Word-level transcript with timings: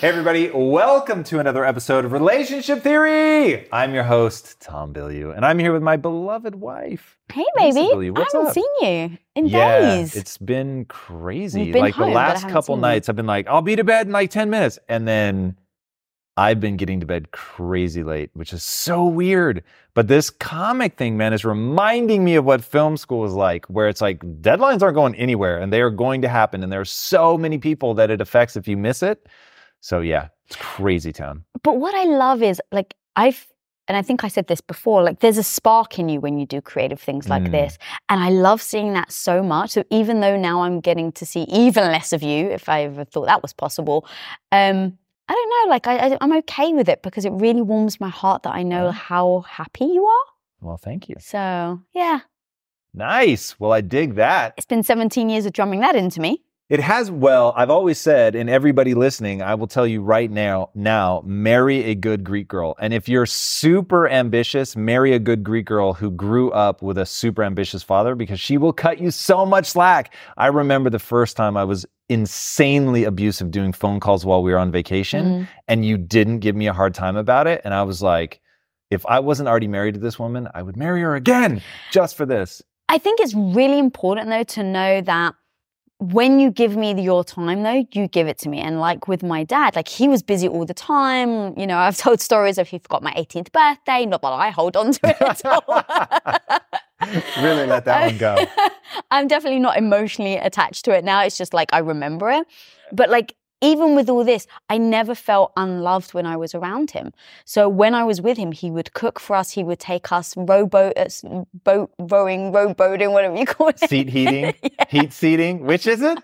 Hey, 0.00 0.08
everybody, 0.08 0.50
welcome 0.54 1.22
to 1.24 1.40
another 1.40 1.62
episode 1.62 2.06
of 2.06 2.12
Relationship 2.12 2.82
Theory. 2.82 3.70
I'm 3.70 3.92
your 3.92 4.04
host, 4.04 4.58
Tom 4.58 4.94
Bilyeu, 4.94 5.36
and 5.36 5.44
I'm 5.44 5.58
here 5.58 5.74
with 5.74 5.82
my 5.82 5.98
beloved 5.98 6.54
wife. 6.54 7.18
Hey, 7.30 7.44
baby. 7.54 7.80
Bilyeu. 7.80 8.16
What's 8.16 8.34
I 8.34 8.38
haven't 8.38 8.48
up? 8.48 8.54
seen 8.54 8.64
you 8.80 9.18
in 9.34 9.46
yeah, 9.48 9.78
days. 9.78 10.16
it's 10.16 10.38
been 10.38 10.86
crazy. 10.86 11.70
Been 11.70 11.82
like 11.82 11.92
home, 11.92 12.08
the 12.08 12.14
last 12.14 12.48
couple 12.48 12.76
seen 12.76 12.76
you. 12.76 12.80
nights, 12.80 13.10
I've 13.10 13.16
been 13.16 13.26
like, 13.26 13.46
I'll 13.46 13.60
be 13.60 13.76
to 13.76 13.84
bed 13.84 14.06
in 14.06 14.12
like 14.14 14.30
10 14.30 14.48
minutes. 14.48 14.78
And 14.88 15.06
then 15.06 15.58
I've 16.34 16.60
been 16.60 16.78
getting 16.78 17.00
to 17.00 17.06
bed 17.06 17.32
crazy 17.32 18.02
late, 18.02 18.30
which 18.32 18.54
is 18.54 18.62
so 18.62 19.04
weird. 19.04 19.62
But 19.92 20.08
this 20.08 20.30
comic 20.30 20.96
thing, 20.96 21.18
man, 21.18 21.34
is 21.34 21.44
reminding 21.44 22.24
me 22.24 22.36
of 22.36 22.46
what 22.46 22.64
film 22.64 22.96
school 22.96 23.26
is 23.26 23.34
like, 23.34 23.66
where 23.66 23.86
it's 23.86 24.00
like 24.00 24.20
deadlines 24.40 24.80
aren't 24.80 24.94
going 24.94 25.14
anywhere 25.16 25.58
and 25.58 25.70
they 25.70 25.82
are 25.82 25.90
going 25.90 26.22
to 26.22 26.28
happen. 26.30 26.62
And 26.62 26.72
there 26.72 26.80
are 26.80 26.86
so 26.86 27.36
many 27.36 27.58
people 27.58 27.92
that 27.96 28.10
it 28.10 28.22
affects 28.22 28.56
if 28.56 28.66
you 28.66 28.78
miss 28.78 29.02
it. 29.02 29.28
So, 29.80 30.00
yeah, 30.00 30.28
it's 30.46 30.56
crazy 30.56 31.12
town. 31.12 31.44
but 31.62 31.76
what 31.78 31.94
I 31.94 32.04
love 32.04 32.42
is 32.42 32.60
like 32.72 32.94
I've 33.16 33.46
and 33.88 33.96
I 33.96 34.02
think 34.02 34.22
I 34.22 34.28
said 34.28 34.46
this 34.46 34.60
before, 34.60 35.02
like 35.02 35.18
there's 35.18 35.38
a 35.38 35.42
spark 35.42 35.98
in 35.98 36.08
you 36.08 36.20
when 36.20 36.38
you 36.38 36.46
do 36.46 36.60
creative 36.60 37.00
things 37.00 37.28
like 37.28 37.42
Mm. 37.44 37.50
this. 37.50 37.76
And 38.08 38.22
I 38.22 38.28
love 38.30 38.62
seeing 38.62 38.92
that 38.92 39.10
so 39.10 39.42
much. 39.42 39.70
So 39.70 39.82
even 39.90 40.20
though 40.20 40.36
now 40.36 40.62
I'm 40.62 40.78
getting 40.80 41.10
to 41.12 41.26
see 41.26 41.42
even 41.48 41.84
less 41.90 42.12
of 42.12 42.22
you, 42.22 42.46
if 42.50 42.68
I 42.68 42.82
ever 42.84 43.04
thought 43.04 43.26
that 43.26 43.42
was 43.42 43.52
possible, 43.52 44.06
um, 44.52 44.96
I 45.28 45.32
don't 45.34 45.50
know, 45.66 45.70
like 45.70 45.86
I, 45.88 45.96
I, 46.14 46.18
I'm 46.20 46.32
okay 46.38 46.72
with 46.72 46.88
it 46.88 47.02
because 47.02 47.24
it 47.24 47.30
really 47.32 47.62
warms 47.62 47.98
my 47.98 48.10
heart 48.10 48.44
that 48.44 48.54
I 48.54 48.62
know 48.62 48.86
Yeah. 48.86 48.92
how 48.92 49.40
happy 49.48 49.86
you 49.86 50.06
are. 50.06 50.26
Well, 50.60 50.76
thank 50.76 51.08
you. 51.08 51.16
So 51.18 51.80
yeah, 51.92 52.20
Nice. 52.94 53.58
Well, 53.58 53.72
I 53.72 53.80
dig 53.80 54.14
that. 54.16 54.54
it's 54.56 54.66
been 54.66 54.82
17 54.82 55.28
years 55.30 55.46
of 55.46 55.52
drumming 55.52 55.80
that 55.80 55.94
into 55.96 56.20
me. 56.20 56.42
It 56.70 56.78
has 56.78 57.10
well, 57.10 57.52
I've 57.56 57.68
always 57.68 57.98
said, 57.98 58.36
and 58.36 58.48
everybody 58.48 58.94
listening, 58.94 59.42
I 59.42 59.56
will 59.56 59.66
tell 59.66 59.88
you 59.88 60.02
right 60.02 60.30
now, 60.30 60.70
now, 60.72 61.20
marry 61.26 61.82
a 61.82 61.96
good 61.96 62.22
Greek 62.22 62.46
girl. 62.46 62.76
And 62.78 62.94
if 62.94 63.08
you're 63.08 63.26
super 63.26 64.08
ambitious, 64.08 64.76
marry 64.76 65.12
a 65.12 65.18
good 65.18 65.42
Greek 65.42 65.66
girl 65.66 65.94
who 65.94 66.12
grew 66.12 66.52
up 66.52 66.80
with 66.80 66.96
a 66.96 67.04
super 67.04 67.42
ambitious 67.42 67.82
father 67.82 68.14
because 68.14 68.38
she 68.38 68.56
will 68.56 68.72
cut 68.72 69.00
you 69.00 69.10
so 69.10 69.44
much 69.44 69.66
slack. 69.66 70.14
I 70.36 70.46
remember 70.46 70.90
the 70.90 71.00
first 71.00 71.36
time 71.36 71.56
I 71.56 71.64
was 71.64 71.84
insanely 72.08 73.02
abusive 73.02 73.50
doing 73.50 73.72
phone 73.72 73.98
calls 73.98 74.24
while 74.24 74.40
we 74.40 74.52
were 74.52 74.58
on 74.58 74.70
vacation 74.70 75.24
Mm. 75.24 75.48
and 75.66 75.84
you 75.84 75.98
didn't 75.98 76.38
give 76.38 76.54
me 76.54 76.68
a 76.68 76.72
hard 76.72 76.94
time 76.94 77.16
about 77.16 77.48
it. 77.48 77.62
And 77.64 77.74
I 77.74 77.82
was 77.82 78.00
like, 78.00 78.40
if 78.90 79.04
I 79.06 79.18
wasn't 79.18 79.48
already 79.48 79.66
married 79.68 79.94
to 79.94 80.00
this 80.00 80.20
woman, 80.20 80.48
I 80.54 80.62
would 80.62 80.76
marry 80.76 81.00
her 81.00 81.16
again 81.16 81.62
just 81.90 82.16
for 82.16 82.26
this. 82.26 82.62
I 82.88 82.98
think 82.98 83.18
it's 83.18 83.34
really 83.34 83.78
important 83.80 84.28
though 84.28 84.42
to 84.42 84.62
know 84.62 85.00
that 85.00 85.34
when 86.00 86.40
you 86.40 86.50
give 86.50 86.76
me 86.76 86.98
your 87.00 87.22
time 87.22 87.62
though, 87.62 87.86
you 87.92 88.08
give 88.08 88.26
it 88.26 88.38
to 88.38 88.48
me. 88.48 88.58
And 88.58 88.80
like 88.80 89.06
with 89.06 89.22
my 89.22 89.44
dad, 89.44 89.76
like 89.76 89.86
he 89.86 90.08
was 90.08 90.22
busy 90.22 90.48
all 90.48 90.64
the 90.64 90.74
time. 90.74 91.56
You 91.58 91.66
know, 91.66 91.76
I've 91.76 91.96
told 92.04 92.20
stories 92.20 92.58
of 92.58 92.68
he 92.68 92.78
forgot 92.78 93.02
my 93.02 93.12
18th 93.12 93.52
birthday, 93.52 94.06
not 94.06 94.22
that 94.22 94.28
I 94.28 94.50
hold 94.50 94.76
on 94.76 94.92
to 94.92 95.00
it. 95.04 96.60
Really 97.40 97.66
let 97.66 97.86
that 97.86 98.08
one 98.08 98.18
go. 98.18 98.36
I'm 99.10 99.26
definitely 99.26 99.58
not 99.58 99.78
emotionally 99.78 100.36
attached 100.36 100.84
to 100.84 100.92
it 100.92 101.02
now. 101.02 101.22
It's 101.22 101.38
just 101.38 101.54
like 101.54 101.70
I 101.72 101.78
remember 101.78 102.30
it. 102.30 102.46
But 102.92 103.08
like 103.08 103.34
even 103.60 103.94
with 103.94 104.08
all 104.08 104.24
this, 104.24 104.46
I 104.68 104.78
never 104.78 105.14
felt 105.14 105.52
unloved 105.56 106.14
when 106.14 106.26
I 106.26 106.36
was 106.36 106.54
around 106.54 106.90
him. 106.92 107.12
So 107.44 107.68
when 107.68 107.94
I 107.94 108.04
was 108.04 108.20
with 108.20 108.36
him, 108.38 108.52
he 108.52 108.70
would 108.70 108.92
cook 108.94 109.20
for 109.20 109.36
us. 109.36 109.50
He 109.52 109.62
would 109.62 109.78
take 109.78 110.10
us 110.12 110.34
rowboat, 110.36 110.94
uh, 110.96 111.08
boat 111.64 111.92
rowing, 111.98 112.52
rowboating, 112.52 113.12
whatever 113.12 113.36
you 113.36 113.46
call 113.46 113.68
it. 113.68 113.78
Seat 113.80 114.08
heating, 114.08 114.54
heat 114.88 115.12
seating. 115.12 115.66
Which 115.66 115.86
is 115.86 116.00
it? 116.02 116.18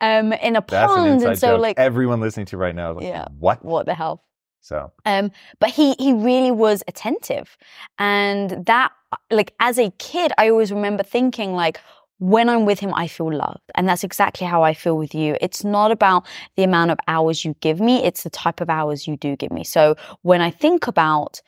um, 0.00 0.32
in 0.34 0.56
a 0.56 0.60
That's 0.66 0.92
pond, 0.92 1.12
inside 1.14 1.28
and 1.28 1.38
so 1.38 1.46
joke. 1.52 1.60
like, 1.62 1.78
everyone 1.78 2.20
listening 2.20 2.46
to 2.46 2.56
right 2.56 2.74
now 2.74 2.92
like, 2.92 3.04
Yeah. 3.04 3.28
what? 3.38 3.64
what 3.64 3.86
the 3.86 3.94
hell? 3.94 4.24
So 4.60 4.92
Um, 5.06 5.30
but 5.60 5.70
he 5.70 5.94
he 5.98 6.12
really 6.12 6.50
was 6.50 6.82
attentive, 6.88 7.56
and 7.98 8.66
that 8.66 8.90
like 9.30 9.54
as 9.60 9.78
a 9.78 9.90
kid, 9.98 10.32
I 10.36 10.50
always 10.50 10.72
remember 10.72 11.02
thinking 11.02 11.54
like. 11.54 11.80
When 12.18 12.48
I'm 12.48 12.64
with 12.64 12.80
him, 12.80 12.92
I 12.94 13.06
feel 13.06 13.32
loved. 13.32 13.62
And 13.74 13.88
that's 13.88 14.04
exactly 14.04 14.46
how 14.46 14.62
I 14.62 14.74
feel 14.74 14.96
with 14.96 15.14
you. 15.14 15.36
It's 15.40 15.64
not 15.64 15.90
about 15.90 16.26
the 16.56 16.64
amount 16.64 16.90
of 16.90 16.98
hours 17.06 17.44
you 17.44 17.54
give 17.60 17.80
me, 17.80 18.04
it's 18.04 18.24
the 18.24 18.30
type 18.30 18.60
of 18.60 18.68
hours 18.68 19.06
you 19.06 19.16
do 19.16 19.36
give 19.36 19.52
me. 19.52 19.64
So 19.64 19.96
when 20.22 20.40
I 20.40 20.50
think 20.50 20.86
about 20.86 21.40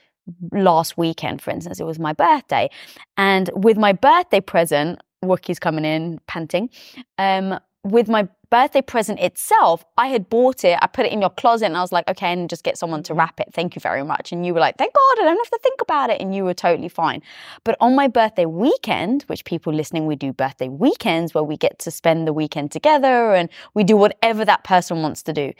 last 0.52 0.96
weekend, 0.96 1.42
for 1.42 1.50
instance, 1.50 1.80
it 1.80 1.84
was 1.84 1.98
my 1.98 2.12
birthday. 2.12 2.70
And 3.16 3.50
with 3.54 3.76
my 3.76 3.92
birthday 3.92 4.40
present, 4.40 5.00
Wookie's 5.24 5.58
coming 5.58 5.84
in 5.84 6.20
panting. 6.26 6.70
Um, 7.18 7.58
with 7.84 8.08
my 8.08 8.28
birthday 8.50 8.82
present 8.82 9.20
itself, 9.20 9.84
I 9.96 10.08
had 10.08 10.28
bought 10.28 10.64
it, 10.64 10.78
I 10.82 10.86
put 10.88 11.06
it 11.06 11.12
in 11.12 11.20
your 11.20 11.30
closet, 11.30 11.66
and 11.66 11.76
I 11.76 11.80
was 11.80 11.92
like, 11.92 12.08
okay, 12.08 12.32
and 12.32 12.50
just 12.50 12.64
get 12.64 12.76
someone 12.76 13.02
to 13.04 13.14
wrap 13.14 13.40
it. 13.40 13.48
Thank 13.54 13.76
you 13.76 13.80
very 13.80 14.02
much. 14.02 14.32
And 14.32 14.44
you 14.44 14.52
were 14.52 14.60
like, 14.60 14.76
thank 14.76 14.92
God, 14.92 15.18
I 15.20 15.24
don't 15.24 15.36
have 15.36 15.50
to 15.50 15.58
think 15.62 15.80
about 15.80 16.10
it. 16.10 16.20
And 16.20 16.34
you 16.34 16.44
were 16.44 16.54
totally 16.54 16.88
fine. 16.88 17.22
But 17.64 17.76
on 17.80 17.94
my 17.94 18.08
birthday 18.08 18.46
weekend, 18.46 19.22
which 19.22 19.44
people 19.44 19.72
listening, 19.72 20.06
we 20.06 20.16
do 20.16 20.32
birthday 20.32 20.68
weekends 20.68 21.32
where 21.32 21.44
we 21.44 21.56
get 21.56 21.78
to 21.80 21.90
spend 21.90 22.26
the 22.26 22.32
weekend 22.32 22.72
together 22.72 23.34
and 23.34 23.48
we 23.74 23.84
do 23.84 23.96
whatever 23.96 24.44
that 24.44 24.64
person 24.64 25.02
wants 25.02 25.22
to 25.22 25.32
do. 25.32 25.52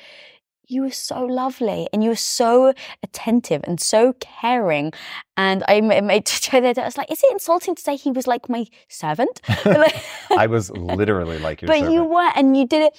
You 0.70 0.82
were 0.82 0.90
so 0.90 1.24
lovely 1.24 1.88
and 1.92 2.02
you 2.04 2.10
were 2.10 2.16
so 2.16 2.72
attentive 3.02 3.62
and 3.64 3.80
so 3.80 4.14
caring. 4.20 4.92
And 5.36 5.64
I 5.66 5.80
made 5.80 6.26
to 6.26 6.60
that 6.60 6.78
I 6.78 6.84
was 6.84 6.96
like, 6.96 7.10
is 7.10 7.22
it 7.22 7.32
insulting 7.32 7.74
to 7.74 7.82
say 7.82 7.96
he 7.96 8.12
was 8.12 8.26
like 8.26 8.48
my 8.48 8.66
servant? 8.88 9.40
I 10.36 10.46
was 10.46 10.70
literally 10.70 11.38
like 11.38 11.62
your 11.62 11.66
but 11.66 11.90
you 11.90 12.04
were, 12.04 12.30
and 12.36 12.56
you 12.56 12.66
did 12.66 12.82
it. 12.82 12.96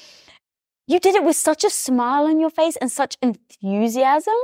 You 0.88 1.00
did 1.00 1.16
it 1.16 1.24
with 1.24 1.38
such 1.38 1.64
a 1.64 1.70
smile 1.70 2.26
on 2.26 2.40
your 2.40 2.50
face 2.50 2.76
and 2.76 2.92
such 2.92 3.16
enthusiasm 3.22 4.36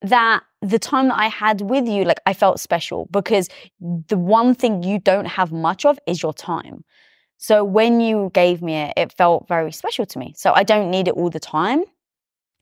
that 0.00 0.42
the 0.62 0.78
time 0.78 1.08
that 1.08 1.18
I 1.18 1.28
had 1.28 1.60
with 1.60 1.86
you, 1.86 2.04
like 2.04 2.20
I 2.24 2.32
felt 2.32 2.60
special 2.60 3.08
because 3.10 3.48
the 3.80 4.16
one 4.16 4.54
thing 4.54 4.82
you 4.82 4.98
don't 4.98 5.26
have 5.26 5.52
much 5.52 5.84
of 5.84 5.98
is 6.06 6.22
your 6.22 6.32
time. 6.32 6.84
So 7.36 7.64
when 7.64 8.00
you 8.00 8.30
gave 8.32 8.62
me 8.62 8.74
it, 8.74 8.94
it 8.96 9.12
felt 9.12 9.48
very 9.48 9.72
special 9.72 10.06
to 10.06 10.18
me. 10.18 10.32
So 10.36 10.52
I 10.54 10.62
don't 10.62 10.90
need 10.90 11.08
it 11.08 11.14
all 11.14 11.28
the 11.28 11.40
time. 11.40 11.84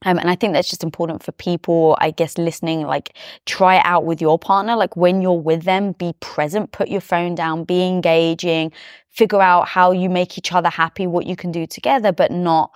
Um, 0.03 0.17
and 0.17 0.29
I 0.29 0.35
think 0.35 0.53
that's 0.53 0.69
just 0.69 0.83
important 0.83 1.23
for 1.23 1.31
people, 1.33 1.97
I 1.99 2.11
guess, 2.11 2.37
listening. 2.37 2.81
Like, 2.83 3.15
try 3.45 3.77
it 3.77 3.85
out 3.85 4.05
with 4.05 4.21
your 4.21 4.37
partner. 4.37 4.75
Like, 4.75 4.95
when 4.95 5.21
you're 5.21 5.33
with 5.33 5.63
them, 5.63 5.93
be 5.93 6.13
present, 6.19 6.71
put 6.71 6.87
your 6.87 7.01
phone 7.01 7.35
down, 7.35 7.63
be 7.63 7.85
engaging, 7.87 8.71
figure 9.09 9.41
out 9.41 9.67
how 9.67 9.91
you 9.91 10.09
make 10.09 10.37
each 10.37 10.51
other 10.51 10.69
happy, 10.69 11.07
what 11.07 11.25
you 11.25 11.35
can 11.35 11.51
do 11.51 11.65
together, 11.65 12.11
but 12.11 12.31
not, 12.31 12.71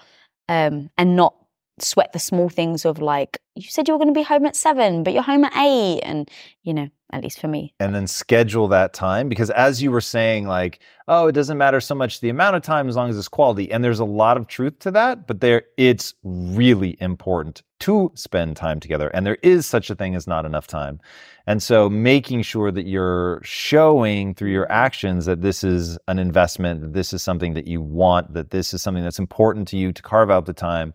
um, 0.50 0.90
and 0.98 1.16
not 1.16 1.36
sweat 1.80 2.12
the 2.14 2.20
small 2.20 2.50
things 2.50 2.86
of 2.86 3.00
like, 3.00 3.40
you 3.56 3.70
said 3.70 3.88
you 3.88 3.94
were 3.94 4.00
going 4.00 4.14
to 4.14 4.20
be 4.20 4.24
home 4.24 4.46
at 4.46 4.56
seven, 4.56 5.04
but 5.04 5.14
you're 5.14 5.24
home 5.24 5.44
at 5.44 5.56
eight. 5.58 6.02
And, 6.02 6.30
you 6.64 6.74
know, 6.74 6.90
at 7.12 7.24
least 7.24 7.40
for 7.40 7.48
me. 7.48 7.74
and 7.80 7.96
then 7.96 8.06
schedule 8.06 8.68
that 8.68 8.94
time 8.94 9.30
because 9.30 9.50
as 9.52 9.82
you 9.82 9.92
were 9.92 10.02
saying 10.02 10.48
like 10.48 10.80
oh 11.08 11.28
it 11.28 11.32
doesn't 11.32 11.58
matter 11.58 11.80
so 11.80 11.96
much 11.96 12.20
the 12.20 12.30
amount 12.30 12.56
of 12.56 12.62
time 12.62 12.90
as 12.90 12.96
long 12.96 13.10
as 13.10 13.18
it's 13.18 13.28
quality 13.28 13.72
and 13.72 13.84
there's 13.84 14.00
a 14.00 14.06
lot 14.06 14.36
of 14.38 14.48
truth 14.48 14.78
to 14.80 14.92
that 14.92 15.26
but 15.28 15.40
there 15.40 15.64
it's 15.78 16.14
really 16.24 16.98
important 17.00 17.64
to 17.80 18.12
spend 18.16 18.58
time 18.58 18.80
together 18.80 19.08
and 19.10 19.26
there 19.26 19.38
is 19.42 19.66
such 19.66 19.90
a 19.90 19.96
thing 19.96 20.16
as 20.16 20.28
not 20.28 20.46
enough 20.46 20.68
time 20.68 21.00
and 21.46 21.64
so 21.64 21.90
making 21.90 22.42
sure 22.42 22.72
that 22.72 22.88
you're 22.88 23.40
showing 23.44 24.34
through 24.34 24.52
your 24.52 24.70
actions 24.72 25.26
that 25.26 25.42
this 25.42 25.64
is 25.64 25.98
an 26.08 26.20
investment 26.20 26.82
that 26.82 26.94
this 26.94 27.14
is 27.14 27.22
something 27.24 27.54
that 27.54 27.68
you 27.68 27.82
want 27.82 28.34
that 28.34 28.50
this 28.50 28.74
is 28.74 28.82
something 28.82 29.04
that's 29.04 29.20
important 29.20 29.68
to 29.68 29.78
you 29.78 29.94
to 29.94 30.02
carve 30.02 30.30
out 30.30 30.46
the 30.46 30.54
time 30.54 30.94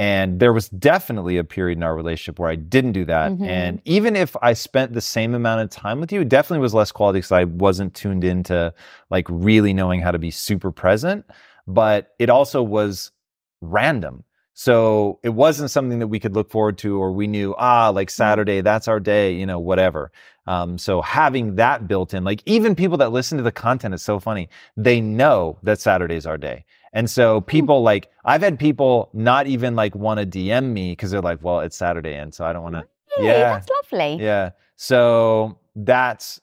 And 0.00 0.40
there 0.40 0.54
was 0.54 0.70
definitely 0.70 1.36
a 1.36 1.44
period 1.44 1.76
in 1.76 1.82
our 1.82 1.94
relationship 1.94 2.38
where 2.38 2.48
I 2.48 2.54
didn't 2.54 2.92
do 2.92 3.04
that. 3.04 3.32
Mhm. 3.32 3.46
And 3.46 3.82
even 3.84 4.16
if 4.16 4.34
I 4.40 4.54
spent 4.54 4.94
the 4.94 5.02
same 5.02 5.34
amount 5.34 5.60
of 5.60 5.68
time 5.68 6.00
with 6.00 6.10
you, 6.10 6.22
it 6.22 6.30
definitely 6.30 6.62
was 6.62 6.72
less 6.72 6.90
quality 6.90 7.18
because 7.18 7.32
I 7.32 7.44
wasn't 7.44 7.92
tuned 7.92 8.24
into 8.24 8.72
like 9.10 9.26
really 9.28 9.74
knowing 9.74 10.00
how 10.00 10.10
to 10.10 10.18
be 10.18 10.30
super 10.30 10.72
present. 10.72 11.26
But 11.66 12.14
it 12.18 12.30
also 12.30 12.62
was 12.62 13.12
random. 13.60 14.24
So 14.54 15.18
it 15.22 15.34
wasn't 15.34 15.70
something 15.70 15.98
that 15.98 16.08
we 16.08 16.18
could 16.18 16.34
look 16.34 16.50
forward 16.50 16.78
to 16.78 16.98
or 16.98 17.12
we 17.12 17.26
knew, 17.26 17.54
ah, 17.58 17.90
like 17.90 18.08
Saturday, 18.08 18.62
that's 18.62 18.88
our 18.88 19.00
day, 19.00 19.34
you 19.34 19.44
know, 19.44 19.58
whatever. 19.58 20.12
Um, 20.46 20.78
so 20.78 21.02
having 21.02 21.56
that 21.56 21.86
built 21.86 22.14
in, 22.14 22.24
like 22.24 22.42
even 22.46 22.74
people 22.74 22.96
that 22.98 23.12
listen 23.12 23.36
to 23.36 23.44
the 23.44 23.52
content, 23.52 23.92
it's 23.92 24.02
so 24.02 24.18
funny. 24.18 24.48
They 24.78 25.02
know 25.02 25.58
that 25.62 25.78
Saturday's 25.78 26.24
our 26.24 26.38
day. 26.38 26.64
And 26.92 27.08
so 27.08 27.40
hmm. 27.40 27.44
people 27.44 27.82
like, 27.82 28.10
I've 28.24 28.42
had 28.42 28.58
people 28.58 29.10
not 29.12 29.46
even 29.46 29.76
like 29.76 29.94
want 29.94 30.20
to 30.20 30.26
DM 30.26 30.72
me 30.72 30.92
because 30.92 31.10
they're 31.10 31.20
like, 31.20 31.42
well, 31.42 31.60
it's 31.60 31.76
Saturday. 31.76 32.14
And 32.14 32.34
so 32.34 32.44
I 32.44 32.52
don't 32.52 32.62
want 32.62 32.76
to. 32.76 32.84
Really? 33.18 33.28
Yeah. 33.28 33.58
That's 33.58 33.68
lovely. 33.68 34.22
Yeah. 34.22 34.50
So 34.76 35.58
that's 35.76 36.40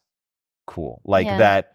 cool. 0.65 1.01
Like 1.05 1.25
Yeah. 1.25 1.37
that 1.37 1.73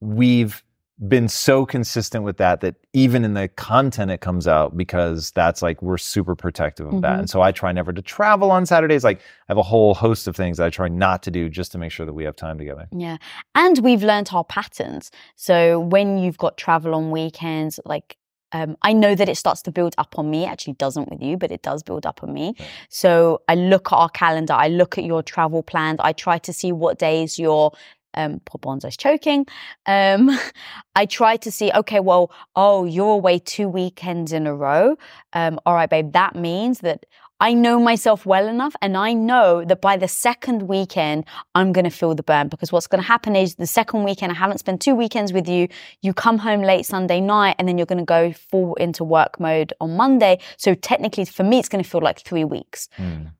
we've 0.00 0.62
been 1.08 1.26
so 1.26 1.66
consistent 1.66 2.24
with 2.24 2.36
that 2.36 2.60
that 2.60 2.76
even 2.92 3.24
in 3.24 3.34
the 3.34 3.48
content 3.48 4.10
it 4.10 4.20
comes 4.20 4.46
out 4.46 4.76
because 4.76 5.30
that's 5.32 5.62
like 5.62 5.80
we're 5.82 5.98
super 5.98 6.36
protective 6.36 6.86
of 6.86 7.00
that. 7.00 7.16
Mhm. 7.16 7.18
And 7.20 7.30
so 7.30 7.42
I 7.42 7.50
try 7.50 7.72
never 7.72 7.92
to 7.92 8.02
travel 8.02 8.50
on 8.50 8.66
Saturdays. 8.66 9.02
Like 9.02 9.18
I 9.18 9.22
have 9.48 9.58
a 9.58 9.62
whole 9.62 9.94
host 9.94 10.28
of 10.28 10.36
things 10.36 10.58
that 10.58 10.66
I 10.66 10.70
try 10.70 10.88
not 10.88 11.22
to 11.24 11.30
do 11.30 11.48
just 11.48 11.72
to 11.72 11.78
make 11.78 11.92
sure 11.92 12.06
that 12.06 12.12
we 12.12 12.24
have 12.24 12.36
time 12.36 12.58
together. 12.58 12.86
Yeah. 12.92 13.16
And 13.54 13.78
we've 13.78 14.02
learnt 14.02 14.32
our 14.32 14.44
patterns. 14.44 15.10
So 15.34 15.80
when 15.80 16.18
you've 16.18 16.38
got 16.38 16.56
travel 16.56 16.94
on 16.94 17.10
weekends, 17.10 17.80
like 17.84 18.16
um, 18.52 18.76
I 18.82 18.92
know 18.92 19.14
that 19.14 19.30
it 19.30 19.36
starts 19.36 19.62
to 19.62 19.72
build 19.72 19.94
up 19.96 20.18
on 20.18 20.30
me. 20.30 20.44
It 20.44 20.48
actually 20.48 20.74
doesn't 20.74 21.10
with 21.10 21.22
you, 21.22 21.38
but 21.38 21.50
it 21.50 21.62
does 21.62 21.82
build 21.82 22.04
up 22.04 22.22
on 22.22 22.34
me. 22.34 22.54
So 22.90 23.40
I 23.48 23.54
look 23.54 23.90
at 23.90 23.96
our 23.96 24.10
calendar, 24.10 24.52
I 24.52 24.68
look 24.68 24.98
at 24.98 25.04
your 25.04 25.22
travel 25.22 25.62
plans, 25.62 26.00
I 26.02 26.12
try 26.12 26.36
to 26.40 26.52
see 26.52 26.70
what 26.70 26.98
days 26.98 27.38
you're 27.38 27.72
um 28.14 28.40
poor 28.44 28.58
Bonzo's 28.58 28.96
choking. 28.96 29.46
Um 29.86 30.30
I 30.94 31.06
try 31.06 31.36
to 31.38 31.50
see, 31.50 31.72
okay, 31.72 32.00
well, 32.00 32.30
oh, 32.54 32.84
you're 32.84 33.14
away 33.14 33.38
two 33.38 33.68
weekends 33.68 34.32
in 34.32 34.46
a 34.46 34.54
row. 34.54 34.96
Um, 35.32 35.58
all 35.64 35.74
right, 35.74 35.88
babe, 35.88 36.12
that 36.12 36.34
means 36.34 36.80
that 36.80 37.06
I 37.40 37.54
know 37.54 37.80
myself 37.80 38.24
well 38.24 38.46
enough 38.46 38.76
and 38.80 38.96
I 38.96 39.14
know 39.14 39.64
that 39.64 39.80
by 39.80 39.96
the 39.96 40.06
second 40.06 40.68
weekend, 40.68 41.24
I'm 41.56 41.72
going 41.72 41.84
to 41.84 41.90
feel 41.90 42.14
the 42.14 42.22
burn 42.22 42.46
because 42.46 42.70
what's 42.70 42.86
going 42.86 43.02
to 43.02 43.08
happen 43.08 43.34
is 43.34 43.56
the 43.56 43.66
second 43.66 44.04
weekend, 44.04 44.30
I 44.30 44.36
haven't 44.36 44.58
spent 44.58 44.80
two 44.80 44.94
weekends 44.94 45.32
with 45.32 45.48
you. 45.48 45.66
You 46.02 46.14
come 46.14 46.38
home 46.38 46.62
late 46.62 46.86
Sunday 46.86 47.20
night 47.20 47.56
and 47.58 47.66
then 47.66 47.78
you're 47.78 47.86
going 47.86 47.98
to 47.98 48.04
go 48.04 48.32
full 48.32 48.74
into 48.74 49.02
work 49.02 49.40
mode 49.40 49.72
on 49.80 49.96
Monday. 49.96 50.38
So 50.56 50.74
technically 50.74 51.24
for 51.24 51.42
me, 51.42 51.58
it's 51.58 51.68
going 51.68 51.82
to 51.82 51.90
feel 51.90 52.00
like 52.00 52.20
three 52.20 52.44
weeks. 52.44 52.88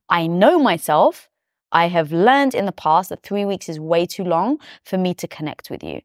I 0.09 0.27
know 0.27 0.59
myself. 0.59 1.29
I 1.73 1.89
have 1.89 2.13
learned 2.13 2.55
in 2.55 2.67
the 2.67 2.73
past 2.73 3.09
that 3.11 3.23
three 3.23 3.45
weeks 3.45 3.69
is 3.69 3.81
way 3.81 4.07
too 4.07 4.25
long 4.25 4.59
for 4.85 4.99
me 4.99 5.15
to 5.15 5.27
connect 5.27 5.71
with 5.71 5.83
you. 5.83 6.01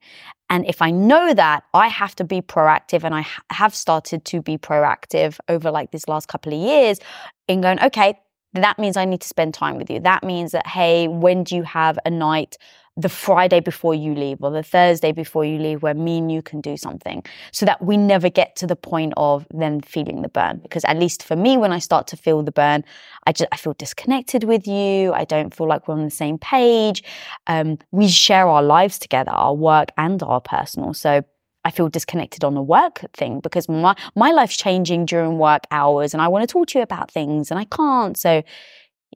And 0.49 0.65
if 0.65 0.81
I 0.81 0.91
know 0.91 1.33
that, 1.33 1.63
I 1.73 1.87
have 1.87 2.15
to 2.15 2.23
be 2.23 2.41
proactive. 2.41 3.03
And 3.03 3.13
I 3.13 3.21
ha- 3.21 3.43
have 3.51 3.75
started 3.75 4.25
to 4.25 4.41
be 4.41 4.57
proactive 4.57 5.37
over 5.49 5.69
like 5.71 5.91
this 5.91 6.07
last 6.07 6.27
couple 6.27 6.53
of 6.53 6.59
years 6.59 6.99
in 7.47 7.61
going, 7.61 7.81
okay, 7.81 8.17
that 8.53 8.79
means 8.79 8.97
I 8.97 9.05
need 9.05 9.21
to 9.21 9.27
spend 9.27 9.53
time 9.53 9.77
with 9.77 9.89
you. 9.89 9.99
That 9.99 10.23
means 10.23 10.51
that, 10.53 10.67
hey, 10.67 11.07
when 11.07 11.43
do 11.43 11.55
you 11.55 11.63
have 11.63 11.99
a 12.05 12.09
night 12.09 12.57
the 12.97 13.09
Friday 13.09 13.59
before 13.59 13.93
you 13.93 14.15
leave 14.15 14.41
or 14.41 14.49
the 14.49 14.63
Thursday 14.63 15.11
before 15.11 15.45
you 15.45 15.59
leave 15.59 15.83
where 15.83 15.93
me 15.93 16.17
and 16.17 16.31
you 16.31 16.41
can 16.41 16.59
do 16.61 16.75
something 16.75 17.23
so 17.51 17.65
that 17.65 17.79
we 17.81 17.95
never 17.95 18.27
get 18.27 18.55
to 18.55 18.65
the 18.65 18.75
point 18.75 19.13
of 19.17 19.45
then 19.51 19.81
feeling 19.81 20.23
the 20.23 20.29
burn? 20.29 20.59
Because 20.63 20.83
at 20.85 20.97
least 20.97 21.21
for 21.21 21.35
me, 21.35 21.57
when 21.57 21.71
I 21.71 21.77
start 21.77 22.07
to 22.07 22.17
feel 22.17 22.41
the 22.41 22.51
burn, 22.51 22.83
I 23.27 23.33
just, 23.33 23.47
I 23.51 23.57
feel 23.57 23.73
disconnected 23.73 24.43
with 24.43 24.67
you. 24.67 25.13
I 25.13 25.25
don't 25.25 25.53
feel 25.53 25.67
like 25.67 25.87
we're 25.87 25.93
on 25.93 26.05
the 26.05 26.09
same 26.09 26.39
page. 26.39 27.03
Um, 27.45 27.77
we 27.91 28.07
share 28.07 28.47
our 28.47 28.63
lives 28.63 28.97
together, 28.97 29.31
our 29.31 29.53
work 29.53 29.89
and 29.97 30.21
our 30.23 30.41
personal. 30.41 30.95
So 30.95 31.23
I 31.63 31.71
feel 31.71 31.89
disconnected 31.89 32.43
on 32.43 32.55
the 32.55 32.63
work 32.63 33.01
thing 33.13 33.41
because 33.41 33.69
my, 33.69 33.95
my 34.15 34.31
life's 34.31 34.57
changing 34.57 35.05
during 35.05 35.37
work 35.37 35.63
hours 35.69 36.13
and 36.13 36.21
I 36.21 36.29
want 36.29 36.47
to 36.47 36.51
talk 36.51 36.67
to 36.69 36.79
you 36.79 36.83
about 36.83 37.11
things 37.11 37.51
and 37.51 37.59
I 37.59 37.65
can't. 37.65 38.17
So 38.17 38.41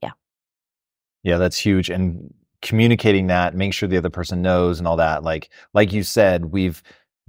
Yeah, 0.04 0.12
Yeah, 1.24 1.38
that's 1.38 1.58
huge. 1.58 1.90
And 1.90 2.34
communicating 2.62 3.28
that, 3.28 3.56
make 3.56 3.74
sure 3.74 3.90
the 3.90 3.98
other 3.98 4.10
person 4.10 4.42
knows 4.42 4.80
and 4.80 4.88
all 4.88 4.98
that. 4.98 5.24
Like, 5.24 5.50
like 5.74 5.92
you 5.92 6.04
said, 6.04 6.46
we've 6.46 6.82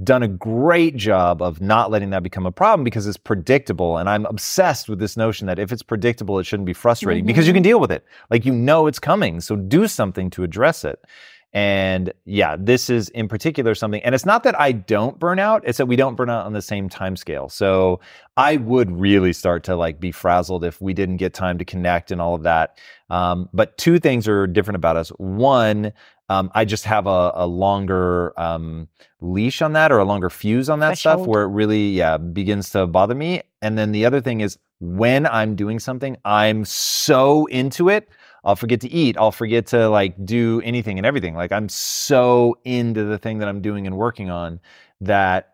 done 0.03 0.23
a 0.23 0.29
great 0.29 0.97
job 0.97 1.43
of 1.43 1.61
not 1.61 1.91
letting 1.91 2.11
that 2.11 2.23
become 2.23 2.47
a 2.47 2.53
problem 2.53 2.85
because 2.85 3.07
it's 3.07 3.17
predictable. 3.17 3.99
And 3.99 4.09
I'm 4.09 4.27
obsessed 4.27 4.89
with 4.89 4.99
this 4.99 5.17
notion 5.17 5.47
that 5.47 5.59
if 5.59 5.71
it's 5.73 5.83
predictable, 5.83 6.39
it 6.39 6.45
shouldn't 6.45 6.67
be 6.67 6.73
frustrating 6.73 7.27
because 7.27 7.47
you 7.47 7.53
mm-hmm. 7.53 7.57
can 7.57 7.63
deal 7.63 7.81
with 7.81 7.93
it. 7.93 8.05
Like 8.31 8.45
you 8.45 8.53
know 8.53 8.87
it's 8.87 8.99
coming. 8.99 9.41
So 9.41 9.57
do 9.57 9.87
something 9.87 10.31
to 10.31 10.43
address 10.43 10.85
it. 10.85 11.05
And 11.55 12.13
yeah, 12.25 12.57
this 12.59 12.89
is 12.89 13.11
in 13.11 13.29
particular 13.29 13.75
something, 13.75 14.03
and 14.03 14.15
it's 14.15 14.25
not 14.25 14.43
that 14.45 14.59
I 14.59 14.73
don't 14.73 15.19
burn 15.19 15.39
out, 15.39 15.63
it's 15.67 15.77
that 15.79 15.87
we 15.87 15.97
don't 15.97 16.15
burn 16.15 16.31
out 16.31 16.47
on 16.47 16.55
the 16.55 16.63
same 16.63 16.89
time 16.89 17.15
scale. 17.15 17.51
So 17.51 18.01
I 18.39 18.57
would 18.57 18.91
really 18.91 19.35
start 19.35 19.63
to 19.65 19.77
like 19.77 20.01
be 20.01 20.13
frazzled 20.13 20.65
if 20.65 20.81
we 20.81 20.95
didn't 20.95 21.19
get 21.19 21.35
time 21.35 21.59
to 21.59 21.65
connect 21.65 22.11
and 22.11 22.23
all 22.23 22.35
of 22.35 22.43
that. 22.45 22.79
Um, 23.11 23.51
but 23.53 23.77
two 23.77 23.99
things 23.99 24.27
are 24.27 24.47
different 24.47 24.77
about 24.77 24.97
us. 24.97 25.11
One, 25.19 25.93
um, 26.31 26.51
I 26.55 26.65
just 26.65 26.85
have 26.87 27.07
a, 27.07 27.33
a 27.35 27.47
longer 27.47 28.33
um, 28.41 28.89
leash 29.21 29.61
on 29.61 29.75
that 29.75 29.93
or 29.93 29.99
a 29.99 30.05
longer 30.05 30.31
fuse 30.31 30.71
on 30.71 30.81
that 30.81 30.97
stuff 30.97 31.21
where 31.27 31.43
it 31.43 31.49
really, 31.49 31.91
yeah, 31.91 32.17
begins 32.17 32.71
to 32.71 32.87
bother 32.87 33.15
me. 33.15 33.43
And 33.61 33.77
then 33.77 33.93
the 33.93 34.07
other 34.07 34.23
thing 34.23 34.41
is 34.41 34.59
when 34.81 35.27
I'm 35.27 35.55
doing 35.55 35.79
something, 35.79 36.17
I'm 36.25 36.65
so 36.65 37.45
into 37.47 37.91
it. 37.91 38.09
I'll 38.45 38.57
forget 38.57 38.81
to 38.81 38.91
eat. 38.91 39.17
I'll 39.17 39.33
forget 39.33 39.67
to 39.69 39.89
like 39.89 40.15
do 40.25 40.61
anything 40.65 40.99
and 40.99 41.07
everything. 41.07 41.35
Like 41.35 41.53
I'm 41.53 41.69
so 41.69 42.59
into 42.65 43.05
the 43.05 43.19
thing 43.19 43.39
that 43.39 43.49
I'm 43.49 43.61
doing 43.63 43.87
and 43.87 43.97
working 43.97 44.31
on 44.31 44.61
that 45.01 45.49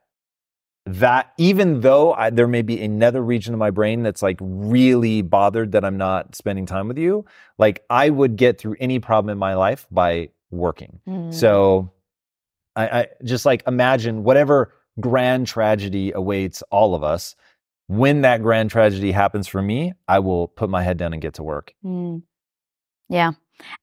that 0.86 1.34
even 1.36 1.82
though 1.82 2.14
I, 2.14 2.30
there 2.30 2.48
may 2.48 2.62
be 2.62 2.82
another 2.82 3.22
region 3.22 3.52
of 3.52 3.60
my 3.60 3.70
brain 3.70 4.02
that's 4.02 4.22
like 4.22 4.38
really 4.40 5.20
bothered 5.20 5.72
that 5.72 5.84
I'm 5.84 5.98
not 5.98 6.34
spending 6.34 6.64
time 6.64 6.88
with 6.88 6.96
you, 6.96 7.26
like 7.58 7.84
I 7.90 8.08
would 8.08 8.36
get 8.36 8.58
through 8.58 8.76
any 8.80 8.98
problem 8.98 9.30
in 9.30 9.36
my 9.36 9.54
life 9.54 9.86
by 9.90 10.30
working. 10.50 11.00
mm, 11.06 11.32
So 11.34 11.90
I, 12.74 13.00
I 13.00 13.06
just 13.22 13.44
like 13.44 13.62
imagine 13.66 14.24
whatever 14.24 14.72
grand 14.98 15.46
tragedy 15.46 16.12
awaits 16.12 16.62
all 16.70 16.94
of 16.94 17.02
us. 17.04 17.36
When 17.88 18.22
that 18.22 18.42
grand 18.42 18.70
tragedy 18.70 19.12
happens 19.12 19.46
for 19.46 19.60
me, 19.60 19.92
I 20.08 20.20
will 20.20 20.48
put 20.48 20.70
my 20.70 20.82
head 20.82 20.96
down 20.96 21.12
and 21.12 21.20
get 21.20 21.34
to 21.34 21.42
work. 21.42 21.74
Mm. 21.84 22.22
Yeah. 23.08 23.32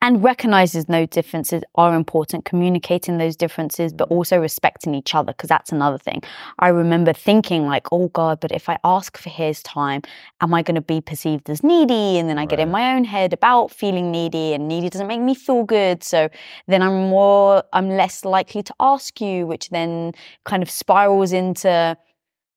And 0.01 0.23
recognizes 0.23 0.87
no 0.87 1.05
differences 1.05 1.61
are 1.75 1.95
important, 1.95 2.45
communicating 2.45 3.17
those 3.17 3.35
differences, 3.35 3.91
but 3.91 4.07
mm. 4.07 4.13
also 4.13 4.39
respecting 4.39 4.95
each 4.95 5.13
other, 5.13 5.33
because 5.33 5.49
that's 5.49 5.73
another 5.73 5.97
thing. 5.97 6.21
I 6.59 6.69
remember 6.69 7.11
thinking, 7.11 7.65
like, 7.65 7.87
oh 7.91 8.07
God, 8.09 8.39
but 8.39 8.53
if 8.53 8.69
I 8.69 8.77
ask 8.85 9.17
for 9.17 9.29
his 9.29 9.61
time, 9.63 10.01
am 10.39 10.53
I 10.53 10.61
going 10.61 10.75
to 10.75 10.81
be 10.81 11.01
perceived 11.01 11.49
as 11.49 11.61
needy? 11.61 12.17
And 12.17 12.29
then 12.29 12.37
I 12.37 12.45
get 12.45 12.61
in 12.61 12.71
my 12.71 12.95
own 12.95 13.03
head 13.03 13.33
about 13.33 13.69
feeling 13.69 14.11
needy, 14.11 14.53
and 14.53 14.67
needy 14.69 14.89
doesn't 14.89 15.07
make 15.07 15.19
me 15.19 15.35
feel 15.35 15.65
good. 15.65 16.03
So 16.03 16.29
then 16.67 16.81
I'm 16.81 17.09
more, 17.09 17.61
I'm 17.73 17.89
less 17.89 18.23
likely 18.23 18.63
to 18.63 18.73
ask 18.79 19.19
you, 19.19 19.45
which 19.45 19.69
then 19.71 20.13
kind 20.45 20.63
of 20.63 20.69
spirals 20.69 21.33
into 21.33 21.97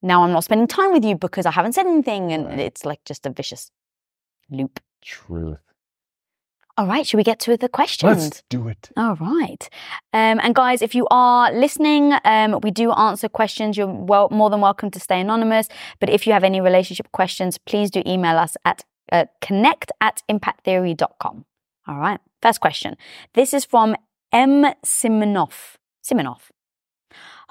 now 0.03 0.23
I'm 0.23 0.31
not 0.33 0.45
spending 0.45 0.69
time 0.69 0.93
with 0.93 1.05
you 1.05 1.17
because 1.17 1.47
I 1.47 1.51
haven't 1.51 1.73
said 1.73 1.87
anything. 1.87 2.33
And 2.33 2.47
Right. 2.47 2.61
it's 2.61 2.85
like 2.85 3.03
just 3.05 3.27
a 3.27 3.31
vicious 3.31 3.73
loop. 4.51 4.79
Truth. 5.03 5.59
All 6.79 6.87
right, 6.87 7.05
should 7.05 7.17
we 7.17 7.25
get 7.25 7.41
to 7.41 7.57
the 7.57 7.69
questions? 7.69 8.23
Let's 8.23 8.45
do 8.49 8.69
it. 8.69 8.91
All 8.97 9.17
right. 9.17 9.69
Um, 10.13 10.39
and 10.41 10.55
guys, 10.55 10.81
if 10.81 10.95
you 10.95 11.09
are 11.11 11.53
listening, 11.53 12.15
um, 12.25 12.61
we 12.63 12.71
do 12.71 12.93
answer 12.93 13.29
questions. 13.29 13.77
You're 13.77 13.89
well, 13.89 14.29
more 14.31 14.49
than 14.49 14.61
welcome 14.61 14.89
to 14.93 15.01
stay 15.01 15.21
anonymous. 15.21 15.69
But 15.99 16.09
if 16.09 16.25
you 16.25 16.33
have 16.33 16.45
any 16.45 16.61
relationship 16.61 17.11
questions, 17.11 17.59
please 17.59 17.91
do 17.91 18.05
email 18.07 18.39
us 18.39 18.57
at 18.65 18.85
uh, 19.11 19.25
connect 19.41 19.91
at 20.01 20.23
impacttheory.com. 20.31 21.45
All 21.89 21.99
right. 21.99 22.21
First 22.43 22.61
question. 22.61 22.97
This 23.35 23.53
is 23.53 23.65
from 23.65 23.97
M. 24.33 24.65
Simonoff. 24.87 25.79
Simonoff. 26.09 26.51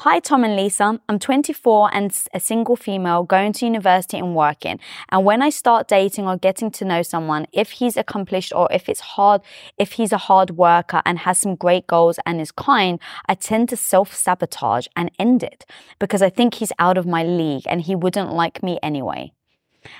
Hi, 0.01 0.19
Tom 0.19 0.43
and 0.43 0.55
Lisa. 0.55 1.01
I'm 1.09 1.17
24 1.17 1.89
and 1.91 2.15
a 2.31 2.39
single 2.39 2.75
female 2.75 3.23
going 3.23 3.51
to 3.53 3.65
university 3.65 4.19
and 4.19 4.35
working. 4.35 4.79
And 5.09 5.25
when 5.25 5.41
I 5.41 5.49
start 5.49 5.87
dating 5.87 6.27
or 6.27 6.37
getting 6.37 6.69
to 6.73 6.85
know 6.85 7.01
someone, 7.01 7.47
if 7.51 7.71
he's 7.71 7.97
accomplished 7.97 8.53
or 8.53 8.67
if 8.71 8.89
it's 8.89 8.99
hard, 8.99 9.41
if 9.79 9.93
he's 9.93 10.11
a 10.11 10.19
hard 10.19 10.51
worker 10.51 11.01
and 11.03 11.17
has 11.17 11.39
some 11.39 11.55
great 11.55 11.87
goals 11.87 12.19
and 12.27 12.39
is 12.39 12.51
kind, 12.51 12.99
I 13.25 13.33
tend 13.33 13.69
to 13.69 13.75
self 13.75 14.15
sabotage 14.15 14.85
and 14.95 15.09
end 15.17 15.41
it 15.41 15.65
because 15.97 16.21
I 16.21 16.29
think 16.29 16.53
he's 16.53 16.71
out 16.77 16.99
of 16.99 17.07
my 17.07 17.23
league 17.23 17.63
and 17.65 17.81
he 17.81 17.95
wouldn't 17.95 18.31
like 18.31 18.61
me 18.61 18.77
anyway. 18.83 19.31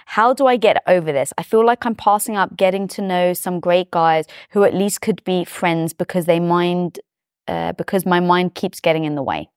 How 0.06 0.32
do 0.32 0.46
I 0.46 0.58
get 0.58 0.84
over 0.86 1.12
this? 1.12 1.34
I 1.40 1.42
feel 1.42 1.66
like 1.66 1.88
I'm 1.88 1.96
passing 1.96 2.38
up 2.38 2.56
getting 2.56 2.88
to 2.90 3.02
know 3.02 3.34
some 3.34 3.60
great 3.60 3.90
guys 3.90 4.28
who 4.52 4.64
at 4.64 4.76
least 4.76 5.02
could 5.02 5.24
be 5.24 5.44
friends 5.44 5.94
because 5.94 6.28
they 6.28 6.40
mind, 6.40 7.00
uh, 7.48 7.74
because 7.74 8.06
my 8.06 8.20
mind 8.20 8.54
keeps 8.54 8.80
getting 8.80 9.04
in 9.04 9.16
the 9.16 9.24
way. 9.24 9.50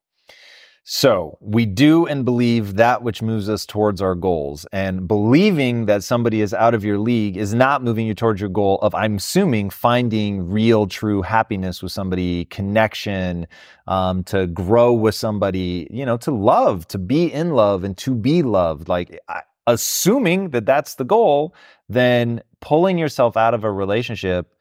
So 0.93 1.39
we 1.41 1.67
do 1.67 2.05
and 2.07 2.25
believe 2.25 2.75
that 2.75 3.05
which 3.05 3.23
moves 3.23 3.49
us 3.49 3.65
towards 3.65 4.03
our 4.03 4.17
goals. 4.17 4.67
And 4.73 5.07
believing 5.07 5.87
that 5.87 6.03
somebody 6.03 6.41
is 6.41 6.53
out 6.53 6.75
of 6.75 6.85
your 6.85 6.99
league 6.99 7.37
is 7.37 7.55
not 7.55 7.85
moving 7.85 8.09
you 8.09 8.15
towards 8.15 8.41
your 8.41 8.51
goal 8.51 8.81
of, 8.83 8.93
I'm 8.93 9.15
assuming, 9.15 9.71
finding 9.71 10.51
real, 10.51 10.89
true 10.89 11.23
happiness 11.23 11.81
with 11.81 11.93
somebody, 11.93 12.47
connection, 12.47 13.47
um, 13.87 14.25
to 14.25 14.49
grow 14.49 14.93
with 14.93 15.15
somebody, 15.15 15.87
you 15.93 16.05
know, 16.05 16.17
to 16.17 16.33
love, 16.33 16.89
to 16.89 16.99
be 16.99 17.33
in 17.33 17.51
love 17.51 17.85
and 17.85 17.97
to 17.99 18.13
be 18.13 18.43
loved. 18.43 18.89
Like, 18.89 19.17
I, 19.29 19.43
assuming 19.69 20.51
that 20.51 20.67
that's 20.67 20.97
the 20.97 21.05
goal, 21.05 21.55
then 21.89 22.43
pulling 22.61 22.99
yourself 22.99 23.37
out 23.37 23.55
of 23.55 23.63
a 23.63 23.71
relationship 23.71 24.53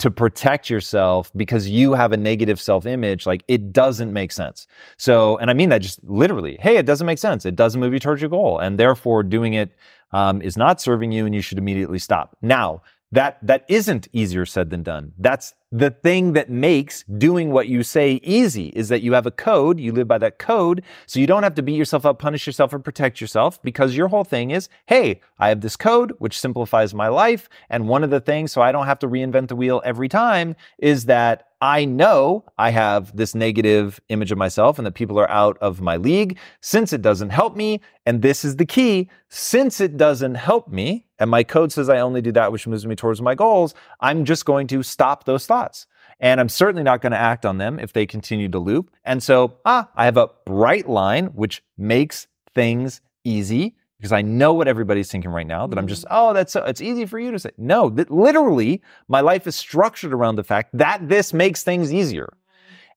to 0.00 0.10
protect 0.10 0.70
yourself 0.70 1.30
because 1.36 1.68
you 1.68 1.92
have 1.92 2.12
a 2.12 2.16
negative 2.16 2.60
self 2.60 2.86
image, 2.86 3.26
like 3.26 3.44
it 3.48 3.72
doesn't 3.72 4.12
make 4.12 4.32
sense. 4.32 4.66
So, 4.96 5.36
and 5.38 5.50
I 5.50 5.54
mean 5.54 5.68
that 5.68 5.82
just 5.82 6.02
literally, 6.04 6.56
hey, 6.60 6.76
it 6.76 6.86
doesn't 6.86 7.06
make 7.06 7.18
sense. 7.18 7.44
It 7.44 7.54
doesn't 7.54 7.80
move 7.80 7.92
you 7.92 7.98
towards 7.98 8.22
your 8.22 8.30
goal. 8.30 8.58
And 8.58 8.78
therefore, 8.78 9.22
doing 9.22 9.54
it 9.54 9.72
um, 10.12 10.40
is 10.42 10.56
not 10.56 10.80
serving 10.80 11.12
you 11.12 11.26
and 11.26 11.34
you 11.34 11.42
should 11.42 11.58
immediately 11.58 11.98
stop. 11.98 12.36
Now, 12.40 12.82
that 13.12 13.38
that 13.42 13.64
isn't 13.68 14.08
easier 14.12 14.46
said 14.46 14.70
than 14.70 14.82
done. 14.82 15.12
That's 15.18 15.54
the 15.72 15.90
thing 15.90 16.32
that 16.32 16.50
makes 16.50 17.04
doing 17.04 17.52
what 17.52 17.68
you 17.68 17.82
say 17.82 18.20
easy 18.22 18.68
is 18.68 18.88
that 18.88 19.02
you 19.02 19.12
have 19.12 19.26
a 19.26 19.30
code, 19.30 19.78
you 19.78 19.92
live 19.92 20.08
by 20.08 20.18
that 20.18 20.38
code, 20.38 20.82
so 21.06 21.20
you 21.20 21.26
don't 21.26 21.44
have 21.44 21.54
to 21.54 21.62
beat 21.62 21.76
yourself 21.76 22.04
up, 22.04 22.18
punish 22.18 22.46
yourself, 22.46 22.72
or 22.72 22.78
protect 22.78 23.20
yourself 23.20 23.62
because 23.62 23.96
your 23.96 24.08
whole 24.08 24.24
thing 24.24 24.50
is, 24.50 24.68
hey, 24.86 25.20
I 25.38 25.48
have 25.48 25.60
this 25.60 25.76
code 25.76 26.12
which 26.18 26.38
simplifies 26.38 26.92
my 26.92 27.08
life. 27.08 27.48
And 27.68 27.88
one 27.88 28.02
of 28.02 28.10
the 28.10 28.20
things, 28.20 28.52
so 28.52 28.62
I 28.62 28.72
don't 28.72 28.86
have 28.86 28.98
to 29.00 29.08
reinvent 29.08 29.48
the 29.48 29.56
wheel 29.56 29.80
every 29.84 30.08
time, 30.08 30.56
is 30.78 31.04
that 31.06 31.48
I 31.60 31.84
know 31.84 32.44
I 32.58 32.70
have 32.70 33.14
this 33.14 33.34
negative 33.34 34.00
image 34.08 34.32
of 34.32 34.38
myself 34.38 34.78
and 34.78 34.86
that 34.86 34.94
people 34.94 35.20
are 35.20 35.30
out 35.30 35.58
of 35.58 35.80
my 35.80 35.96
league 35.96 36.38
since 36.62 36.92
it 36.92 37.02
doesn't 37.02 37.30
help 37.30 37.54
me. 37.54 37.80
And 38.06 38.22
this 38.22 38.44
is 38.44 38.56
the 38.56 38.64
key 38.64 39.10
since 39.28 39.80
it 39.80 39.96
doesn't 39.96 40.36
help 40.36 40.68
me, 40.68 41.06
and 41.20 41.30
my 41.30 41.44
code 41.44 41.70
says 41.70 41.88
I 41.88 42.00
only 42.00 42.22
do 42.22 42.32
that 42.32 42.50
which 42.50 42.66
moves 42.66 42.86
me 42.86 42.96
towards 42.96 43.22
my 43.22 43.34
goals, 43.34 43.74
I'm 44.00 44.24
just 44.24 44.44
going 44.44 44.66
to 44.68 44.82
stop 44.82 45.24
those 45.24 45.46
thoughts. 45.46 45.86
And 46.18 46.40
I'm 46.40 46.48
certainly 46.48 46.82
not 46.82 47.00
going 47.00 47.12
to 47.12 47.18
act 47.18 47.46
on 47.46 47.58
them 47.58 47.78
if 47.78 47.92
they 47.92 48.06
continue 48.06 48.48
to 48.48 48.58
loop. 48.58 48.90
And 49.04 49.22
so, 49.22 49.58
ah, 49.64 49.88
I 49.94 50.04
have 50.06 50.16
a 50.16 50.28
bright 50.44 50.88
line, 50.88 51.26
which 51.26 51.62
makes 51.78 52.26
things 52.54 53.00
easy 53.24 53.76
because 53.98 54.12
I 54.12 54.22
know 54.22 54.54
what 54.54 54.66
everybody's 54.66 55.10
thinking 55.10 55.30
right 55.30 55.46
now 55.46 55.66
that 55.66 55.78
I'm 55.78 55.86
just, 55.86 56.06
oh, 56.10 56.32
that's 56.32 56.52
so, 56.52 56.64
it's 56.64 56.80
easy 56.80 57.04
for 57.04 57.18
you 57.18 57.30
to 57.30 57.38
say. 57.38 57.50
No, 57.58 57.90
that 57.90 58.10
literally 58.10 58.82
my 59.08 59.20
life 59.20 59.46
is 59.46 59.56
structured 59.56 60.14
around 60.14 60.36
the 60.36 60.44
fact 60.44 60.70
that 60.72 61.06
this 61.06 61.34
makes 61.34 61.62
things 61.62 61.92
easier. 61.92 62.32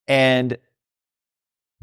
And 0.08 0.58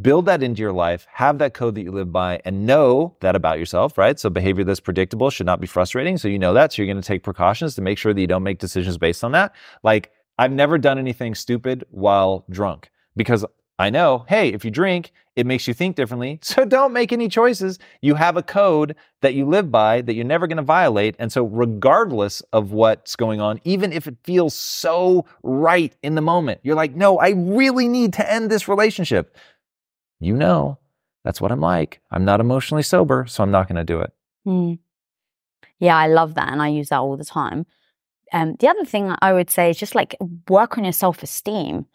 build 0.00 0.26
that 0.26 0.42
into 0.42 0.60
your 0.62 0.72
life, 0.72 1.06
have 1.12 1.38
that 1.38 1.54
code 1.54 1.74
that 1.74 1.82
you 1.82 1.92
live 1.92 2.12
by, 2.12 2.40
and 2.44 2.66
know 2.66 3.16
that 3.20 3.36
about 3.36 3.58
yourself, 3.58 3.98
right? 3.98 4.18
So 4.18 4.30
behavior 4.30 4.64
that's 4.64 4.80
predictable 4.80 5.30
should 5.30 5.46
not 5.46 5.60
be 5.60 5.66
frustrating. 5.66 6.16
So 6.18 6.28
you 6.28 6.38
know 6.38 6.54
that. 6.54 6.72
So 6.72 6.82
you're 6.82 6.92
going 6.92 7.02
to 7.02 7.06
take 7.06 7.22
precautions 7.22 7.74
to 7.74 7.82
make 7.82 7.98
sure 7.98 8.14
that 8.14 8.20
you 8.20 8.26
don't 8.26 8.42
make 8.42 8.58
decisions 8.58 8.98
based 8.98 9.24
on 9.24 9.32
that. 9.32 9.54
Like, 9.82 10.12
I've 10.38 10.52
never 10.52 10.78
done 10.78 10.98
anything 10.98 11.34
stupid 11.34 11.84
while 11.90 12.44
drunk 12.48 12.90
because 13.14 13.44
I 13.78 13.88
know, 13.88 14.26
hey, 14.28 14.50
if 14.50 14.64
you 14.64 14.70
drink, 14.70 15.12
it 15.36 15.46
makes 15.46 15.66
you 15.66 15.72
think 15.72 15.96
differently. 15.96 16.38
So 16.50 16.64
don't 16.64 16.92
make 16.92 17.12
any 17.12 17.28
choices. 17.28 17.78
You 18.02 18.14
have 18.14 18.36
a 18.36 18.42
code 18.42 18.94
that 19.22 19.34
you 19.34 19.46
live 19.46 19.70
by 19.70 20.02
that 20.02 20.14
you're 20.14 20.24
never 20.24 20.46
going 20.46 20.58
to 20.58 20.62
violate. 20.62 21.16
And 21.18 21.32
so, 21.32 21.44
regardless 21.44 22.42
of 22.52 22.72
what's 22.72 23.16
going 23.16 23.40
on, 23.40 23.60
even 23.64 23.92
if 23.92 24.06
it 24.06 24.16
feels 24.22 24.54
so 24.54 25.24
right 25.42 25.94
in 26.02 26.14
the 26.14 26.20
moment, 26.20 26.60
you're 26.62 26.74
like, 26.74 26.94
no, 26.94 27.18
I 27.18 27.30
really 27.30 27.88
need 27.88 28.12
to 28.14 28.30
end 28.30 28.50
this 28.50 28.68
relationship. 28.68 29.36
You 30.20 30.36
know, 30.36 30.78
that's 31.24 31.40
what 31.40 31.50
I'm 31.50 31.60
like. 31.60 32.00
I'm 32.10 32.24
not 32.24 32.40
emotionally 32.40 32.82
sober, 32.82 33.26
so 33.26 33.42
I'm 33.42 33.50
not 33.50 33.68
going 33.68 33.76
to 33.76 33.84
do 33.84 34.00
it. 34.00 34.12
Mm. 34.46 34.78
Yeah, 35.78 35.96
I 35.96 36.06
love 36.06 36.34
that. 36.34 36.52
And 36.52 36.62
I 36.62 36.68
use 36.68 36.90
that 36.90 37.00
all 37.00 37.16
the 37.16 37.24
time. 37.24 37.66
Um, 38.32 38.54
the 38.60 38.68
other 38.68 38.84
thing 38.84 39.12
I 39.20 39.32
would 39.32 39.50
say 39.50 39.70
is 39.70 39.78
just 39.78 39.94
like 39.94 40.14
work 40.48 40.78
on 40.78 40.84
your 40.84 40.92
self 40.92 41.22
esteem, 41.22 41.86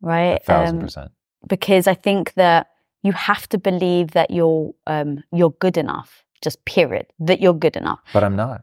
right? 0.00 0.40
A 0.40 0.44
thousand 0.44 0.78
um, 0.78 0.82
percent 0.82 1.12
because 1.46 1.86
I 1.86 1.94
think 1.94 2.34
that 2.34 2.68
you 3.02 3.12
have 3.12 3.48
to 3.50 3.58
believe 3.58 4.12
that 4.12 4.30
you're 4.30 4.74
um, 4.86 5.22
you're 5.32 5.54
good 5.60 5.76
enough. 5.76 6.24
Just 6.42 6.64
period. 6.64 7.06
That 7.18 7.40
you're 7.40 7.54
good 7.54 7.76
enough. 7.76 8.00
But 8.12 8.24
I'm 8.24 8.36
not. 8.36 8.62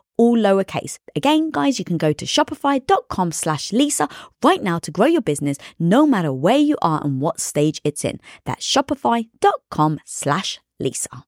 all 0.17 0.37
lowercase. 0.37 0.99
Again, 1.15 1.51
guys, 1.51 1.79
you 1.79 1.85
can 1.85 1.97
go 1.97 2.13
to 2.13 2.25
shopify.com 2.25 3.31
slash 3.31 3.73
Lisa 3.73 4.07
right 4.43 4.61
now 4.61 4.79
to 4.79 4.91
grow 4.91 5.07
your 5.07 5.21
business 5.21 5.57
no 5.79 6.05
matter 6.05 6.31
where 6.31 6.57
you 6.57 6.77
are 6.81 7.01
and 7.03 7.21
what 7.21 7.39
stage 7.39 7.81
it's 7.83 8.05
in. 8.05 8.19
That's 8.45 8.65
shopify.com 8.65 9.99
slash 10.05 10.59
Lisa. 10.79 11.23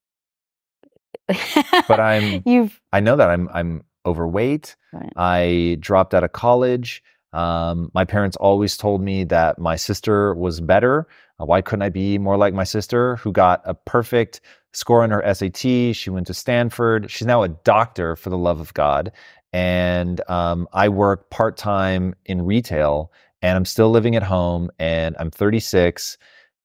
But 1.88 2.00
I'm 2.00 2.44
You've 2.46 2.82
I 2.92 3.00
know 3.00 3.16
that 3.16 3.30
I'm 3.30 3.50
I'm 3.54 3.84
overweight. 4.06 4.76
Right. 4.92 5.14
I 5.16 5.78
dropped 5.80 6.14
out 6.14 6.24
of 6.24 6.34
college. 6.34 7.02
Um, 7.32 7.90
my 7.94 8.06
parents 8.06 8.38
always 8.38 8.78
told 8.78 9.02
me 9.02 9.24
that 9.26 9.58
my 9.58 9.76
sister 9.76 10.36
was 10.36 10.60
better. 10.60 11.08
Uh, 11.40 11.46
why 11.46 11.62
couldn't 11.62 11.82
I 11.82 11.90
be 11.90 12.20
more 12.20 12.38
like 12.38 12.54
my 12.54 12.64
sister, 12.64 13.16
who 13.18 13.32
got 13.32 13.62
a 13.66 13.74
perfect 13.74 14.42
score 14.74 15.04
on 15.04 15.12
her 15.12 15.34
SAT? 15.34 15.96
She 15.96 16.10
went 16.10 16.28
to 16.28 16.34
Stanford. 16.34 17.10
She's 17.10 17.28
now 17.28 17.44
a 17.44 17.50
doctor, 17.50 18.16
for 18.16 18.30
the 18.30 18.38
love 18.38 18.60
of 18.60 18.74
God. 18.74 19.12
And 19.52 20.22
um, 20.30 20.68
I 20.74 20.90
work 20.90 21.30
part 21.30 21.58
time 21.58 22.16
in 22.26 22.42
retail, 22.44 23.12
and 23.42 23.56
I'm 23.56 23.66
still 23.66 23.90
living 23.90 24.16
at 24.16 24.24
home. 24.24 24.70
And 24.80 25.16
I'm 25.20 25.32
36, 25.32 26.18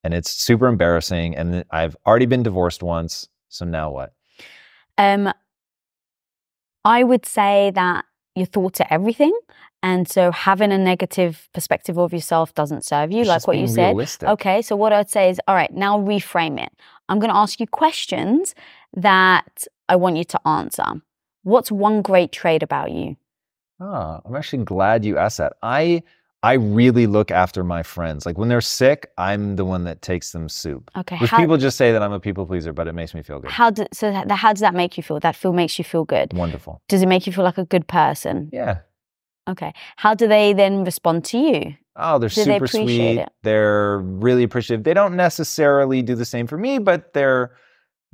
and 0.04 0.14
it's 0.14 0.30
super 0.30 0.66
embarrassing. 0.66 1.36
And 1.36 1.64
I've 1.70 1.96
already 2.06 2.26
been 2.26 2.42
divorced 2.42 2.82
once. 2.82 3.28
So 3.48 3.64
now 3.64 3.90
what? 3.90 4.14
Um, 4.96 5.32
I 6.84 7.04
would 7.04 7.26
say 7.26 7.72
that 7.74 8.04
your 8.34 8.46
thoughts 8.46 8.80
are 8.80 8.86
everything. 8.90 9.36
And 9.82 10.08
so 10.08 10.32
having 10.32 10.72
a 10.72 10.78
negative 10.78 11.48
perspective 11.54 11.98
of 11.98 12.12
yourself 12.12 12.52
doesn't 12.54 12.84
serve 12.84 13.12
you, 13.12 13.20
It's 13.20 13.28
like 13.28 13.46
what 13.46 13.58
you 13.58 13.68
said. 13.68 13.88
realistic. 13.88 14.28
Okay, 14.28 14.60
so 14.60 14.74
what 14.74 14.92
I'd 14.92 15.08
say 15.10 15.30
is, 15.30 15.40
all 15.46 15.54
right, 15.54 15.72
now 15.72 15.98
reframe 15.98 16.60
it. 16.60 16.72
I'm 17.08 17.18
going 17.20 17.30
to 17.30 17.36
ask 17.36 17.60
you 17.60 17.66
questions 17.66 18.54
that 18.96 19.64
I 19.88 19.96
want 19.96 20.16
you 20.16 20.24
to 20.24 20.48
answer. 20.48 20.84
What's 21.44 21.70
one 21.70 22.02
great 22.02 22.32
trait 22.32 22.62
about 22.62 22.90
you? 22.90 23.16
Oh, 23.80 24.20
I'm 24.24 24.34
actually 24.34 24.64
glad 24.64 25.04
you 25.04 25.16
asked 25.16 25.38
that. 25.38 25.54
I 25.62 26.02
I 26.42 26.52
really 26.52 27.08
look 27.08 27.30
after 27.32 27.64
my 27.64 27.82
friends. 27.82 28.24
Like 28.24 28.38
when 28.38 28.48
they're 28.48 28.60
sick, 28.60 29.10
I'm 29.18 29.56
the 29.56 29.64
one 29.64 29.82
that 29.84 30.02
takes 30.02 30.30
them 30.30 30.48
soup. 30.48 30.88
Okay, 30.96 31.16
Which 31.18 31.30
how, 31.30 31.38
people 31.38 31.56
just 31.56 31.76
say 31.76 31.90
that 31.90 32.00
I'm 32.00 32.12
a 32.12 32.20
people 32.20 32.46
pleaser, 32.46 32.72
but 32.72 32.86
it 32.86 32.92
makes 32.92 33.12
me 33.12 33.22
feel 33.24 33.40
good. 33.40 33.50
how 33.50 33.70
do, 33.70 33.86
so 33.92 34.12
that, 34.12 34.30
how 34.30 34.52
does 34.52 34.60
that 34.60 34.72
make 34.74 34.96
you 34.96 35.02
feel? 35.02 35.18
That 35.18 35.34
feel 35.34 35.52
makes 35.52 35.78
you 35.78 35.84
feel 35.84 36.04
good. 36.04 36.32
Wonderful. 36.32 36.80
Does 36.88 37.02
it 37.02 37.08
make 37.08 37.26
you 37.26 37.32
feel 37.32 37.42
like 37.44 37.58
a 37.58 37.64
good 37.64 37.88
person? 37.88 38.50
Yeah. 38.52 38.78
Okay. 39.48 39.72
How 39.96 40.14
do 40.14 40.28
they 40.28 40.52
then 40.52 40.84
respond 40.84 41.24
to 41.26 41.38
you? 41.38 41.74
Oh, 41.96 42.18
they're 42.18 42.28
Do 42.28 42.44
super 42.44 42.64
appreciate 42.66 43.14
sweet. 43.14 43.18
it? 43.22 43.28
They're 43.42 43.98
really 43.98 44.44
appreciative. 44.44 44.84
They 44.84 44.94
don't 44.94 45.16
necessarily 45.16 46.02
do 46.02 46.14
the 46.14 46.24
same 46.24 46.46
for 46.46 46.56
me, 46.56 46.78
but 46.78 47.12
they're 47.12 47.52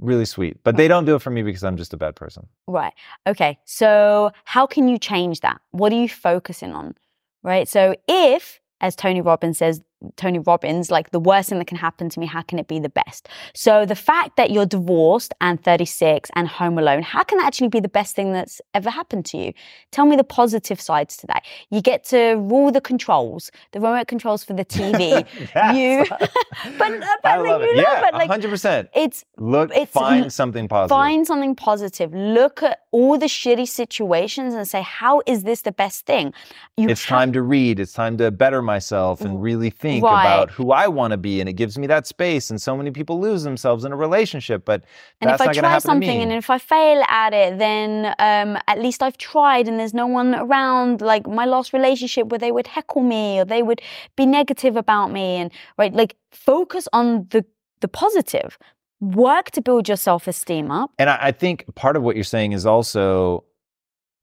really 0.00 0.24
sweet. 0.24 0.62
But 0.64 0.76
they 0.76 0.88
don't 0.88 1.04
do 1.04 1.14
it 1.16 1.22
for 1.22 1.30
me 1.30 1.42
because 1.42 1.64
I'm 1.64 1.76
just 1.76 1.92
a 1.92 1.96
bad 1.96 2.16
person. 2.16 2.46
Right. 2.66 2.94
Okay. 3.26 3.58
So, 3.64 4.30
how 4.44 4.66
can 4.66 4.88
you 4.88 4.98
change 4.98 5.40
that? 5.40 5.60
What 5.72 5.92
are 5.92 6.00
you 6.00 6.08
focusing 6.08 6.72
on? 6.72 6.94
Right. 7.42 7.68
So, 7.68 7.94
if, 8.08 8.60
as 8.80 8.96
Tony 8.96 9.20
Robbins 9.20 9.58
says, 9.58 9.82
Tony 10.16 10.38
Robbins, 10.38 10.90
like 10.90 11.10
the 11.10 11.20
worst 11.20 11.48
thing 11.48 11.58
that 11.58 11.66
can 11.66 11.76
happen 11.78 12.08
to 12.08 12.20
me, 12.20 12.26
how 12.26 12.42
can 12.42 12.58
it 12.58 12.68
be 12.68 12.78
the 12.78 12.88
best? 12.88 13.28
So, 13.54 13.84
the 13.86 13.94
fact 13.96 14.36
that 14.36 14.50
you're 14.50 14.66
divorced 14.66 15.34
and 15.40 15.62
36 15.62 16.30
and 16.36 16.48
home 16.48 16.78
alone, 16.78 17.02
how 17.02 17.22
can 17.22 17.38
that 17.38 17.46
actually 17.46 17.68
be 17.68 17.80
the 17.80 17.88
best 17.88 18.14
thing 18.16 18.32
that's 18.32 18.60
ever 18.74 18.90
happened 18.90 19.24
to 19.26 19.38
you? 19.38 19.52
Tell 19.90 20.06
me 20.06 20.16
the 20.16 20.24
positive 20.24 20.80
sides 20.80 21.16
to 21.18 21.26
that. 21.28 21.44
You 21.70 21.80
get 21.80 22.04
to 22.04 22.34
rule 22.34 22.70
the 22.72 22.80
controls, 22.80 23.50
the 23.72 23.80
remote 23.80 24.08
controls 24.08 24.44
for 24.44 24.52
the 24.54 24.64
TV. 24.64 25.26
you, 25.76 26.04
but, 26.78 27.00
but 27.00 27.04
I 27.24 27.36
like, 27.38 27.48
love 27.48 27.62
you 27.62 27.68
it. 27.70 27.76
know, 27.76 27.82
Yeah, 27.82 28.00
but 28.00 28.14
like, 28.14 28.30
100%. 28.30 28.88
it's 28.94 29.24
Look, 29.38 29.70
it's 29.74 29.90
find 29.90 30.32
something 30.32 30.68
positive. 30.68 30.90
Find 30.96 31.26
something 31.26 31.54
positive. 31.54 32.12
Look 32.14 32.62
at 32.62 32.80
all 32.98 33.18
the 33.18 33.26
shitty 33.26 33.66
situations 33.66 34.54
and 34.54 34.66
say, 34.74 34.80
how 35.00 35.14
is 35.26 35.42
this 35.42 35.62
the 35.62 35.72
best 35.72 36.06
thing? 36.06 36.32
You 36.76 36.88
it's 36.88 37.04
time 37.04 37.32
to 37.32 37.42
read. 37.42 37.80
It's 37.80 37.92
time 37.92 38.16
to 38.18 38.30
better 38.30 38.62
myself 38.62 39.20
and 39.22 39.42
really 39.42 39.70
think 39.70 40.04
Right. 40.04 40.20
about 40.20 40.50
who 40.56 40.70
I 40.70 40.86
want 40.98 41.10
to 41.10 41.16
be. 41.16 41.40
And 41.40 41.48
it 41.48 41.54
gives 41.54 41.76
me 41.76 41.86
that 41.88 42.06
space. 42.06 42.50
And 42.50 42.62
so 42.62 42.76
many 42.76 42.92
people 42.92 43.18
lose 43.28 43.42
themselves 43.42 43.84
in 43.84 43.90
a 43.90 43.96
relationship, 43.96 44.64
but 44.64 44.78
And 45.20 45.28
that's 45.28 45.40
if 45.40 45.42
I 45.42 45.46
not 45.46 45.54
going 45.54 45.54
to 45.54 45.60
try 45.62 45.70
happen 45.70 45.80
something 45.92 46.08
to 46.08 46.16
me. 46.18 46.22
and 46.22 46.32
if 46.44 46.48
I 46.50 46.58
fail 46.58 47.02
at 47.08 47.32
it, 47.42 47.58
then 47.58 48.14
um, 48.28 48.50
at 48.68 48.78
least 48.80 49.02
I've 49.02 49.18
tried 49.18 49.66
and 49.68 49.76
there's 49.80 49.94
no 50.04 50.06
one 50.06 50.30
around. 50.44 51.00
Like 51.00 51.24
my 51.26 51.46
last 51.46 51.72
relationship 51.72 52.28
where 52.28 52.38
they 52.44 52.52
would 52.52 52.68
heckle 52.76 53.02
me 53.02 53.40
or 53.40 53.44
they 53.44 53.62
would 53.68 53.80
be 54.14 54.24
negative 54.26 54.76
about 54.76 55.08
me. 55.18 55.26
And 55.40 55.50
right, 55.80 55.92
like 55.92 56.12
focus 56.30 56.86
on 56.92 57.26
the 57.30 57.44
the 57.80 57.88
positive. 57.88 58.56
Work 59.04 59.50
to 59.52 59.60
build 59.60 59.86
your 59.86 59.98
self 59.98 60.26
esteem 60.26 60.70
up. 60.70 60.90
And 60.98 61.10
I, 61.10 61.18
I 61.20 61.32
think 61.32 61.66
part 61.74 61.96
of 61.96 62.02
what 62.02 62.14
you're 62.16 62.24
saying 62.24 62.52
is 62.52 62.64
also, 62.64 63.44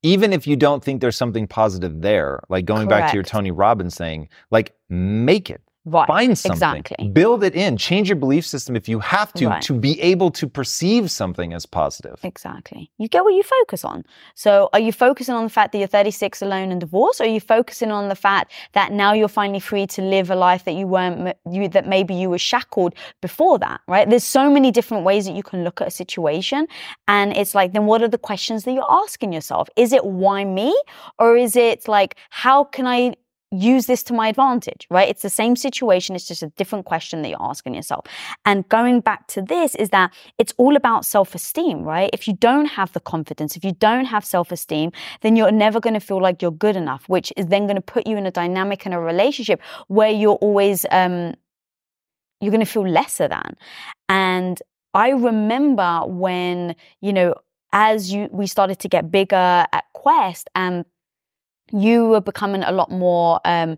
even 0.02 0.34
if 0.34 0.48
you 0.48 0.56
don't 0.56 0.84
think 0.84 1.02
there's 1.02 1.15
something 1.15 1.46
positive 1.48 2.02
there, 2.02 2.41
like 2.50 2.65
going 2.65 2.88
back 2.88 3.12
to 3.12 3.15
your 3.15 3.24
Tony 3.24 3.52
Robbins 3.52 3.96
thing, 3.96 4.28
like 4.50 4.74
make 4.89 5.50
it. 5.52 5.62
Right. 5.84 6.08
Find 6.08 6.38
something. 6.38 6.78
Exactly. 6.80 7.08
Build 7.10 7.44
it 7.44 7.56
in. 7.56 7.76
Change 7.76 8.08
your 8.08 8.15
belief 8.15 8.46
system 8.46 8.76
if 8.76 8.88
you 8.88 9.00
have 9.00 9.34
to, 9.34 9.48
Right. 9.48 9.62
to 9.63 9.74
be 9.74 10.00
able 10.00 10.30
to 10.32 10.48
perceive 10.48 11.10
something 11.10 11.54
as 11.54 11.65
positive. 11.65 12.20
Exactly. 12.24 12.91
You 13.00 13.08
get 13.08 13.24
what 13.24 13.34
you 13.34 13.41
focus 13.41 13.84
on. 13.84 14.06
So, 14.36 14.70
are 14.74 14.80
you 14.80 14.91
focusing 14.91 15.34
on 15.34 15.44
the 15.44 15.50
fact 15.50 15.72
that 15.72 15.80
you're 15.80 15.88
36 15.88 16.41
alone 16.44 16.72
and 16.72 16.80
divorced, 16.80 17.20
or 17.20 17.24
are 17.24 17.28
you 17.28 17.39
focusing 17.39 17.91
on 17.91 18.10
the 18.10 18.15
fact 18.15 18.52
that 18.74 18.91
now 18.91 19.13
you're 19.13 19.28
finally 19.28 19.60
free 19.60 19.88
to 19.88 20.04
live 20.04 20.30
a 20.30 20.36
life 20.36 20.65
that 20.65 20.74
you 20.74 20.86
weren't, 20.86 21.36
you 21.50 21.67
that 21.70 21.88
maybe 21.88 22.13
you 22.13 22.30
were 22.30 22.38
shackled 22.38 22.94
before 23.20 23.58
that, 23.58 23.82
right? 23.88 24.08
There's 24.08 24.24
so 24.24 24.52
many 24.52 24.70
different 24.70 25.04
ways 25.04 25.26
that 25.26 25.36
you 25.36 25.44
can 25.44 25.63
look 25.63 25.82
at 25.82 25.88
a 25.88 25.91
situation, 25.91 26.67
and 27.08 27.36
it's 27.36 27.56
like, 27.56 27.74
then 27.74 27.88
what 27.88 28.04
are 28.04 28.08
the 28.08 28.20
questions 28.20 28.65
that 28.65 28.74
you're 28.74 28.91
asking 29.04 29.34
yourself? 29.34 29.67
Is 29.76 29.94
it 29.94 30.06
why 30.06 30.46
me, 30.46 30.80
or 31.17 31.36
is 31.36 31.56
it 31.56 31.88
like 31.88 32.17
how 32.30 32.65
can 32.65 32.86
I 32.86 33.15
use 33.52 33.86
this 33.86 34.02
to 34.04 34.14
my 34.14 34.30
advantage, 34.30 34.88
right? 34.90 35.10
It's 35.10 35.22
the 35.22 35.30
same 35.30 35.56
situation, 35.56 36.16
it's 36.16 36.28
just 36.28 36.42
a 36.42 36.48
different 36.48 36.86
question 36.86 37.22
that 37.22 37.30
you're 37.30 37.42
asking 37.42 37.76
yourself. 37.76 38.06
And 38.46 38.68
going 38.70 39.02
back 39.02 39.28
to 39.28 39.42
this 39.42 39.76
is 39.76 39.90
that 39.90 40.14
it's 40.38 40.54
all 40.58 40.76
about 40.76 41.06
self 41.06 41.36
esteem, 41.36 41.84
right? 41.84 42.10
If 42.14 42.28
you 42.28 42.34
don't 42.34 42.66
have 42.66 42.94
the 42.94 43.02
confidence, 43.02 43.58
if 43.58 43.66
you 43.66 43.74
don't 43.74 44.06
have 44.06 44.24
self 44.24 44.52
esteem, 44.52 44.92
then 45.22 45.36
you're 45.36 45.52
never 45.52 45.80
going 45.80 45.94
to 45.94 46.00
feel 46.00 46.22
like 46.22 46.42
you're 46.42 46.52
good 46.52 46.76
enough, 46.76 47.08
which 47.10 47.34
is 47.36 47.48
then 47.48 47.68
going 47.68 47.76
to 47.76 47.82
put 47.82 48.08
you 48.08 48.16
in 48.18 48.26
a 48.26 48.32
dynamic 48.32 48.86
and 48.86 48.96
a 48.96 49.00
relationship 49.00 49.62
where 49.88 50.12
you're 50.12 50.36
always, 50.36 50.86
um, 50.92 51.34
you're 52.40 52.52
going 52.52 52.66
to 52.66 52.72
feel 52.72 52.88
lesser 52.88 53.28
than. 53.28 53.56
And 54.08 54.62
I 54.94 55.10
remember 55.10 56.02
when, 56.06 56.76
you 57.02 57.14
know, 57.14 57.36
as 57.74 58.12
you 58.12 58.28
we 58.32 58.48
started 58.48 58.80
to 58.80 58.90
get 58.90 59.12
bigger 59.12 59.66
at 59.72 59.86
Quest 59.94 60.50
and 60.56 60.86
you 61.72 62.06
were 62.06 62.22
becoming 62.22 62.64
a 62.64 62.72
lot 62.72 62.92
more 62.92 63.40
um, 63.46 63.78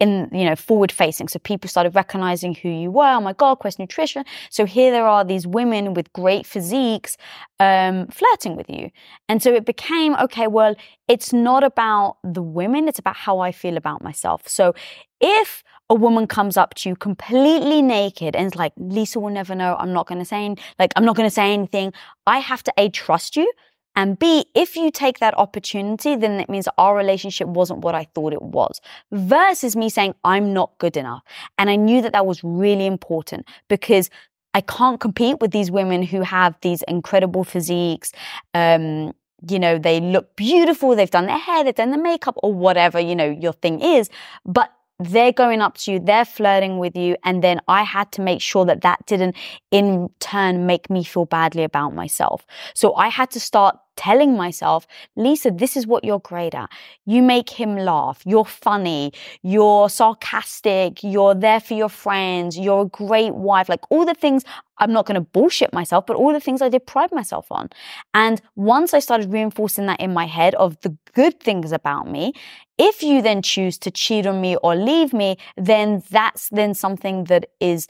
in 0.00 0.28
you 0.32 0.44
know 0.44 0.56
forward 0.56 0.90
facing 0.90 1.28
so 1.28 1.38
people 1.38 1.68
started 1.68 1.94
recognizing 1.94 2.54
who 2.54 2.68
you 2.68 2.90
were. 2.90 3.06
Oh 3.06 3.20
my 3.20 3.32
god 3.32 3.56
quest 3.56 3.78
nutrition. 3.78 4.24
So 4.50 4.66
here 4.66 4.90
there 4.90 5.06
are 5.06 5.24
these 5.24 5.46
women 5.46 5.94
with 5.94 6.12
great 6.12 6.46
physiques 6.46 7.16
um, 7.60 8.08
flirting 8.08 8.56
with 8.56 8.68
you. 8.68 8.90
And 9.28 9.42
so 9.42 9.52
it 9.54 9.64
became 9.64 10.14
okay 10.16 10.46
well 10.46 10.74
it's 11.06 11.32
not 11.32 11.62
about 11.62 12.16
the 12.24 12.42
women 12.42 12.88
it's 12.88 12.98
about 12.98 13.16
how 13.16 13.38
i 13.40 13.52
feel 13.52 13.76
about 13.76 14.02
myself. 14.02 14.48
So 14.48 14.74
if 15.20 15.62
a 15.90 15.94
woman 15.94 16.26
comes 16.26 16.56
up 16.56 16.74
to 16.74 16.88
you 16.88 16.96
completely 16.96 17.82
naked 17.82 18.34
and 18.34 18.46
is 18.46 18.56
like 18.56 18.72
lisa 18.76 19.20
will 19.20 19.30
never 19.30 19.54
know. 19.54 19.76
I'm 19.78 19.92
not 19.92 20.06
going 20.06 20.18
to 20.18 20.24
say 20.24 20.44
any- 20.44 20.56
like 20.78 20.92
i'm 20.96 21.04
not 21.04 21.14
going 21.14 21.28
to 21.28 21.34
say 21.34 21.52
anything. 21.52 21.92
I 22.26 22.38
have 22.38 22.62
to 22.64 22.72
a 22.76 22.88
trust 22.88 23.36
you 23.36 23.50
and 23.96 24.18
B, 24.18 24.46
if 24.54 24.76
you 24.76 24.90
take 24.90 25.20
that 25.20 25.36
opportunity, 25.38 26.16
then 26.16 26.40
it 26.40 26.48
means 26.48 26.68
our 26.78 26.96
relationship 26.96 27.46
wasn't 27.48 27.80
what 27.80 27.94
I 27.94 28.04
thought 28.14 28.32
it 28.32 28.42
was. 28.42 28.80
Versus 29.12 29.76
me 29.76 29.88
saying, 29.88 30.14
I'm 30.24 30.52
not 30.52 30.76
good 30.78 30.96
enough. 30.96 31.22
And 31.58 31.70
I 31.70 31.76
knew 31.76 32.02
that 32.02 32.12
that 32.12 32.26
was 32.26 32.42
really 32.42 32.86
important 32.86 33.46
because 33.68 34.10
I 34.54 34.60
can't 34.60 35.00
compete 35.00 35.40
with 35.40 35.50
these 35.50 35.70
women 35.70 36.02
who 36.02 36.22
have 36.22 36.54
these 36.62 36.82
incredible 36.82 37.44
physiques. 37.44 38.12
Um, 38.52 39.12
you 39.48 39.58
know, 39.58 39.78
they 39.78 40.00
look 40.00 40.36
beautiful, 40.36 40.94
they've 40.96 41.10
done 41.10 41.26
their 41.26 41.38
hair, 41.38 41.64
they've 41.64 41.74
done 41.74 41.90
their 41.90 42.00
makeup, 42.00 42.36
or 42.42 42.52
whatever, 42.54 42.98
you 42.98 43.14
know, 43.14 43.28
your 43.28 43.52
thing 43.52 43.80
is. 43.80 44.08
But 44.44 44.72
they're 45.00 45.32
going 45.32 45.60
up 45.60 45.76
to 45.78 45.92
you, 45.92 45.98
they're 45.98 46.24
flirting 46.24 46.78
with 46.78 46.96
you, 46.96 47.16
and 47.24 47.42
then 47.42 47.60
I 47.66 47.82
had 47.82 48.12
to 48.12 48.22
make 48.22 48.40
sure 48.40 48.64
that 48.64 48.82
that 48.82 49.04
didn't 49.06 49.36
in 49.70 50.08
turn 50.20 50.66
make 50.66 50.88
me 50.88 51.02
feel 51.04 51.26
badly 51.26 51.64
about 51.64 51.94
myself. 51.94 52.46
So 52.74 52.94
I 52.94 53.08
had 53.08 53.30
to 53.32 53.40
start 53.40 53.76
telling 53.96 54.36
myself, 54.36 54.86
Lisa, 55.16 55.50
this 55.50 55.76
is 55.76 55.86
what 55.86 56.04
you're 56.04 56.20
great 56.20 56.54
at. 56.54 56.70
You 57.06 57.22
make 57.22 57.50
him 57.50 57.76
laugh. 57.76 58.22
You're 58.24 58.44
funny. 58.44 59.12
You're 59.42 59.88
sarcastic. 59.88 61.02
You're 61.02 61.34
there 61.34 61.60
for 61.60 61.74
your 61.74 61.88
friends. 61.88 62.58
You're 62.58 62.82
a 62.82 62.86
great 62.86 63.34
wife. 63.34 63.68
Like 63.68 63.80
all 63.90 64.04
the 64.04 64.14
things, 64.14 64.44
I'm 64.78 64.92
not 64.92 65.06
going 65.06 65.16
to 65.16 65.20
bullshit 65.20 65.72
myself, 65.72 66.06
but 66.06 66.16
all 66.16 66.32
the 66.32 66.40
things 66.40 66.62
I 66.62 66.68
did 66.68 66.86
pride 66.86 67.12
myself 67.12 67.46
on. 67.50 67.70
And 68.12 68.40
once 68.56 68.94
I 68.94 68.98
started 68.98 69.32
reinforcing 69.32 69.86
that 69.86 70.00
in 70.00 70.12
my 70.12 70.26
head 70.26 70.54
of 70.56 70.80
the 70.80 70.96
good 71.14 71.40
things 71.40 71.72
about 71.72 72.10
me, 72.10 72.32
if 72.78 73.02
you 73.02 73.22
then 73.22 73.42
choose 73.42 73.78
to 73.78 73.90
cheat 73.90 74.26
on 74.26 74.40
me 74.40 74.56
or 74.56 74.74
leave 74.74 75.12
me, 75.12 75.36
then 75.56 76.02
that's 76.10 76.48
then 76.48 76.74
something 76.74 77.24
that 77.24 77.50
is 77.60 77.86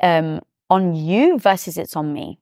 um, 0.00 0.40
on 0.70 0.94
you 0.94 1.38
versus 1.38 1.76
it's 1.76 1.96
on 1.96 2.12
me. 2.12 2.38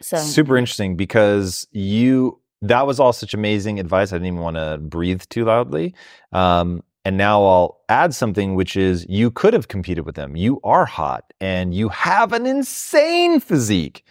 So 0.00 0.16
Super 0.18 0.56
interesting 0.56 0.96
because 0.96 1.66
you 1.72 2.40
that 2.62 2.86
was 2.86 3.00
all 3.00 3.12
such 3.12 3.34
amazing 3.34 3.80
advice. 3.80 4.12
I 4.12 4.16
didn't 4.16 4.28
even 4.28 4.40
want 4.40 4.56
to 4.56 4.78
breathe 4.78 5.22
too 5.30 5.44
loudly. 5.44 5.94
Um, 6.32 6.82
and 7.04 7.16
now 7.16 7.42
I'll 7.44 7.80
add 7.88 8.14
something, 8.14 8.54
which 8.54 8.76
is 8.76 9.06
you 9.08 9.30
could 9.30 9.54
have 9.54 9.68
competed 9.68 10.04
with 10.04 10.14
them. 10.14 10.36
You 10.36 10.60
are 10.62 10.84
hot 10.84 11.32
and 11.40 11.72
you 11.72 11.88
have 11.88 12.32
an 12.32 12.46
insane 12.46 13.40
physique. 13.40 14.04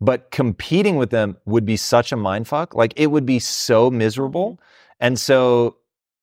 But 0.00 0.30
competing 0.30 0.96
with 0.96 1.10
them 1.10 1.36
would 1.44 1.64
be 1.64 1.76
such 1.76 2.12
a 2.12 2.16
mind 2.16 2.48
fuck. 2.48 2.74
Like 2.74 2.92
it 2.96 3.08
would 3.08 3.26
be 3.26 3.38
so 3.38 3.90
miserable. 3.90 4.58
And 5.00 5.18
so 5.18 5.76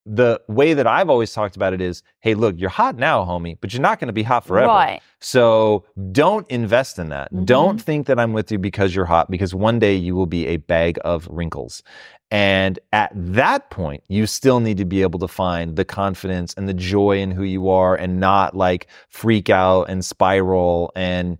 the 0.05 0.41
way 0.47 0.73
that 0.73 0.85
I've 0.85 1.09
always 1.09 1.31
talked 1.31 1.55
about 1.55 1.73
it 1.73 1.79
is, 1.79 2.03
hey, 2.19 2.33
look, 2.33 2.55
you're 2.57 2.69
hot 2.69 2.97
now, 2.97 3.23
homie, 3.23 3.57
but 3.61 3.73
you're 3.73 3.81
not 3.81 3.99
going 3.99 4.07
to 4.07 4.13
be 4.13 4.23
hot 4.23 4.45
forever. 4.45 4.67
Right. 4.67 5.01
So 5.21 5.85
don't 6.11 6.49
invest 6.49 6.99
in 6.99 7.09
that. 7.09 7.31
Mhm. 7.31 7.45
Don't 7.45 7.81
think 7.81 8.07
that 8.07 8.19
I'm 8.19 8.33
with 8.33 8.51
you 8.51 8.57
because 8.57 8.93
you're 8.93 9.05
hot, 9.05 9.31
because 9.31 9.55
one 9.55 9.79
day 9.79 9.95
you 9.95 10.13
will 10.13 10.25
be 10.25 10.47
a 10.47 10.57
bag 10.57 10.99
of 11.05 11.27
wrinkles. 11.29 11.83
And 12.31 12.79
at 12.91 13.11
that 13.13 13.69
point, 13.69 14.03
you 14.09 14.25
still 14.25 14.59
need 14.59 14.77
to 14.77 14.85
be 14.85 15.03
able 15.03 15.19
to 15.19 15.27
find 15.27 15.75
the 15.75 15.85
confidence 15.85 16.53
and 16.55 16.67
the 16.67 16.73
joy 16.73 17.19
in 17.19 17.31
who 17.31 17.43
you 17.43 17.69
are 17.69 17.95
and 17.95 18.19
not 18.19 18.57
like 18.57 18.87
freak 19.07 19.49
out 19.49 19.83
and 19.83 20.03
spiral. 20.03 20.91
And 20.95 21.37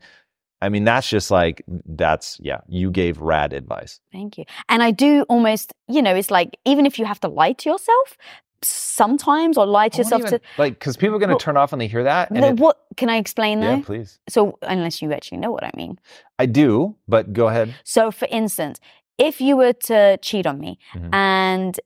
I 0.61 0.69
mean, 0.69 0.85
that's 0.85 1.09
just 1.09 1.31
like, 1.31 1.63
that's, 1.67 2.37
yeah, 2.41 2.61
you 2.69 2.91
gave 2.91 3.19
rad 3.19 3.51
advice. 3.51 3.99
Thank 4.13 4.37
you. 4.37 4.45
And 4.69 4.81
I 4.81 4.91
do 4.91 5.23
almost, 5.27 5.73
you 5.89 6.01
know, 6.01 6.15
it's 6.15 6.31
like 6.31 6.57
even 6.63 6.85
if 6.85 6.97
you 6.97 7.05
have 7.05 7.19
to 7.21 7.27
lie 7.27 7.53
to 7.53 7.69
yourself 7.69 8.15
sometimes 8.63 9.57
or 9.57 9.65
lie 9.65 9.89
to 9.89 9.97
yourself 9.97 10.23
to 10.25 10.39
like, 10.57 10.73
because 10.79 10.97
people 10.97 11.15
are 11.15 11.19
going 11.19 11.29
to 11.29 11.33
Well, 11.33 11.39
turn 11.39 11.57
off 11.57 11.71
when 11.71 11.79
they 11.79 11.87
hear 11.87 12.03
that. 12.03 12.29
And 12.31 12.43
the- 12.43 12.49
it- 12.49 12.59
what 12.59 12.77
can 12.97 13.09
I 13.09 13.17
explain 13.17 13.59
though? 13.59 13.77
yeah, 13.77 13.81
please. 13.83 14.19
So 14.29 14.57
unless 14.61 15.01
you 15.01 15.11
actually 15.13 15.39
know 15.39 15.51
what 15.51 15.63
I 15.63 15.71
mean. 15.75 15.99
I 16.39 16.45
do, 16.45 16.95
but 17.07 17.33
go 17.33 17.47
ahead. 17.47 17.73
So 17.83 18.11
for 18.11 18.27
instance, 18.31 18.79
if 19.17 19.39
you 19.41 19.55
were 19.57 19.73
to 19.73 20.17
cheat 20.17 20.45
on 20.47 20.59
me 20.59 20.79
Mhm. 20.95 21.09
and 21.13 21.79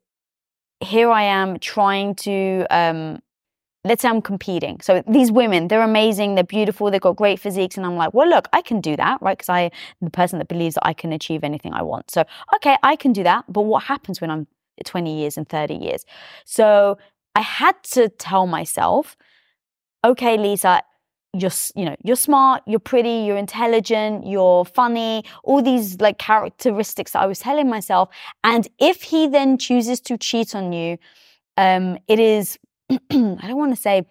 here 0.79 1.09
I 1.09 1.23
am 1.23 1.59
trying 1.59 2.15
to 2.15 2.65
um 2.69 3.19
let's 3.83 4.01
say 4.01 4.09
I'm 4.09 4.21
competing. 4.21 4.81
So 4.81 5.01
these 5.07 5.31
women, 5.31 5.69
they're 5.69 5.81
amazing, 5.81 6.35
they're 6.35 6.43
beautiful, 6.43 6.91
they've 6.91 6.99
got 6.99 7.15
great 7.15 7.39
physiques 7.39 7.77
and 7.77 7.85
I'm 7.85 7.95
like, 7.95 8.13
"Well, 8.13 8.27
look, 8.27 8.49
I 8.51 8.61
can 8.61 8.81
do 8.81 8.97
that, 8.97 9.21
right? 9.21 9.37
Because 9.37 9.47
I 9.47 9.61
am 9.61 9.71
the 10.01 10.09
person 10.09 10.39
that 10.39 10.49
believes 10.49 10.75
that 10.75 10.85
I 10.85 10.91
can 10.93 11.13
achieve 11.13 11.41
anything 11.41 11.73
I 11.73 11.83
want." 11.83 12.11
So, 12.11 12.25
okay, 12.55 12.75
I 12.83 12.97
can 12.97 13.13
do 13.13 13.23
that, 13.23 13.45
but 13.47 13.61
what 13.61 13.83
happens 13.83 14.19
when 14.19 14.29
I'm 14.29 14.45
20 14.85 15.19
years 15.19 15.37
and 15.37 15.47
30 15.47 15.75
years? 15.75 16.05
So, 16.45 16.97
I 17.35 17.41
had 17.41 17.75
to 17.91 18.09
tell 18.09 18.47
myself, 18.47 19.15
"Okay, 20.03 20.37
Lisa, 20.37 20.81
you're 21.33 21.51
you 21.75 21.85
know 21.85 21.95
you're 22.03 22.15
smart 22.15 22.63
you're 22.65 22.79
pretty 22.79 23.25
you're 23.25 23.37
intelligent 23.37 24.25
you're 24.25 24.65
funny 24.65 25.23
all 25.43 25.61
these 25.61 25.99
like 25.99 26.17
characteristics 26.17 27.11
that 27.11 27.21
i 27.21 27.25
was 27.25 27.39
telling 27.39 27.69
myself 27.69 28.09
and 28.43 28.67
if 28.79 29.03
he 29.03 29.27
then 29.27 29.57
chooses 29.57 29.99
to 29.99 30.17
cheat 30.17 30.55
on 30.55 30.71
you 30.73 30.97
um 31.57 31.97
it 32.07 32.19
is 32.19 32.57
i 32.89 32.97
don't 33.11 33.57
want 33.57 33.75
to 33.75 33.81
say 33.81 34.05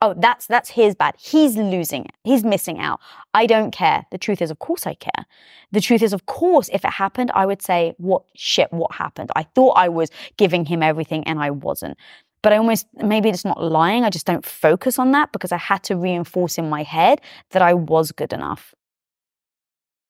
oh 0.00 0.14
that's 0.18 0.46
that's 0.46 0.70
his 0.70 0.94
bad 0.94 1.14
he's 1.18 1.56
losing 1.56 2.04
it 2.04 2.12
he's 2.24 2.44
missing 2.44 2.78
out 2.78 3.00
i 3.34 3.46
don't 3.46 3.70
care 3.70 4.06
the 4.10 4.18
truth 4.18 4.40
is 4.40 4.50
of 4.50 4.58
course 4.58 4.86
i 4.86 4.94
care 4.94 5.24
the 5.72 5.80
truth 5.80 6.02
is 6.02 6.12
of 6.12 6.26
course 6.26 6.68
if 6.72 6.84
it 6.84 6.90
happened 6.90 7.30
i 7.34 7.44
would 7.44 7.62
say 7.62 7.94
what 7.98 8.22
shit 8.34 8.72
what 8.72 8.92
happened 8.94 9.30
i 9.36 9.42
thought 9.42 9.72
i 9.76 9.88
was 9.88 10.10
giving 10.36 10.64
him 10.64 10.82
everything 10.82 11.24
and 11.24 11.40
i 11.40 11.50
wasn't 11.50 11.96
but 12.42 12.52
I 12.52 12.56
almost 12.56 12.86
maybe 12.94 13.28
it's 13.28 13.44
not 13.44 13.62
lying. 13.62 14.04
I 14.04 14.10
just 14.10 14.26
don't 14.26 14.46
focus 14.46 14.98
on 14.98 15.12
that 15.12 15.32
because 15.32 15.52
I 15.52 15.56
had 15.56 15.82
to 15.84 15.96
reinforce 15.96 16.58
in 16.58 16.70
my 16.70 16.82
head 16.82 17.20
that 17.50 17.62
I 17.62 17.74
was 17.74 18.12
good 18.12 18.32
enough. 18.32 18.74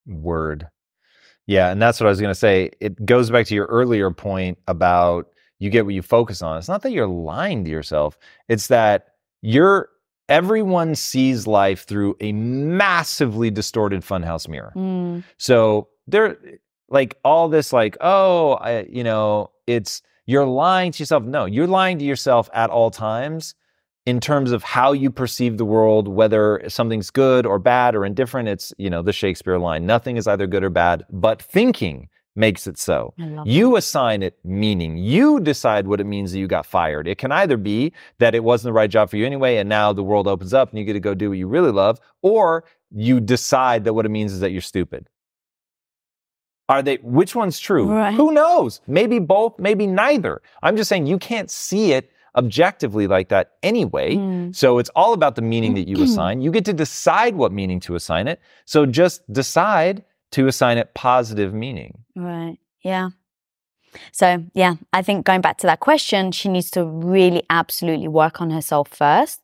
Word. 0.07 0.69
Yeah, 1.47 1.71
and 1.71 1.81
that's 1.81 1.99
what 1.99 2.07
I 2.07 2.11
was 2.11 2.21
going 2.21 2.33
to 2.33 2.39
say. 2.39 2.71
It 2.81 3.05
goes 3.07 3.31
back 3.31 3.47
to 3.47 3.55
your 3.55 3.67
earlier 3.67 4.11
point 4.11 4.59
about 4.69 5.29
you 5.59 5.71
get 5.71 5.87
what 5.87 5.95
you 5.95 6.03
focus 6.03 6.43
on. 6.43 6.59
It's 6.59 6.69
not 6.69 6.83
that 6.83 6.93
you're 6.93 7.09
lying 7.09 7.65
to 7.65 7.71
yourself. 7.71 8.19
It's 8.49 8.67
that 8.67 9.09
you're 9.43 9.89
everyone 10.29 10.95
sees 10.95 11.47
life 11.47 11.85
through 11.87 12.17
a 12.21 12.33
massively 12.33 13.51
distorted 13.51 14.03
funhouse 14.03 14.47
mirror. 14.49 14.73
Mm, 14.77 15.25
So 15.39 15.89
there, 16.07 16.37
like 16.89 17.17
all 17.25 17.49
this, 17.49 17.73
like 17.73 17.97
oh, 18.01 18.53
I, 18.55 18.87
you 18.91 19.05
know, 19.05 19.51
it's 19.67 20.03
you're 20.27 20.47
lying 20.47 20.93
to 20.93 21.03
yourself. 21.03 21.25
No, 21.25 21.47
you're 21.47 21.67
lying 21.67 21.99
to 21.99 22.05
yourself 22.05 22.51
at 22.53 22.71
all 22.71 22.91
times 22.91 23.55
in 24.07 24.21
terms 24.21 24.53
of 24.53 24.63
how 24.63 24.93
you 24.93 25.11
perceive 25.11 25.59
the 25.59 25.65
world, 25.65 26.09
whether 26.09 26.63
something's 26.69 27.11
good 27.11 27.45
or 27.45 27.59
bad 27.59 27.95
or 27.95 28.05
indifferent. 28.05 28.49
It's 28.49 28.73
you 28.79 28.91
know 28.91 29.03
the 29.03 29.13
Shakespeare 29.13 29.59
line: 29.59 29.87
nothing 29.87 30.17
is 30.17 30.27
either 30.27 30.47
good 30.47 30.65
or 30.65 30.71
bad, 30.71 31.05
but 31.11 31.41
thinking 31.43 32.09
makes 32.39 32.67
it 32.67 32.79
so. 32.79 33.13
You 33.45 33.77
assign 33.77 34.23
it 34.23 34.39
meaning. 34.45 34.97
You 34.97 35.41
decide 35.41 35.87
what 35.87 36.01
it 36.01 36.05
means 36.05 36.33
that 36.33 36.39
you 36.39 36.47
got 36.47 36.65
fired. 36.65 37.09
It 37.09 37.19
can 37.19 37.33
either 37.33 37.57
be 37.57 37.93
that 38.19 38.35
it 38.35 38.45
wasn't 38.45 38.71
the 38.71 38.73
right 38.73 38.89
job 38.89 39.11
for 39.11 39.17
you 39.17 39.27
anyway, 39.27 39.57
and 39.57 39.69
now 39.69 39.93
the 39.93 40.05
world 40.05 40.29
opens 40.29 40.55
up 40.55 40.71
and 40.71 40.79
you 40.79 40.85
get 40.85 40.95
to 40.95 41.01
go 41.01 41.15
do 41.15 41.31
what 41.31 41.39
you 41.39 41.49
really 41.49 41.73
love, 41.73 42.01
or 42.23 42.65
you 42.91 43.21
decide 43.21 43.85
that 43.85 43.93
what 43.93 44.07
it 44.07 44.11
means 44.11 44.33
is 44.33 44.41
that 44.41 44.53
you're 44.53 44.61
stupid. 44.61 45.09
Are 46.69 46.83
they, 46.83 46.97
which 46.97 47.35
one's 47.35 47.59
true? 47.59 47.91
Right. 47.91 48.15
Who 48.15 48.33
knows? 48.33 48.81
Maybe 48.87 49.19
both, 49.19 49.59
maybe 49.59 49.87
neither. 49.87 50.43
I'm 50.63 50.77
just 50.77 50.89
saying 50.89 51.07
you 51.07 51.19
can't 51.19 51.51
see 51.51 51.93
it 51.93 52.11
objectively 52.37 53.07
like 53.07 53.29
that 53.31 53.53
anyway. 53.63 54.17
Mm. 54.17 54.55
So 54.55 54.79
it's 54.79 54.91
all 54.91 55.13
about 55.13 55.35
the 55.35 55.43
meaning 55.43 55.75
that 55.75 55.89
you 55.89 56.03
assign. 56.05 56.41
You 56.41 56.51
get 56.51 56.65
to 56.67 56.73
decide 56.73 57.35
what 57.35 57.53
meaning 57.53 57.81
to 57.81 57.95
assign 57.95 58.29
it. 58.29 58.41
So 58.65 58.87
just 58.87 59.31
decide 59.33 60.05
to 60.33 60.47
assign 60.47 60.79
it 60.79 60.95
positive 60.95 61.55
meaning. 61.55 61.99
Right. 62.17 62.59
Yeah. 62.83 63.11
So, 64.13 64.45
yeah, 64.55 64.75
I 64.93 65.03
think 65.03 65.25
going 65.25 65.41
back 65.41 65.59
to 65.59 65.67
that 65.67 65.81
question, 65.81 66.33
she 66.33 66.49
needs 66.49 66.71
to 66.73 66.85
really 66.85 67.43
absolutely 67.51 68.09
work 68.09 68.41
on 68.41 68.51
herself 68.51 68.89
first 68.89 69.41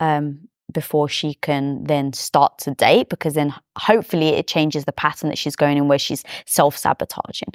um, 0.00 0.48
before 0.72 1.08
she 1.08 1.34
can 1.34 1.84
then 1.84 2.12
start 2.12 2.58
to 2.58 2.74
date, 2.74 3.08
because 3.08 3.34
then 3.34 3.54
hopefully 3.76 4.28
it 4.28 4.46
changes 4.46 4.84
the 4.84 4.92
pattern 4.92 5.30
that 5.30 5.38
she's 5.38 5.56
going 5.56 5.78
in 5.78 5.88
where 5.88 5.98
she's 5.98 6.22
self 6.46 6.76
sabotaging, 6.76 7.48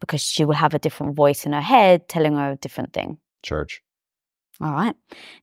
because 0.00 0.20
she 0.20 0.44
will 0.44 0.54
have 0.54 0.74
a 0.74 0.78
different 0.78 1.16
voice 1.16 1.46
in 1.46 1.52
her 1.52 1.62
head 1.62 2.08
telling 2.08 2.36
her 2.36 2.52
a 2.52 2.56
different 2.56 2.92
thing. 2.92 3.18
Church. 3.42 3.80
All 4.60 4.72
right. 4.72 4.94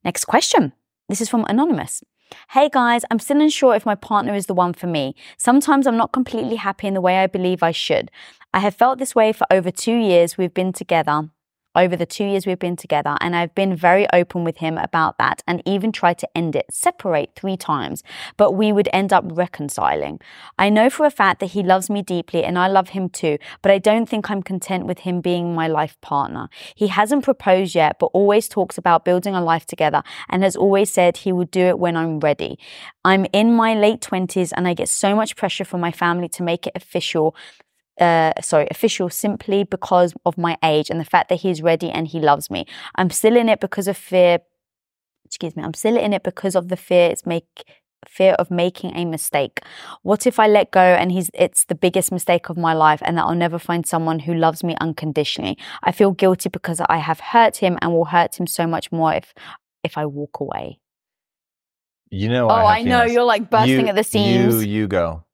Next 0.03 0.25
question. 0.25 0.73
This 1.09 1.21
is 1.21 1.29
from 1.29 1.45
Anonymous. 1.49 2.03
Hey 2.49 2.69
guys, 2.71 3.03
I'm 3.11 3.19
still 3.19 3.41
unsure 3.41 3.75
if 3.75 3.85
my 3.85 3.95
partner 3.95 4.33
is 4.33 4.47
the 4.47 4.53
one 4.53 4.73
for 4.73 4.87
me. 4.87 5.15
Sometimes 5.37 5.85
I'm 5.85 5.97
not 5.97 6.11
completely 6.11 6.55
happy 6.55 6.87
in 6.87 6.93
the 6.93 7.01
way 7.01 7.17
I 7.17 7.27
believe 7.27 7.61
I 7.61 7.71
should. 7.71 8.09
I 8.53 8.59
have 8.59 8.75
felt 8.75 8.99
this 8.99 9.13
way 9.13 9.31
for 9.31 9.45
over 9.51 9.69
two 9.71 9.95
years 9.95 10.37
we've 10.37 10.53
been 10.53 10.73
together. 10.73 11.29
Over 11.75 11.95
the 11.95 12.05
two 12.05 12.23
years 12.23 12.45
we've 12.45 12.57
been 12.57 12.77
together, 12.77 13.17
and 13.19 13.35
I've 13.35 13.53
been 13.53 13.75
very 13.75 14.07
open 14.13 14.43
with 14.43 14.57
him 14.57 14.77
about 14.77 15.17
that 15.17 15.43
and 15.45 15.61
even 15.65 15.91
tried 15.91 16.17
to 16.19 16.29
end 16.35 16.55
it, 16.55 16.65
separate 16.71 17.31
three 17.35 17.57
times, 17.57 18.01
but 18.37 18.53
we 18.53 18.71
would 18.71 18.87
end 18.93 19.11
up 19.11 19.25
reconciling. 19.27 20.19
I 20.57 20.69
know 20.69 20.89
for 20.89 21.05
a 21.05 21.11
fact 21.11 21.39
that 21.41 21.47
he 21.47 21.63
loves 21.63 21.89
me 21.89 22.01
deeply 22.01 22.43
and 22.45 22.57
I 22.57 22.67
love 22.67 22.89
him 22.89 23.09
too, 23.09 23.37
but 23.61 23.71
I 23.71 23.77
don't 23.77 24.07
think 24.07 24.31
I'm 24.31 24.41
content 24.41 24.85
with 24.85 24.99
him 24.99 25.19
being 25.19 25.53
my 25.53 25.67
life 25.67 25.99
partner. 25.99 26.47
He 26.75 26.87
hasn't 26.87 27.23
proposed 27.25 27.75
yet, 27.75 27.97
but 27.99 28.07
always 28.07 28.47
talks 28.47 28.77
about 28.77 29.03
building 29.03 29.35
a 29.35 29.43
life 29.43 29.65
together 29.65 30.01
and 30.29 30.43
has 30.43 30.55
always 30.55 30.89
said 30.91 31.17
he 31.17 31.31
will 31.33 31.45
do 31.45 31.61
it 31.61 31.79
when 31.79 31.97
I'm 31.97 32.19
ready. 32.19 32.57
I'm 33.03 33.25
in 33.33 33.53
my 33.53 33.75
late 33.75 34.01
20s 34.01 34.53
and 34.55 34.67
I 34.67 34.73
get 34.73 34.89
so 34.89 35.15
much 35.15 35.35
pressure 35.35 35.65
from 35.65 35.81
my 35.81 35.91
family 35.91 36.29
to 36.29 36.43
make 36.43 36.67
it 36.67 36.73
official. 36.75 37.35
Uh, 37.99 38.33
sorry, 38.41 38.67
official 38.69 39.09
simply 39.09 39.63
because 39.63 40.13
of 40.25 40.37
my 40.37 40.57
age 40.63 40.89
and 40.89 40.99
the 40.99 41.05
fact 41.05 41.29
that 41.29 41.39
he's 41.39 41.61
ready 41.61 41.89
and 41.89 42.07
he 42.07 42.19
loves 42.19 42.51
me. 42.51 42.65
I'm 42.95 43.09
still 43.09 43.37
in 43.37 43.47
it 43.47 43.59
because 43.61 43.87
of 43.87 43.95
fear. 43.95 44.39
Excuse 45.25 45.55
me. 45.55 45.63
I'm 45.63 45.73
still 45.73 45.97
in 45.97 46.13
it 46.13 46.23
because 46.23 46.55
of 46.55 46.67
the 46.67 46.77
fear 46.77 47.09
it's 47.09 47.25
make 47.25 47.63
fear 48.07 48.33
of 48.33 48.51
making 48.51 48.95
a 48.95 49.05
mistake. 49.05 49.61
What 50.03 50.27
if 50.27 50.39
I 50.39 50.47
let 50.47 50.71
go 50.71 50.79
and 50.79 51.11
he's 51.11 51.29
it's 51.33 51.65
the 51.65 51.75
biggest 51.75 52.11
mistake 52.11 52.49
of 52.49 52.57
my 52.57 52.73
life 52.73 53.01
and 53.03 53.17
that 53.17 53.23
I'll 53.23 53.35
never 53.35 53.59
find 53.59 53.85
someone 53.85 54.19
who 54.19 54.33
loves 54.33 54.63
me 54.63 54.75
unconditionally? 54.79 55.57
I 55.83 55.91
feel 55.91 56.11
guilty 56.11 56.49
because 56.49 56.81
I 56.87 56.97
have 56.97 57.19
hurt 57.19 57.57
him 57.57 57.77
and 57.81 57.91
will 57.91 58.05
hurt 58.05 58.39
him 58.39 58.47
so 58.47 58.67
much 58.67 58.91
more 58.91 59.13
if 59.13 59.33
if 59.83 59.97
I 59.97 60.05
walk 60.05 60.39
away. 60.39 60.79
You 62.09 62.29
know, 62.29 62.49
oh, 62.49 62.55
have 62.55 62.65
I 62.65 62.81
know 62.83 63.03
you're 63.03 63.23
like 63.23 63.49
bursting 63.49 63.81
You- 63.81 63.87
at 63.87 63.95
the 63.95 64.03
seams. 64.03 64.65
You, 64.65 64.81
you 64.81 64.87
go. 64.87 65.24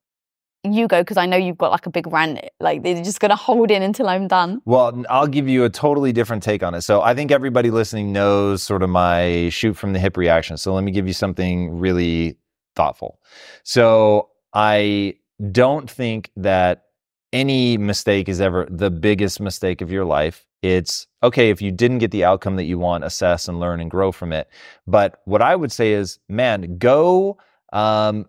You 0.64 0.88
go 0.88 1.02
because 1.02 1.18
I 1.18 1.26
know 1.26 1.38
you've 1.38 1.58
got 1.58 1.72
like 1.72 1.86
a 1.86 1.90
big 1.90 2.08
rant. 2.12 2.40
Like 2.60 2.84
they're 2.84 3.04
just 3.04 3.20
gonna 3.20 3.36
hold 3.36 3.72
in 3.72 3.82
until 3.82 4.08
I'm 4.08 4.28
done. 4.28 4.62
Well, 4.66 5.04
I'll 5.10 5.28
give 5.28 5.48
you 5.48 5.64
a 5.64 5.70
totally 5.70 6.12
different 6.12 6.44
take 6.44 6.64
on 6.64 6.76
it. 6.76 6.82
So 6.82 7.02
I 7.02 7.16
think 7.16 7.32
everybody 7.32 7.72
listening 7.72 8.12
knows 8.12 8.62
sort 8.62 8.84
of 8.84 8.90
my 8.90 9.50
shoot 9.50 9.76
from 9.76 9.94
the 9.94 10.00
hip 10.00 10.18
reaction. 10.18 10.58
So 10.58 10.74
let 10.74 10.84
me 10.84 10.92
give 10.92 11.08
you 11.08 11.14
something 11.14 11.78
really 11.80 12.38
thoughtful. 12.76 13.20
So 13.64 14.30
I 14.54 15.16
don't 15.52 15.90
think 15.90 16.32
that 16.38 16.86
any 17.34 17.78
mistake 17.78 18.30
is 18.30 18.42
ever 18.42 18.68
the 18.70 18.92
biggest 18.92 19.40
mistake 19.40 19.82
of 19.82 19.92
your 19.92 20.06
life. 20.06 20.46
It's 20.62 21.08
okay 21.24 21.50
if 21.50 21.62
you 21.62 21.72
didn't 21.72 22.00
get 22.00 22.12
the 22.12 22.24
outcome 22.24 22.56
that 22.58 22.66
you 22.66 22.78
want, 22.78 23.04
assess 23.04 23.48
and 23.48 23.60
learn 23.60 23.80
and 23.80 23.90
grow 23.90 24.12
from 24.12 24.32
it. 24.32 24.48
But 24.86 25.22
what 25.26 25.42
I 25.42 25.56
would 25.56 25.72
say 25.72 25.94
is, 25.94 26.20
man, 26.30 26.78
go 26.78 27.40
um, 27.74 28.28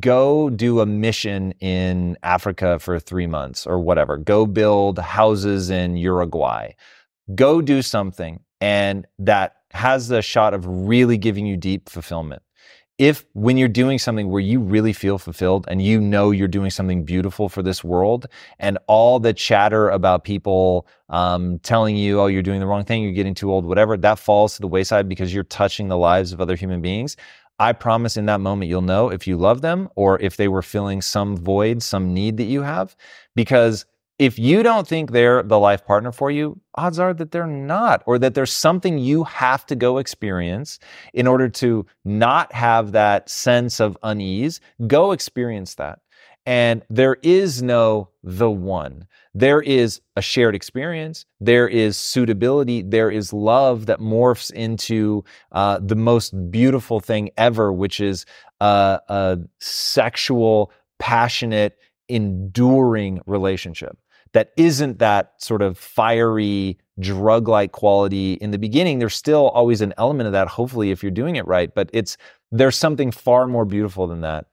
go 0.00 0.50
do 0.50 0.80
a 0.80 0.86
mission 0.86 1.52
in 1.60 2.16
Africa 2.22 2.78
for 2.78 2.98
three 2.98 3.26
months 3.26 3.66
or 3.66 3.80
whatever. 3.80 4.16
Go 4.16 4.46
build 4.46 4.98
houses 4.98 5.70
in 5.70 5.96
Uruguay. 5.96 6.72
Go 7.34 7.60
do 7.62 7.82
something 7.82 8.40
and 8.62 9.08
that 9.18 9.56
has 9.72 10.06
the 10.06 10.22
shot 10.22 10.54
of 10.54 10.64
really 10.66 11.18
giving 11.18 11.46
you 11.46 11.56
deep 11.56 11.88
fulfillment. 11.88 12.42
If 12.98 13.24
when 13.32 13.56
you're 13.56 13.68
doing 13.68 13.98
something 13.98 14.30
where 14.30 14.40
you 14.40 14.60
really 14.60 14.92
feel 14.92 15.18
fulfilled 15.18 15.64
and 15.66 15.82
you 15.82 16.00
know 16.00 16.30
you're 16.30 16.46
doing 16.46 16.70
something 16.70 17.04
beautiful 17.04 17.48
for 17.48 17.60
this 17.60 17.82
world, 17.82 18.26
and 18.60 18.78
all 18.86 19.18
the 19.18 19.32
chatter 19.32 19.88
about 19.88 20.22
people 20.22 20.86
um, 21.08 21.58
telling 21.60 21.96
you, 21.96 22.20
oh, 22.20 22.26
you're 22.26 22.42
doing 22.42 22.60
the 22.60 22.66
wrong 22.66 22.84
thing, 22.84 23.02
you're 23.02 23.12
getting 23.12 23.34
too 23.34 23.50
old, 23.50 23.64
whatever, 23.64 23.96
that 23.96 24.20
falls 24.20 24.54
to 24.54 24.60
the 24.60 24.68
wayside 24.68 25.08
because 25.08 25.34
you're 25.34 25.42
touching 25.42 25.88
the 25.88 25.98
lives 25.98 26.32
of 26.32 26.40
other 26.40 26.54
human 26.54 26.80
beings. 26.80 27.16
I 27.62 27.72
promise 27.72 28.16
in 28.16 28.26
that 28.26 28.40
moment 28.40 28.68
you'll 28.68 28.82
know 28.82 29.08
if 29.08 29.28
you 29.28 29.36
love 29.36 29.60
them 29.60 29.88
or 29.94 30.20
if 30.20 30.36
they 30.36 30.48
were 30.48 30.62
filling 30.62 31.00
some 31.00 31.36
void, 31.36 31.80
some 31.80 32.12
need 32.12 32.36
that 32.38 32.44
you 32.44 32.62
have. 32.62 32.96
Because 33.36 33.86
if 34.18 34.36
you 34.36 34.64
don't 34.64 34.88
think 34.88 35.12
they're 35.12 35.44
the 35.44 35.60
life 35.60 35.86
partner 35.86 36.10
for 36.10 36.28
you, 36.28 36.60
odds 36.74 36.98
are 36.98 37.14
that 37.14 37.30
they're 37.30 37.46
not, 37.46 38.02
or 38.04 38.18
that 38.18 38.34
there's 38.34 38.52
something 38.52 38.98
you 38.98 39.22
have 39.22 39.64
to 39.66 39.76
go 39.76 39.98
experience 39.98 40.80
in 41.14 41.28
order 41.28 41.48
to 41.48 41.86
not 42.04 42.52
have 42.52 42.90
that 42.92 43.30
sense 43.30 43.78
of 43.78 43.96
unease. 44.02 44.60
Go 44.88 45.12
experience 45.12 45.76
that. 45.76 46.00
And 46.44 46.82
there 46.90 47.18
is 47.22 47.62
no 47.62 48.08
the 48.24 48.50
one. 48.50 49.06
There 49.34 49.62
is 49.62 50.00
a 50.16 50.22
shared 50.22 50.54
experience. 50.54 51.24
There 51.40 51.68
is 51.68 51.96
suitability. 51.96 52.82
There 52.82 53.10
is 53.10 53.32
love 53.32 53.86
that 53.86 54.00
morphs 54.00 54.50
into 54.52 55.24
uh, 55.52 55.78
the 55.80 55.94
most 55.94 56.50
beautiful 56.50 57.00
thing 57.00 57.30
ever, 57.36 57.72
which 57.72 58.00
is 58.00 58.26
uh, 58.60 58.98
a 59.08 59.38
sexual, 59.60 60.72
passionate, 60.98 61.78
enduring 62.08 63.20
relationship 63.26 63.96
that 64.32 64.52
isn't 64.56 64.98
that 64.98 65.34
sort 65.38 65.62
of 65.62 65.78
fiery 65.78 66.78
drug 67.00 67.48
like 67.48 67.72
quality 67.72 68.34
in 68.34 68.50
the 68.50 68.58
beginning 68.58 68.98
there's 68.98 69.14
still 69.14 69.48
always 69.50 69.80
an 69.80 69.94
element 69.96 70.26
of 70.26 70.32
that 70.32 70.46
hopefully 70.46 70.90
if 70.90 71.02
you're 71.02 71.10
doing 71.10 71.36
it 71.36 71.46
right 71.46 71.74
but 71.74 71.88
it's 71.92 72.18
there's 72.50 72.76
something 72.76 73.10
far 73.10 73.46
more 73.46 73.64
beautiful 73.64 74.06
than 74.06 74.20
that 74.20 74.46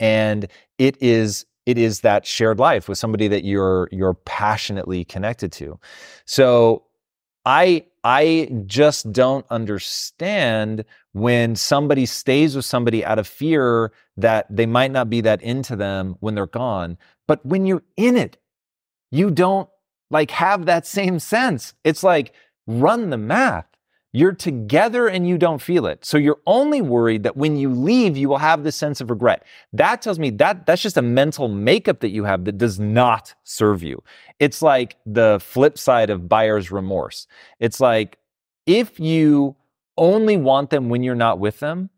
and 0.00 0.48
it 0.78 1.00
is 1.02 1.46
it 1.66 1.78
is 1.78 2.00
that 2.00 2.26
shared 2.26 2.58
life 2.58 2.88
with 2.88 2.98
somebody 2.98 3.28
that 3.28 3.44
you're 3.44 3.88
you're 3.92 4.14
passionately 4.14 5.04
connected 5.04 5.50
to 5.52 5.78
so 6.24 6.84
i 7.44 7.84
i 8.04 8.48
just 8.66 9.10
don't 9.12 9.46
understand 9.50 10.84
when 11.12 11.54
somebody 11.56 12.06
stays 12.06 12.56
with 12.56 12.64
somebody 12.64 13.04
out 13.04 13.18
of 13.18 13.26
fear 13.26 13.92
that 14.16 14.46
they 14.54 14.66
might 14.66 14.90
not 14.90 15.08
be 15.08 15.20
that 15.20 15.40
into 15.42 15.76
them 15.76 16.16
when 16.20 16.34
they're 16.34 16.46
gone 16.46 16.98
but 17.26 17.44
when 17.46 17.66
you're 17.66 17.84
in 17.96 18.16
it 18.16 18.36
you 19.10 19.30
don't 19.30 19.68
like 20.10 20.30
have 20.30 20.66
that 20.66 20.86
same 20.86 21.18
sense. 21.18 21.74
It's 21.84 22.02
like 22.02 22.34
run 22.66 23.10
the 23.10 23.18
math. 23.18 23.66
You're 24.16 24.32
together 24.32 25.08
and 25.08 25.26
you 25.26 25.36
don't 25.36 25.60
feel 25.60 25.86
it. 25.86 26.04
So 26.04 26.16
you're 26.16 26.38
only 26.46 26.80
worried 26.80 27.24
that 27.24 27.36
when 27.36 27.56
you 27.56 27.68
leave, 27.68 28.16
you 28.16 28.28
will 28.28 28.38
have 28.38 28.62
this 28.62 28.76
sense 28.76 29.00
of 29.00 29.10
regret. 29.10 29.44
That 29.72 30.02
tells 30.02 30.20
me 30.20 30.30
that 30.30 30.66
that's 30.66 30.82
just 30.82 30.96
a 30.96 31.02
mental 31.02 31.48
makeup 31.48 31.98
that 31.98 32.10
you 32.10 32.22
have 32.22 32.44
that 32.44 32.56
does 32.56 32.78
not 32.78 33.34
serve 33.42 33.82
you. 33.82 34.04
It's 34.38 34.62
like 34.62 34.98
the 35.04 35.40
flip 35.42 35.76
side 35.76 36.10
of 36.10 36.28
buyer's 36.28 36.70
remorse. 36.70 37.26
It's 37.58 37.80
like 37.80 38.18
if 38.66 39.00
you 39.00 39.56
only 39.98 40.36
want 40.36 40.70
them 40.70 40.88
when 40.90 41.02
you're 41.02 41.16
not 41.16 41.40
with 41.40 41.58
them, 41.58 41.90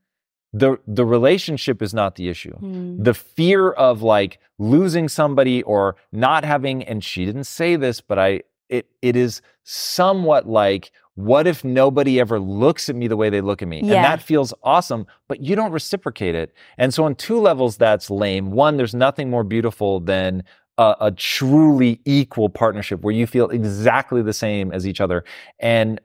the 0.55 0.79
the 0.87 1.05
relationship 1.05 1.83
is 1.83 1.92
not 1.92 2.14
the 2.14 2.31
issue. 2.31 2.57
Mm. 2.59 3.05
The 3.05 3.12
fear 3.12 3.72
of 3.72 4.00
like 4.00 4.40
losing 4.59 5.11
somebody 5.11 5.62
or 5.64 5.96
not 6.12 6.46
having 6.46 6.83
and 6.83 7.05
she 7.05 7.26
didn't 7.26 7.44
say 7.44 7.76
this 7.76 8.00
but 8.00 8.18
I 8.18 8.40
it 8.70 8.87
it 9.02 9.16
is 9.16 9.42
somewhat 9.64 10.48
like 10.48 10.92
what 11.16 11.46
if 11.46 11.64
nobody 11.64 12.20
ever 12.20 12.38
looks 12.38 12.88
at 12.88 12.94
me 12.94 13.09
the 13.09 13.16
way 13.16 13.31
they 13.31 13.40
look 13.40 13.62
at 13.62 13.68
me? 13.68 13.81
Yeah. 13.83 13.96
And 13.96 14.05
that 14.05 14.22
feels 14.22 14.52
awesome, 14.62 15.07
but 15.29 15.40
you 15.42 15.57
don't 15.57 15.72
reciprocate 15.72 16.35
it. 16.35 16.55
And 16.79 16.92
so 16.92 17.05
on 17.05 17.14
two 17.14 17.40
levels 17.40 17.79
that's 17.79 18.11
lame. 18.11 18.50
One, 18.50 18.76
there's 18.76 18.94
nothing 18.94 19.31
more 19.31 19.42
beautiful 19.42 19.98
than 19.98 20.44
a, 20.76 20.94
a 21.00 21.11
truly 21.11 22.00
equal 22.05 22.50
partnership 22.50 23.00
where 23.00 23.14
you 23.14 23.26
feel 23.26 23.48
exactly 23.48 24.20
the 24.20 24.35
same 24.35 24.70
as 24.72 24.87
each 24.87 25.00
other. 25.00 25.24
And 25.59 26.00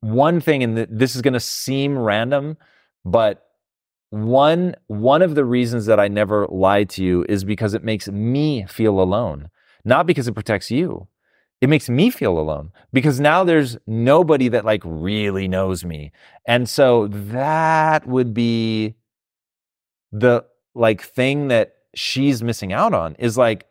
one 0.00 0.40
thing, 0.40 0.62
and 0.62 0.78
this 0.78 1.16
is 1.16 1.22
going 1.22 1.34
to 1.34 1.40
seem 1.40 1.98
random, 1.98 2.56
but 3.04 3.44
one 4.10 4.76
one 4.86 5.20
of 5.20 5.34
the 5.34 5.44
reasons 5.44 5.86
that 5.86 6.00
I 6.00 6.08
never 6.08 6.46
lie 6.46 6.84
to 6.84 7.04
you 7.04 7.26
is 7.28 7.44
because 7.44 7.74
it 7.74 7.82
makes 7.84 8.08
me 8.08 8.64
feel 8.66 9.00
alone, 9.00 9.50
not 9.84 10.06
because 10.06 10.28
it 10.28 10.32
protects 10.32 10.70
you. 10.70 11.08
It 11.60 11.68
makes 11.68 11.88
me 11.88 12.10
feel 12.10 12.38
alone 12.38 12.70
because 12.92 13.18
now 13.18 13.42
there's 13.42 13.76
nobody 13.86 14.48
that 14.48 14.64
like 14.64 14.82
really 14.84 15.48
knows 15.48 15.84
me. 15.84 16.12
And 16.46 16.68
so 16.68 17.08
that 17.08 18.06
would 18.06 18.32
be 18.32 18.94
the 20.12 20.44
like 20.74 21.02
thing 21.02 21.48
that 21.48 21.74
she's 21.94 22.42
missing 22.42 22.72
out 22.72 22.94
on 22.94 23.16
is 23.18 23.36
like 23.36 23.66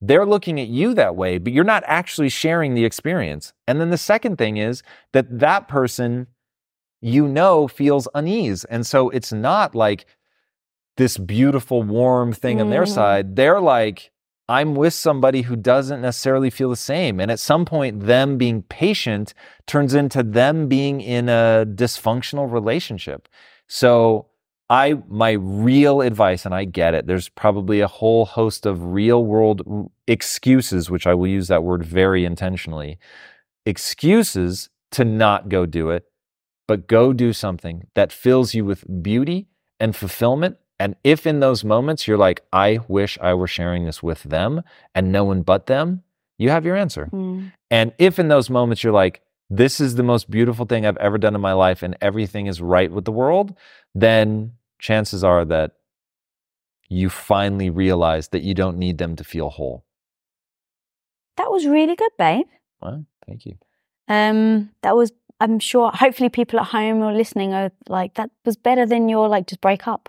they're 0.00 0.26
looking 0.26 0.60
at 0.60 0.68
you 0.68 0.94
that 0.94 1.16
way, 1.16 1.38
but 1.38 1.52
you're 1.52 1.64
not 1.64 1.82
actually 1.86 2.28
sharing 2.28 2.74
the 2.74 2.84
experience. 2.84 3.52
And 3.66 3.80
then 3.80 3.90
the 3.90 3.98
second 3.98 4.36
thing 4.36 4.56
is 4.56 4.82
that 5.12 5.38
that 5.38 5.68
person 5.68 6.28
you 7.02 7.26
know 7.28 7.68
feels 7.68 8.08
unease. 8.14 8.64
And 8.64 8.86
so 8.86 9.10
it's 9.10 9.32
not 9.32 9.74
like 9.74 10.06
this 10.96 11.18
beautiful, 11.18 11.82
warm 11.82 12.32
thing 12.32 12.58
mm. 12.58 12.62
on 12.62 12.70
their 12.70 12.84
mm-hmm. 12.84 12.94
side. 12.94 13.36
They're 13.36 13.60
like, 13.60 14.10
I'm 14.52 14.74
with 14.74 14.94
somebody 14.94 15.42
who 15.42 15.56
doesn't 15.56 16.02
necessarily 16.02 16.50
feel 16.50 16.70
the 16.70 16.76
same. 16.76 17.20
And 17.20 17.30
at 17.30 17.40
some 17.40 17.64
point, 17.64 18.00
them 18.00 18.38
being 18.38 18.62
patient 18.62 19.34
turns 19.66 19.94
into 19.94 20.22
them 20.22 20.68
being 20.68 21.00
in 21.00 21.28
a 21.28 21.66
dysfunctional 21.66 22.50
relationship. 22.50 23.28
So, 23.66 24.26
I, 24.70 25.02
my 25.08 25.32
real 25.32 26.00
advice, 26.00 26.46
and 26.46 26.54
I 26.54 26.64
get 26.64 26.94
it, 26.94 27.06
there's 27.06 27.28
probably 27.28 27.80
a 27.80 27.88
whole 27.88 28.24
host 28.24 28.64
of 28.64 28.82
real 28.94 29.22
world 29.22 29.90
excuses, 30.06 30.88
which 30.88 31.06
I 31.06 31.12
will 31.12 31.26
use 31.26 31.48
that 31.48 31.62
word 31.62 31.84
very 31.84 32.24
intentionally, 32.24 32.98
excuses 33.66 34.70
to 34.92 35.04
not 35.04 35.50
go 35.50 35.66
do 35.66 35.90
it 35.90 36.06
but 36.72 36.86
go 36.86 37.12
do 37.12 37.32
something 37.32 37.86
that 37.94 38.12
fills 38.12 38.54
you 38.54 38.64
with 38.64 39.02
beauty 39.02 39.48
and 39.80 39.94
fulfillment. 39.94 40.56
And 40.82 40.96
if 41.04 41.28
in 41.28 41.38
those 41.38 41.62
moments 41.62 42.08
you're 42.08 42.18
like, 42.18 42.42
I 42.52 42.80
wish 42.88 43.16
I 43.20 43.34
were 43.34 43.46
sharing 43.46 43.84
this 43.84 44.02
with 44.02 44.24
them 44.24 44.62
and 44.96 45.12
no 45.12 45.22
one 45.22 45.42
but 45.42 45.66
them, 45.66 46.02
you 46.38 46.50
have 46.50 46.64
your 46.64 46.74
answer. 46.74 47.08
Mm. 47.12 47.52
And 47.70 47.92
if 47.98 48.18
in 48.18 48.26
those 48.26 48.50
moments 48.50 48.82
you're 48.82 48.92
like, 48.92 49.22
this 49.48 49.80
is 49.80 49.94
the 49.94 50.02
most 50.02 50.28
beautiful 50.28 50.66
thing 50.66 50.84
I've 50.84 50.96
ever 50.96 51.18
done 51.18 51.36
in 51.36 51.40
my 51.40 51.52
life 51.52 51.84
and 51.84 51.96
everything 52.00 52.48
is 52.48 52.60
right 52.60 52.90
with 52.90 53.04
the 53.04 53.12
world, 53.12 53.54
then 53.94 54.54
chances 54.80 55.22
are 55.22 55.44
that 55.44 55.76
you 56.88 57.08
finally 57.08 57.70
realize 57.70 58.30
that 58.30 58.42
you 58.42 58.52
don't 58.52 58.76
need 58.76 58.98
them 58.98 59.14
to 59.14 59.22
feel 59.22 59.50
whole. 59.50 59.84
That 61.36 61.52
was 61.52 61.64
really 61.64 61.94
good, 61.94 62.10
babe. 62.18 62.46
Well, 62.80 63.06
thank 63.24 63.46
you. 63.46 63.56
Um, 64.08 64.70
that 64.82 64.96
was 64.96 65.12
I'm 65.38 65.60
sure 65.60 65.92
hopefully 65.94 66.28
people 66.28 66.58
at 66.58 66.66
home 66.66 67.02
or 67.02 67.12
listening 67.12 67.54
are 67.54 67.70
like, 67.88 68.14
that 68.14 68.30
was 68.44 68.56
better 68.56 68.84
than 68.84 69.08
your 69.08 69.28
like 69.28 69.46
just 69.46 69.60
break 69.60 69.86
up. 69.86 70.08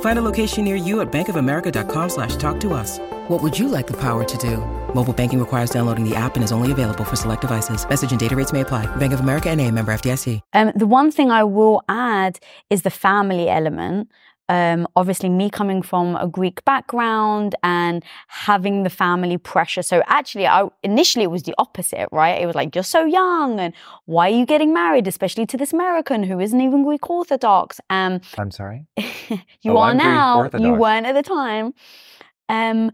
Find 0.00 0.18
a 0.18 0.22
location 0.22 0.64
near 0.64 0.74
you 0.74 1.00
at 1.00 1.12
bankofamerica.com 1.12 2.08
slash 2.08 2.34
talk 2.34 2.58
to 2.60 2.74
us. 2.74 2.98
What 3.28 3.42
would 3.42 3.58
you 3.58 3.68
like 3.68 3.86
the 3.86 3.96
power 3.96 4.24
to 4.24 4.38
do? 4.38 4.56
Mobile 4.94 5.12
banking 5.12 5.38
requires 5.38 5.70
downloading 5.70 6.08
the 6.08 6.16
app 6.16 6.34
and 6.34 6.42
is 6.42 6.50
only 6.50 6.72
available 6.72 7.04
for 7.04 7.14
select 7.14 7.42
devices. 7.42 7.86
Message 7.88 8.10
and 8.10 8.18
data 8.18 8.34
rates 8.34 8.52
may 8.52 8.62
apply. 8.62 8.86
Bank 8.96 9.12
of 9.12 9.20
America 9.20 9.50
and 9.50 9.60
a 9.60 9.70
member 9.70 9.92
FDIC. 9.92 10.40
Um, 10.54 10.72
the 10.74 10.86
one 10.86 11.10
thing 11.10 11.30
I 11.30 11.44
will 11.44 11.82
add 11.88 12.40
is 12.70 12.82
the 12.82 12.90
family 12.90 13.48
element. 13.48 14.10
Um, 14.48 14.86
obviously, 14.96 15.28
me 15.28 15.50
coming 15.50 15.82
from 15.82 16.16
a 16.16 16.26
Greek 16.26 16.64
background 16.64 17.54
and 17.62 18.02
having 18.28 18.82
the 18.82 18.90
family 18.90 19.36
pressure. 19.38 19.82
So 19.82 20.02
actually, 20.06 20.46
I 20.46 20.68
initially 20.82 21.24
it 21.24 21.30
was 21.30 21.42
the 21.42 21.54
opposite, 21.58 22.08
right? 22.12 22.40
It 22.40 22.46
was 22.46 22.54
like 22.54 22.74
you're 22.74 22.84
so 22.84 23.04
young, 23.04 23.60
and 23.60 23.74
why 24.06 24.30
are 24.30 24.34
you 24.34 24.46
getting 24.46 24.72
married, 24.72 25.06
especially 25.06 25.46
to 25.46 25.56
this 25.56 25.72
American 25.72 26.22
who 26.22 26.40
isn't 26.40 26.60
even 26.60 26.84
Greek 26.84 27.08
Orthodox? 27.10 27.80
Um, 27.90 28.20
I'm 28.38 28.50
sorry. 28.50 28.86
you 28.96 29.72
Oh, 29.72 29.78
are 29.78 29.90
I'm 29.90 29.96
now. 29.98 30.50
You 30.58 30.72
weren't 30.74 31.06
at 31.06 31.14
the 31.14 31.22
time. 31.22 31.74
Um, 32.48 32.90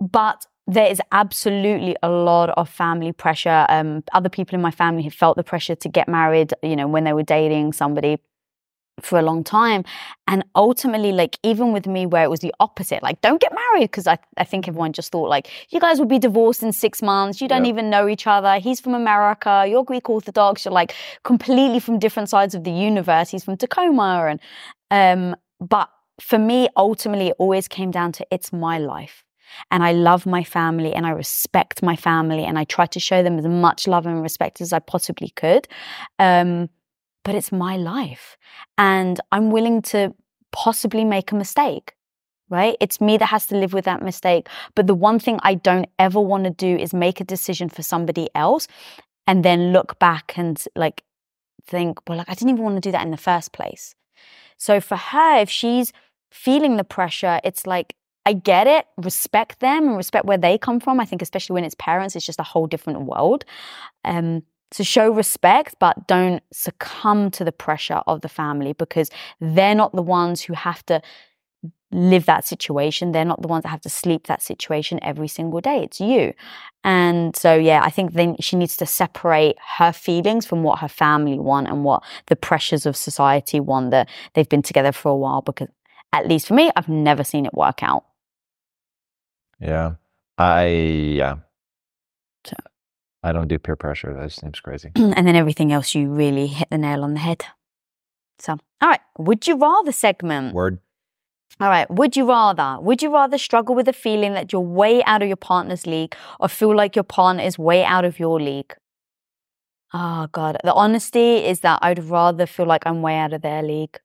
but 0.00 0.46
there 0.66 0.86
is 0.90 1.00
absolutely 1.12 1.94
a 2.02 2.08
lot 2.08 2.50
of 2.50 2.68
family 2.68 3.12
pressure. 3.12 3.66
Um, 3.68 4.02
other 4.12 4.28
people 4.28 4.54
in 4.56 4.62
my 4.62 4.70
family 4.70 5.02
have 5.04 5.14
felt 5.14 5.36
the 5.36 5.44
pressure 5.44 5.76
to 5.76 5.88
get 5.88 6.08
married, 6.08 6.52
you 6.62 6.74
know, 6.74 6.88
when 6.88 7.04
they 7.04 7.12
were 7.12 7.22
dating 7.22 7.72
somebody 7.72 8.18
for 9.00 9.18
a 9.18 9.22
long 9.22 9.44
time. 9.44 9.84
And 10.26 10.44
ultimately, 10.54 11.12
like, 11.12 11.38
even 11.42 11.72
with 11.72 11.86
me, 11.86 12.06
where 12.06 12.24
it 12.24 12.30
was 12.30 12.40
the 12.40 12.54
opposite, 12.60 13.02
like, 13.02 13.20
don't 13.20 13.40
get 13.40 13.52
married, 13.52 13.90
because 13.90 14.06
I, 14.06 14.18
I 14.38 14.44
think 14.44 14.66
everyone 14.66 14.92
just 14.92 15.12
thought, 15.12 15.28
like, 15.28 15.48
you 15.70 15.80
guys 15.80 15.98
will 15.98 16.06
be 16.06 16.18
divorced 16.18 16.62
in 16.62 16.72
six 16.72 17.02
months. 17.02 17.40
You 17.40 17.48
don't 17.48 17.64
Yep. 17.64 17.68
even 17.72 17.90
know 17.90 18.08
each 18.08 18.26
other. 18.26 18.58
He's 18.58 18.80
from 18.80 18.94
America. 18.94 19.66
You're 19.68 19.84
Greek 19.84 20.08
Orthodox. 20.08 20.64
You're 20.64 20.72
like 20.72 20.94
completely 21.24 21.80
from 21.80 21.98
different 21.98 22.28
sides 22.28 22.54
of 22.54 22.64
the 22.64 22.70
universe. 22.72 23.28
He's 23.30 23.44
from 23.44 23.56
Tacoma. 23.56 24.36
And, 24.90 25.32
um, 25.32 25.36
but 25.60 25.88
for 26.20 26.38
me, 26.38 26.68
ultimately, 26.76 27.28
it 27.28 27.36
always 27.38 27.68
came 27.68 27.90
down 27.90 28.12
to 28.12 28.26
it's 28.30 28.52
my 28.52 28.78
life. 28.78 29.22
And 29.70 29.84
I 29.84 29.92
love 29.92 30.26
my 30.26 30.42
family 30.42 30.92
and 30.92 31.06
I 31.06 31.10
respect 31.10 31.82
my 31.82 31.94
family 31.94 32.44
and 32.44 32.58
I 32.58 32.64
try 32.64 32.86
to 32.86 32.98
show 32.98 33.22
them 33.22 33.38
as 33.38 33.46
much 33.46 33.86
love 33.86 34.04
and 34.06 34.20
respect 34.20 34.60
as 34.60 34.72
I 34.72 34.80
possibly 34.80 35.28
could. 35.36 35.68
Um, 36.18 36.68
but 37.26 37.34
it's 37.34 37.50
my 37.50 37.76
life. 37.76 38.38
And 38.78 39.20
I'm 39.32 39.50
willing 39.50 39.82
to 39.82 40.14
possibly 40.52 41.04
make 41.04 41.32
a 41.32 41.34
mistake, 41.34 41.94
right? 42.48 42.76
It's 42.80 43.00
me 43.00 43.18
that 43.18 43.26
has 43.26 43.46
to 43.48 43.56
live 43.56 43.72
with 43.72 43.84
that 43.84 44.00
mistake. 44.00 44.48
But 44.76 44.86
the 44.86 44.94
one 44.94 45.18
thing 45.18 45.40
I 45.42 45.54
don't 45.54 45.88
ever 45.98 46.20
want 46.20 46.44
to 46.44 46.50
do 46.50 46.76
is 46.76 46.94
make 46.94 47.20
a 47.20 47.24
decision 47.24 47.68
for 47.68 47.82
somebody 47.82 48.28
else 48.36 48.68
and 49.26 49.44
then 49.44 49.72
look 49.72 49.98
back 49.98 50.38
and 50.38 50.64
like 50.76 51.02
think, 51.66 51.98
well, 52.08 52.18
like 52.18 52.30
I 52.30 52.34
didn't 52.34 52.50
even 52.50 52.62
want 52.62 52.76
to 52.76 52.88
do 52.88 52.92
that 52.92 53.04
in 53.04 53.10
the 53.10 53.16
first 53.16 53.50
place. 53.50 53.96
So 54.56 54.80
for 54.80 54.96
her, 54.96 55.40
if 55.40 55.50
she's 55.50 55.92
feeling 56.30 56.76
the 56.76 56.84
pressure, 56.84 57.40
it's 57.42 57.66
like, 57.66 57.96
I 58.24 58.34
get 58.34 58.68
it, 58.68 58.86
respect 58.96 59.58
them 59.58 59.88
and 59.88 59.96
respect 59.96 60.26
where 60.26 60.38
they 60.38 60.58
come 60.58 60.78
from. 60.78 61.00
I 61.00 61.04
think, 61.04 61.22
especially 61.22 61.54
when 61.54 61.64
it's 61.64 61.76
parents, 61.76 62.14
it's 62.14 62.26
just 62.26 62.40
a 62.40 62.44
whole 62.44 62.68
different 62.68 63.02
world. 63.02 63.44
Um, 64.04 64.44
so 64.72 64.82
show 64.82 65.10
respect, 65.10 65.76
but 65.78 66.06
don't 66.06 66.42
succumb 66.52 67.30
to 67.32 67.44
the 67.44 67.52
pressure 67.52 68.02
of 68.06 68.20
the 68.20 68.28
family 68.28 68.72
because 68.72 69.10
they're 69.40 69.74
not 69.74 69.94
the 69.94 70.02
ones 70.02 70.42
who 70.42 70.54
have 70.54 70.84
to 70.86 71.00
live 71.92 72.26
that 72.26 72.44
situation. 72.44 73.12
They're 73.12 73.24
not 73.24 73.42
the 73.42 73.48
ones 73.48 73.62
that 73.62 73.68
have 73.68 73.80
to 73.82 73.88
sleep 73.88 74.26
that 74.26 74.42
situation 74.42 74.98
every 75.02 75.28
single 75.28 75.60
day. 75.60 75.84
It's 75.84 76.00
you. 76.00 76.34
And 76.82 77.36
so, 77.36 77.54
yeah, 77.54 77.80
I 77.82 77.90
think 77.90 78.14
then 78.14 78.36
she 78.40 78.56
needs 78.56 78.76
to 78.78 78.86
separate 78.86 79.56
her 79.78 79.92
feelings 79.92 80.46
from 80.46 80.62
what 80.62 80.80
her 80.80 80.88
family 80.88 81.38
want 81.38 81.68
and 81.68 81.84
what 81.84 82.02
the 82.26 82.36
pressures 82.36 82.86
of 82.86 82.96
society 82.96 83.60
want 83.60 83.92
that 83.92 84.08
they've 84.34 84.48
been 84.48 84.62
together 84.62 84.92
for 84.92 85.10
a 85.10 85.16
while 85.16 85.42
because 85.42 85.68
at 86.12 86.28
least 86.28 86.48
for 86.48 86.54
me, 86.54 86.70
I've 86.76 86.88
never 86.88 87.24
seen 87.24 87.46
it 87.46 87.54
work 87.54 87.82
out. 87.82 88.04
Yeah. 89.60 89.94
I 90.38 90.66
yeah. 90.66 91.36
So- 92.44 92.56
I 93.26 93.32
don't 93.32 93.48
do 93.48 93.58
peer 93.58 93.74
pressure. 93.74 94.14
That 94.14 94.28
just 94.28 94.40
seems 94.40 94.60
crazy. 94.60 94.90
Mm, 94.90 95.14
and 95.16 95.26
then 95.26 95.34
everything 95.34 95.72
else, 95.72 95.96
you 95.96 96.08
really 96.08 96.46
hit 96.46 96.68
the 96.70 96.78
nail 96.78 97.02
on 97.02 97.14
the 97.14 97.20
head. 97.20 97.44
So, 98.38 98.52
all 98.80 98.88
right, 98.88 99.00
would 99.18 99.48
you 99.48 99.56
rather 99.56 99.90
segment? 99.90 100.54
Word. 100.54 100.78
All 101.58 101.68
right, 101.68 101.90
would 101.90 102.16
you 102.16 102.28
rather? 102.28 102.80
Would 102.80 103.02
you 103.02 103.12
rather 103.12 103.36
struggle 103.36 103.74
with 103.74 103.86
the 103.86 103.92
feeling 103.92 104.34
that 104.34 104.52
you're 104.52 104.60
way 104.60 105.02
out 105.04 105.22
of 105.22 105.28
your 105.28 105.36
partner's 105.36 105.88
league 105.88 106.14
or 106.38 106.48
feel 106.48 106.76
like 106.76 106.94
your 106.94 107.02
partner 107.02 107.42
is 107.42 107.58
way 107.58 107.84
out 107.84 108.04
of 108.04 108.20
your 108.20 108.40
league? 108.40 108.76
Oh, 109.92 110.28
God. 110.30 110.58
The 110.62 110.74
honesty 110.74 111.38
is 111.38 111.60
that 111.60 111.80
I'd 111.82 112.04
rather 112.04 112.46
feel 112.46 112.66
like 112.66 112.86
I'm 112.86 113.02
way 113.02 113.16
out 113.16 113.32
of 113.32 113.42
their 113.42 113.62
league. 113.62 113.98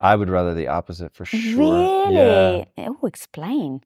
I 0.00 0.16
would 0.16 0.28
rather 0.28 0.52
the 0.52 0.68
opposite 0.68 1.14
for 1.14 1.24
sure. 1.24 1.40
Really? 1.58 2.66
Yeah. 2.76 2.88
Oh, 2.88 3.06
explain. 3.06 3.80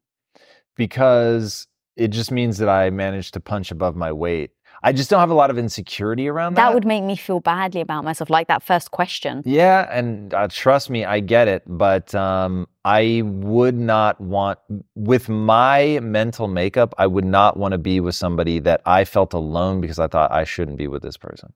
Because 0.74 1.68
it 1.96 2.08
just 2.08 2.30
means 2.30 2.58
that 2.58 2.68
I 2.68 2.90
managed 2.90 3.34
to 3.34 3.40
punch 3.40 3.70
above 3.70 3.96
my 3.96 4.12
weight. 4.12 4.50
I 4.82 4.92
just 4.92 5.10
don't 5.10 5.20
have 5.20 5.30
a 5.30 5.34
lot 5.34 5.50
of 5.50 5.58
insecurity 5.58 6.26
around 6.26 6.54
that. 6.54 6.68
That 6.68 6.74
would 6.74 6.86
make 6.86 7.04
me 7.04 7.14
feel 7.14 7.40
badly 7.40 7.82
about 7.82 8.02
myself, 8.02 8.30
like 8.30 8.48
that 8.48 8.62
first 8.62 8.90
question. 8.92 9.42
Yeah, 9.44 9.86
and 9.90 10.32
uh, 10.32 10.48
trust 10.50 10.88
me, 10.88 11.04
I 11.04 11.20
get 11.20 11.48
it, 11.48 11.64
but 11.66 12.14
um, 12.14 12.66
I 12.84 13.20
would 13.24 13.76
not 13.76 14.18
want, 14.20 14.58
with 14.94 15.28
my 15.28 15.98
mental 16.00 16.48
makeup, 16.48 16.94
I 16.96 17.06
would 17.06 17.26
not 17.26 17.58
want 17.58 17.72
to 17.72 17.78
be 17.78 18.00
with 18.00 18.14
somebody 18.14 18.58
that 18.60 18.80
I 18.86 19.04
felt 19.04 19.34
alone 19.34 19.82
because 19.82 19.98
I 19.98 20.06
thought 20.06 20.32
I 20.32 20.44
shouldn't 20.44 20.78
be 20.78 20.88
with 20.88 21.02
this 21.02 21.18
person. 21.18 21.52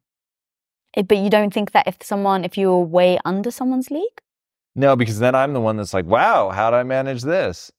Eh, 0.94 1.02
But 1.02 1.18
you 1.18 1.30
don't 1.30 1.52
think 1.54 1.72
that 1.72 1.86
if 1.86 1.96
someone, 2.02 2.44
if 2.44 2.58
you're 2.58 2.80
way 2.80 3.18
under 3.24 3.50
someone's 3.50 3.90
league? 3.90 4.20
No, 4.76 4.96
because 4.96 5.18
then 5.18 5.34
I'm 5.34 5.54
the 5.54 5.60
one 5.60 5.76
that's 5.78 5.94
like, 5.94 6.04
wow, 6.04 6.50
how 6.50 6.70
did 6.70 6.76
I 6.76 6.82
manage 6.82 7.22
this? 7.22 7.70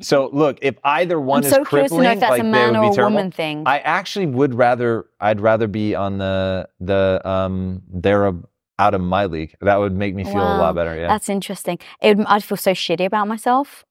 So 0.00 0.30
look, 0.32 0.58
if 0.62 0.76
either 0.84 1.20
one 1.20 1.38
I'm 1.38 1.44
is 1.46 1.50
so 1.50 1.64
curious 1.64 1.90
to 1.90 1.96
crippling, 1.96 2.02
know 2.04 2.12
if 2.12 2.20
that's 2.20 2.30
like 2.30 2.40
a 2.40 2.44
they 2.44 2.50
man 2.50 2.72
would 2.72 2.78
or 2.78 2.82
be 2.82 2.88
a 2.88 2.94
terrible. 2.94 3.16
woman 3.16 3.30
thing. 3.32 3.62
I 3.66 3.78
actually 3.80 4.26
would 4.26 4.54
rather, 4.54 5.06
I'd 5.20 5.40
rather 5.40 5.66
be 5.66 5.94
on 5.94 6.18
the 6.18 6.68
the 6.78 7.20
um, 7.28 7.82
they're 7.88 8.26
a, 8.28 8.34
out 8.78 8.94
of 8.94 9.00
my 9.00 9.24
league. 9.26 9.56
That 9.60 9.76
would 9.76 9.92
make 9.96 10.14
me 10.14 10.22
feel 10.24 10.36
a 10.36 10.58
lot 10.58 10.74
better. 10.76 10.94
Yeah. 10.96 11.08
That's 11.08 11.28
interesting. 11.28 11.78
It 12.00 12.16
would, 12.16 12.26
I'd 12.26 12.44
feel 12.44 12.56
so 12.56 12.72
shitty 12.72 13.04
about 13.06 13.26
myself. 13.26 13.84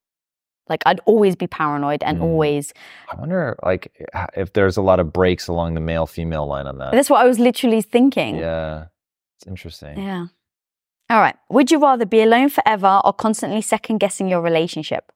Like 0.70 0.82
I'd 0.86 1.00
always 1.04 1.36
be 1.36 1.46
paranoid 1.46 2.02
and 2.02 2.18
Mm. 2.18 2.22
always. 2.22 2.72
I 3.12 3.16
wonder, 3.16 3.56
like, 3.62 3.90
if 4.34 4.52
there's 4.54 4.76
a 4.78 4.82
lot 4.82 5.00
of 5.00 5.12
breaks 5.12 5.46
along 5.48 5.74
the 5.74 5.80
male 5.80 6.06
female 6.06 6.46
line 6.46 6.66
on 6.66 6.78
that. 6.78 6.92
That's 6.92 7.10
what 7.10 7.20
I 7.22 7.26
was 7.28 7.38
literally 7.38 7.82
thinking. 7.82 8.36
Yeah, 8.36 8.86
it's 9.36 9.46
interesting. 9.46 9.98
Yeah. 9.98 10.26
All 11.10 11.20
right. 11.20 11.36
Would 11.50 11.70
you 11.70 11.78
rather 11.78 12.04
be 12.04 12.20
alone 12.22 12.50
forever 12.50 13.00
or 13.04 13.12
constantly 13.14 13.62
second 13.62 13.98
guessing 13.98 14.28
your 14.28 14.40
relationship? 14.42 15.10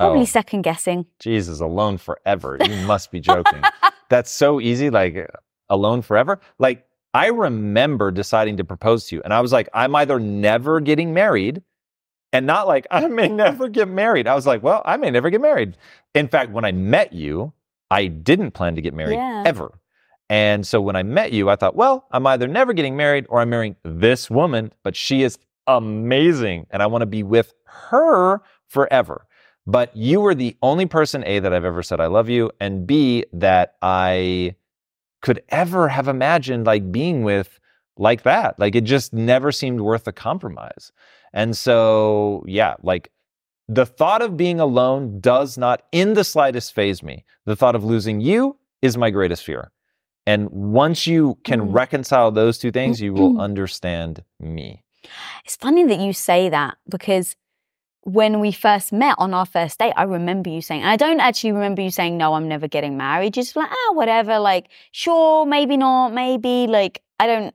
Probably 0.00 0.22
Oh. 0.22 0.24
second 0.24 0.62
guessing. 0.62 1.06
Jesus, 1.18 1.60
alone 1.60 1.98
forever. 1.98 2.56
You 2.64 2.74
must 2.86 3.10
be 3.10 3.20
joking. 3.20 3.62
That's 4.08 4.30
so 4.30 4.60
easy. 4.60 4.90
Like, 4.90 5.28
alone 5.68 6.02
forever. 6.02 6.40
Like, 6.58 6.86
I 7.14 7.26
remember 7.28 8.10
deciding 8.10 8.56
to 8.58 8.64
propose 8.64 9.06
to 9.08 9.16
you, 9.16 9.22
and 9.24 9.34
I 9.34 9.40
was 9.40 9.52
like, 9.52 9.68
I'm 9.74 9.94
either 9.96 10.18
never 10.20 10.80
getting 10.80 11.12
married, 11.12 11.62
and 12.32 12.46
not 12.46 12.66
like 12.68 12.86
I 12.90 13.06
may 13.08 13.28
never 13.28 13.68
get 13.68 13.88
married. 13.88 14.26
I 14.28 14.34
was 14.34 14.46
like, 14.46 14.62
well, 14.62 14.82
I 14.84 14.96
may 14.96 15.10
never 15.10 15.30
get 15.30 15.40
married. 15.40 15.76
In 16.14 16.28
fact, 16.28 16.50
when 16.52 16.64
I 16.64 16.70
met 16.72 17.12
you, 17.12 17.52
I 17.90 18.06
didn't 18.06 18.52
plan 18.52 18.76
to 18.76 18.80
get 18.82 18.94
married 18.94 19.16
Yeah. 19.16 19.42
ever. 19.44 19.78
And 20.28 20.64
so 20.64 20.80
when 20.80 20.94
I 20.94 21.02
met 21.02 21.32
you, 21.32 21.50
I 21.50 21.56
thought, 21.56 21.74
well, 21.74 22.06
I'm 22.12 22.24
either 22.28 22.46
never 22.46 22.72
getting 22.72 22.96
married 22.96 23.26
or 23.28 23.40
I'm 23.40 23.50
marrying 23.50 23.74
this 23.84 24.30
woman, 24.30 24.72
but 24.84 24.94
she 24.94 25.24
is 25.24 25.36
amazing 25.66 26.66
and 26.70 26.82
I 26.82 26.86
want 26.86 27.02
to 27.02 27.06
be 27.06 27.22
with 27.24 27.52
her 27.90 28.40
forever. 28.68 29.26
But 29.66 29.94
you 29.96 30.20
were 30.20 30.34
the 30.34 30.56
only 30.62 30.86
person, 30.86 31.22
A, 31.26 31.38
that 31.38 31.52
I've 31.52 31.64
ever 31.64 31.82
said 31.82 32.00
I 32.00 32.06
love 32.06 32.28
you, 32.28 32.50
and 32.60 32.86
B, 32.86 33.24
that 33.32 33.76
I 33.82 34.56
could 35.22 35.42
ever 35.50 35.88
have 35.88 36.08
imagined 36.08 36.66
like 36.66 36.90
being 36.90 37.22
with 37.22 37.60
like 37.96 38.22
that. 38.22 38.58
Like 38.58 38.74
it 38.74 38.84
just 38.84 39.12
never 39.12 39.52
seemed 39.52 39.80
worth 39.82 40.04
the 40.04 40.12
compromise. 40.12 40.92
And 41.32 41.56
so, 41.56 42.42
yeah, 42.46 42.74
like 42.82 43.12
the 43.68 43.86
thought 43.86 44.22
of 44.22 44.36
being 44.36 44.58
alone 44.58 45.20
does 45.20 45.58
not 45.58 45.82
in 45.92 46.14
the 46.14 46.24
slightest 46.24 46.74
faze 46.74 47.02
me. 47.02 47.24
The 47.44 47.54
thought 47.54 47.76
of 47.76 47.84
losing 47.84 48.20
you 48.20 48.56
is 48.82 48.96
my 48.96 49.10
greatest 49.10 49.44
fear. 49.44 49.70
And 50.26 50.48
once 50.50 51.06
you 51.06 51.38
can 51.44 51.60
Mm. 51.60 51.74
reconcile 51.74 52.30
those 52.30 52.58
two 52.58 52.70
things, 52.70 53.00
you 53.00 53.12
will 53.12 53.38
understand 53.40 54.24
me. 54.38 54.82
It's 55.44 55.56
funny 55.56 55.84
that 55.84 56.00
you 56.00 56.12
say 56.12 56.48
that 56.48 56.78
because 56.88 57.36
when 58.02 58.40
we 58.40 58.50
first 58.52 58.92
met 58.92 59.14
on 59.18 59.34
our 59.34 59.44
first 59.46 59.78
date, 59.78 59.92
I 59.96 60.04
remember 60.04 60.48
you 60.48 60.62
saying, 60.62 60.84
I 60.84 60.96
don't 60.96 61.20
actually 61.20 61.52
remember 61.52 61.82
you 61.82 61.90
saying, 61.90 62.16
no, 62.16 62.34
I'm 62.34 62.48
never 62.48 62.66
getting 62.66 62.96
married. 62.96 63.36
You're 63.36 63.44
Just 63.44 63.56
like, 63.56 63.70
ah, 63.70 63.92
whatever, 63.92 64.38
like, 64.38 64.68
sure, 64.92 65.44
maybe 65.44 65.76
not, 65.76 66.10
maybe. 66.14 66.66
Like, 66.66 67.02
I 67.18 67.26
don't, 67.26 67.54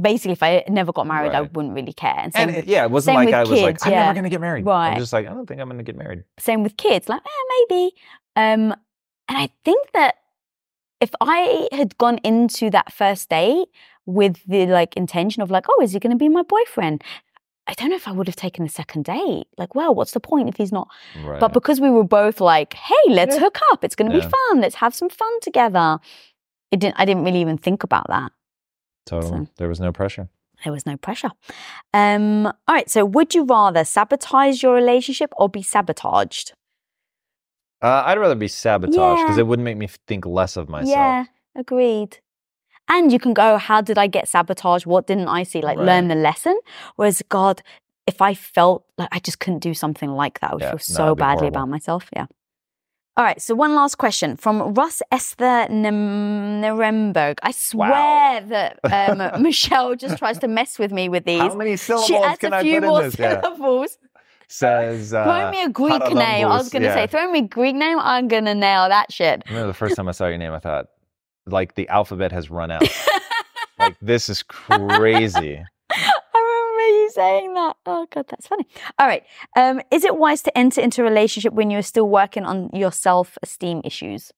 basically, 0.00 0.32
if 0.32 0.42
I 0.42 0.64
never 0.68 0.92
got 0.92 1.06
married, 1.08 1.32
I 1.32 1.42
wouldn't 1.42 1.74
really 1.74 1.92
care. 1.92 2.14
And 2.16 2.32
same, 2.32 2.48
And 2.48 2.58
it- 2.58 2.66
yeah, 2.66 2.84
it 2.84 2.90
wasn't 2.92 3.16
like 3.16 3.34
I 3.34 3.40
was 3.42 3.60
like, 3.60 3.84
I'm 3.84 3.92
yeah. 3.92 4.02
never 4.02 4.14
going 4.14 4.24
to 4.24 4.30
get 4.30 4.40
married. 4.40 4.64
Right. 4.64 4.90
I'm 4.92 4.98
just 4.98 5.12
like, 5.12 5.26
I 5.26 5.30
don't 5.30 5.46
think 5.46 5.60
I'm 5.60 5.66
going 5.68 5.78
to 5.78 5.84
get 5.84 5.96
married. 5.96 6.22
same 6.38 6.62
with 6.62 6.76
kids, 6.76 7.08
like, 7.08 7.22
eh, 7.24 7.64
maybe. 7.68 7.90
Um, 8.36 8.72
and 9.28 9.38
I 9.38 9.50
think 9.64 9.90
that 9.94 10.14
if 11.00 11.10
I 11.20 11.68
had 11.72 11.98
gone 11.98 12.18
into 12.18 12.70
that 12.70 12.92
first 12.92 13.28
date 13.30 13.68
with 14.06 14.42
the 14.46 14.66
like 14.66 14.96
intention 14.96 15.42
of 15.42 15.50
like, 15.50 15.64
oh, 15.68 15.82
is 15.82 15.92
he 15.92 15.98
going 15.98 16.10
to 16.12 16.16
be 16.16 16.28
my 16.28 16.42
boyfriend? 16.42 17.02
I 17.66 17.74
don't 17.74 17.90
know 17.90 17.96
if 17.96 18.08
I 18.08 18.12
would 18.12 18.26
have 18.26 18.36
taken 18.36 18.64
a 18.64 18.68
second 18.68 19.04
date. 19.04 19.46
Like, 19.56 19.74
well, 19.74 19.94
what's 19.94 20.10
the 20.12 20.20
point 20.20 20.48
if 20.48 20.56
he's 20.56 20.72
not? 20.72 20.88
Right. 21.24 21.38
But 21.38 21.52
because 21.52 21.80
we 21.80 21.90
were 21.90 22.04
both 22.04 22.40
like, 22.40 22.74
hey, 22.74 22.94
let's 23.08 23.34
Yeah. 23.36 23.40
hook 23.42 23.58
up. 23.70 23.84
It's 23.84 23.94
going 23.94 24.10
to 24.10 24.16
Yeah. 24.16 24.24
be 24.24 24.30
fun. 24.30 24.60
Let's 24.60 24.76
have 24.76 24.94
some 24.94 25.08
fun 25.08 25.40
together. 25.40 26.00
It 26.72 26.80
didn't. 26.80 26.96
I 26.98 27.04
didn't 27.04 27.24
really 27.24 27.40
even 27.40 27.58
think 27.58 27.82
about 27.84 28.06
that. 28.08 28.32
totally. 29.06 29.46
so- 29.46 29.50
There 29.56 29.68
was 29.68 29.80
no 29.80 29.92
pressure. 29.92 30.28
There 30.62 30.72
was 30.72 30.84
no 30.84 30.96
pressure. 30.96 31.30
Um, 31.94 32.46
all 32.46 32.54
right. 32.68 32.88
So, 32.90 33.04
would 33.04 33.34
you 33.34 33.44
rather 33.44 33.84
sabotage 33.84 34.62
your 34.62 34.74
relationship 34.74 35.32
or 35.36 35.48
be 35.48 35.62
sabotaged? 35.62 36.52
Uh, 37.82 38.02
I'd 38.06 38.18
rather 38.18 38.34
be 38.34 38.46
sabotaged 38.48 39.22
because 39.22 39.36
Yeah. 39.36 39.40
it 39.40 39.46
wouldn't 39.46 39.64
make 39.64 39.78
me 39.78 39.88
think 40.06 40.26
less 40.26 40.56
of 40.56 40.68
myself. 40.68 40.90
Yeah, 40.90 41.24
agreed. 41.56 42.18
And 42.92 43.12
you 43.12 43.18
can 43.18 43.32
go, 43.32 43.56
how 43.56 43.80
did 43.80 43.96
I 43.98 44.06
get 44.08 44.28
sabotaged? 44.28 44.84
What 44.84 45.06
didn't 45.06 45.28
I 45.28 45.44
see? 45.44 45.62
Like, 45.62 45.78
learn 45.78 46.08
the 46.08 46.16
lesson. 46.16 46.58
Whereas, 46.96 47.22
God, 47.28 47.62
if 48.06 48.20
I 48.20 48.34
felt 48.34 48.84
like 48.98 49.08
I 49.12 49.20
just 49.20 49.38
couldn't 49.38 49.60
do 49.60 49.74
something 49.74 50.10
like 50.10 50.40
that, 50.40 50.50
I 50.50 50.54
would 50.54 50.62
Yeah, 50.62 50.70
feel 50.72 50.78
so 50.80 51.14
badly 51.14 51.42
horrible. 51.42 51.46
about 51.58 51.68
myself. 51.68 52.08
Yeah. 52.14 52.26
All 53.16 53.24
right. 53.24 53.40
So, 53.40 53.54
one 53.54 53.74
last 53.76 53.96
question 53.98 54.36
from 54.36 54.74
Russ 54.74 55.02
Esther 55.12 55.68
Nuremberg. 55.70 57.38
I 57.42 57.52
swear 57.52 58.40
that 58.40 58.78
um, 58.84 59.42
Michelle 59.42 59.94
just 59.94 60.18
tries 60.18 60.38
to 60.38 60.48
mess 60.48 60.78
with 60.78 60.90
me 60.92 61.08
with 61.08 61.24
these. 61.24 61.40
How 61.40 61.54
many 61.54 61.76
syllables 61.76 62.06
she 62.08 62.16
adds 62.16 62.38
can 62.38 62.52
a 62.52 62.56
I 62.56 62.62
few 62.62 62.78
in 62.78 62.84
more 62.84 63.02
this? 63.02 63.18
Yeah. 63.18 63.40
syllables. 63.40 63.98
Says. 64.48 65.14
Uh, 65.14 65.22
throw 65.24 65.50
me 65.52 65.62
a 65.62 65.68
Greek 65.68 66.02
name. 66.12 66.46
I 66.48 66.56
was 66.56 66.70
going 66.70 66.82
to 66.82 66.88
yeah. 66.88 66.94
say, 66.94 67.06
throw 67.06 67.30
me 67.30 67.38
a 67.40 67.42
Greek 67.42 67.76
name. 67.76 67.98
I'm 68.00 68.26
going 68.26 68.46
to 68.46 68.54
nail 68.54 68.88
that 68.88 69.12
shit. 69.12 69.42
I 69.46 69.48
remember 69.50 69.68
the 69.68 69.74
first 69.74 69.94
time 69.94 70.08
I 70.08 70.12
saw 70.12 70.26
your 70.26 70.38
name, 70.38 70.52
I 70.52 70.58
thought, 70.58 70.86
like 71.46 71.74
the 71.74 71.88
alphabet 71.88 72.32
has 72.32 72.50
run 72.50 72.70
out. 72.70 72.88
like 73.78 73.96
this 74.02 74.28
is 74.28 74.42
crazy. 74.42 75.62
I 75.90 76.12
remember 76.34 76.98
you 76.98 77.10
saying 77.12 77.54
that. 77.54 77.76
Oh 77.86 78.06
god, 78.10 78.26
that's 78.28 78.46
funny. 78.46 78.66
All 78.98 79.06
right. 79.06 79.24
Um, 79.56 79.80
is 79.90 80.04
it 80.04 80.16
wise 80.16 80.42
to 80.42 80.56
enter 80.56 80.80
into 80.80 81.02
a 81.02 81.04
relationship 81.04 81.52
when 81.52 81.70
you're 81.70 81.82
still 81.82 82.08
working 82.08 82.44
on 82.44 82.70
your 82.72 82.92
self-esteem 82.92 83.82
issues? 83.84 84.32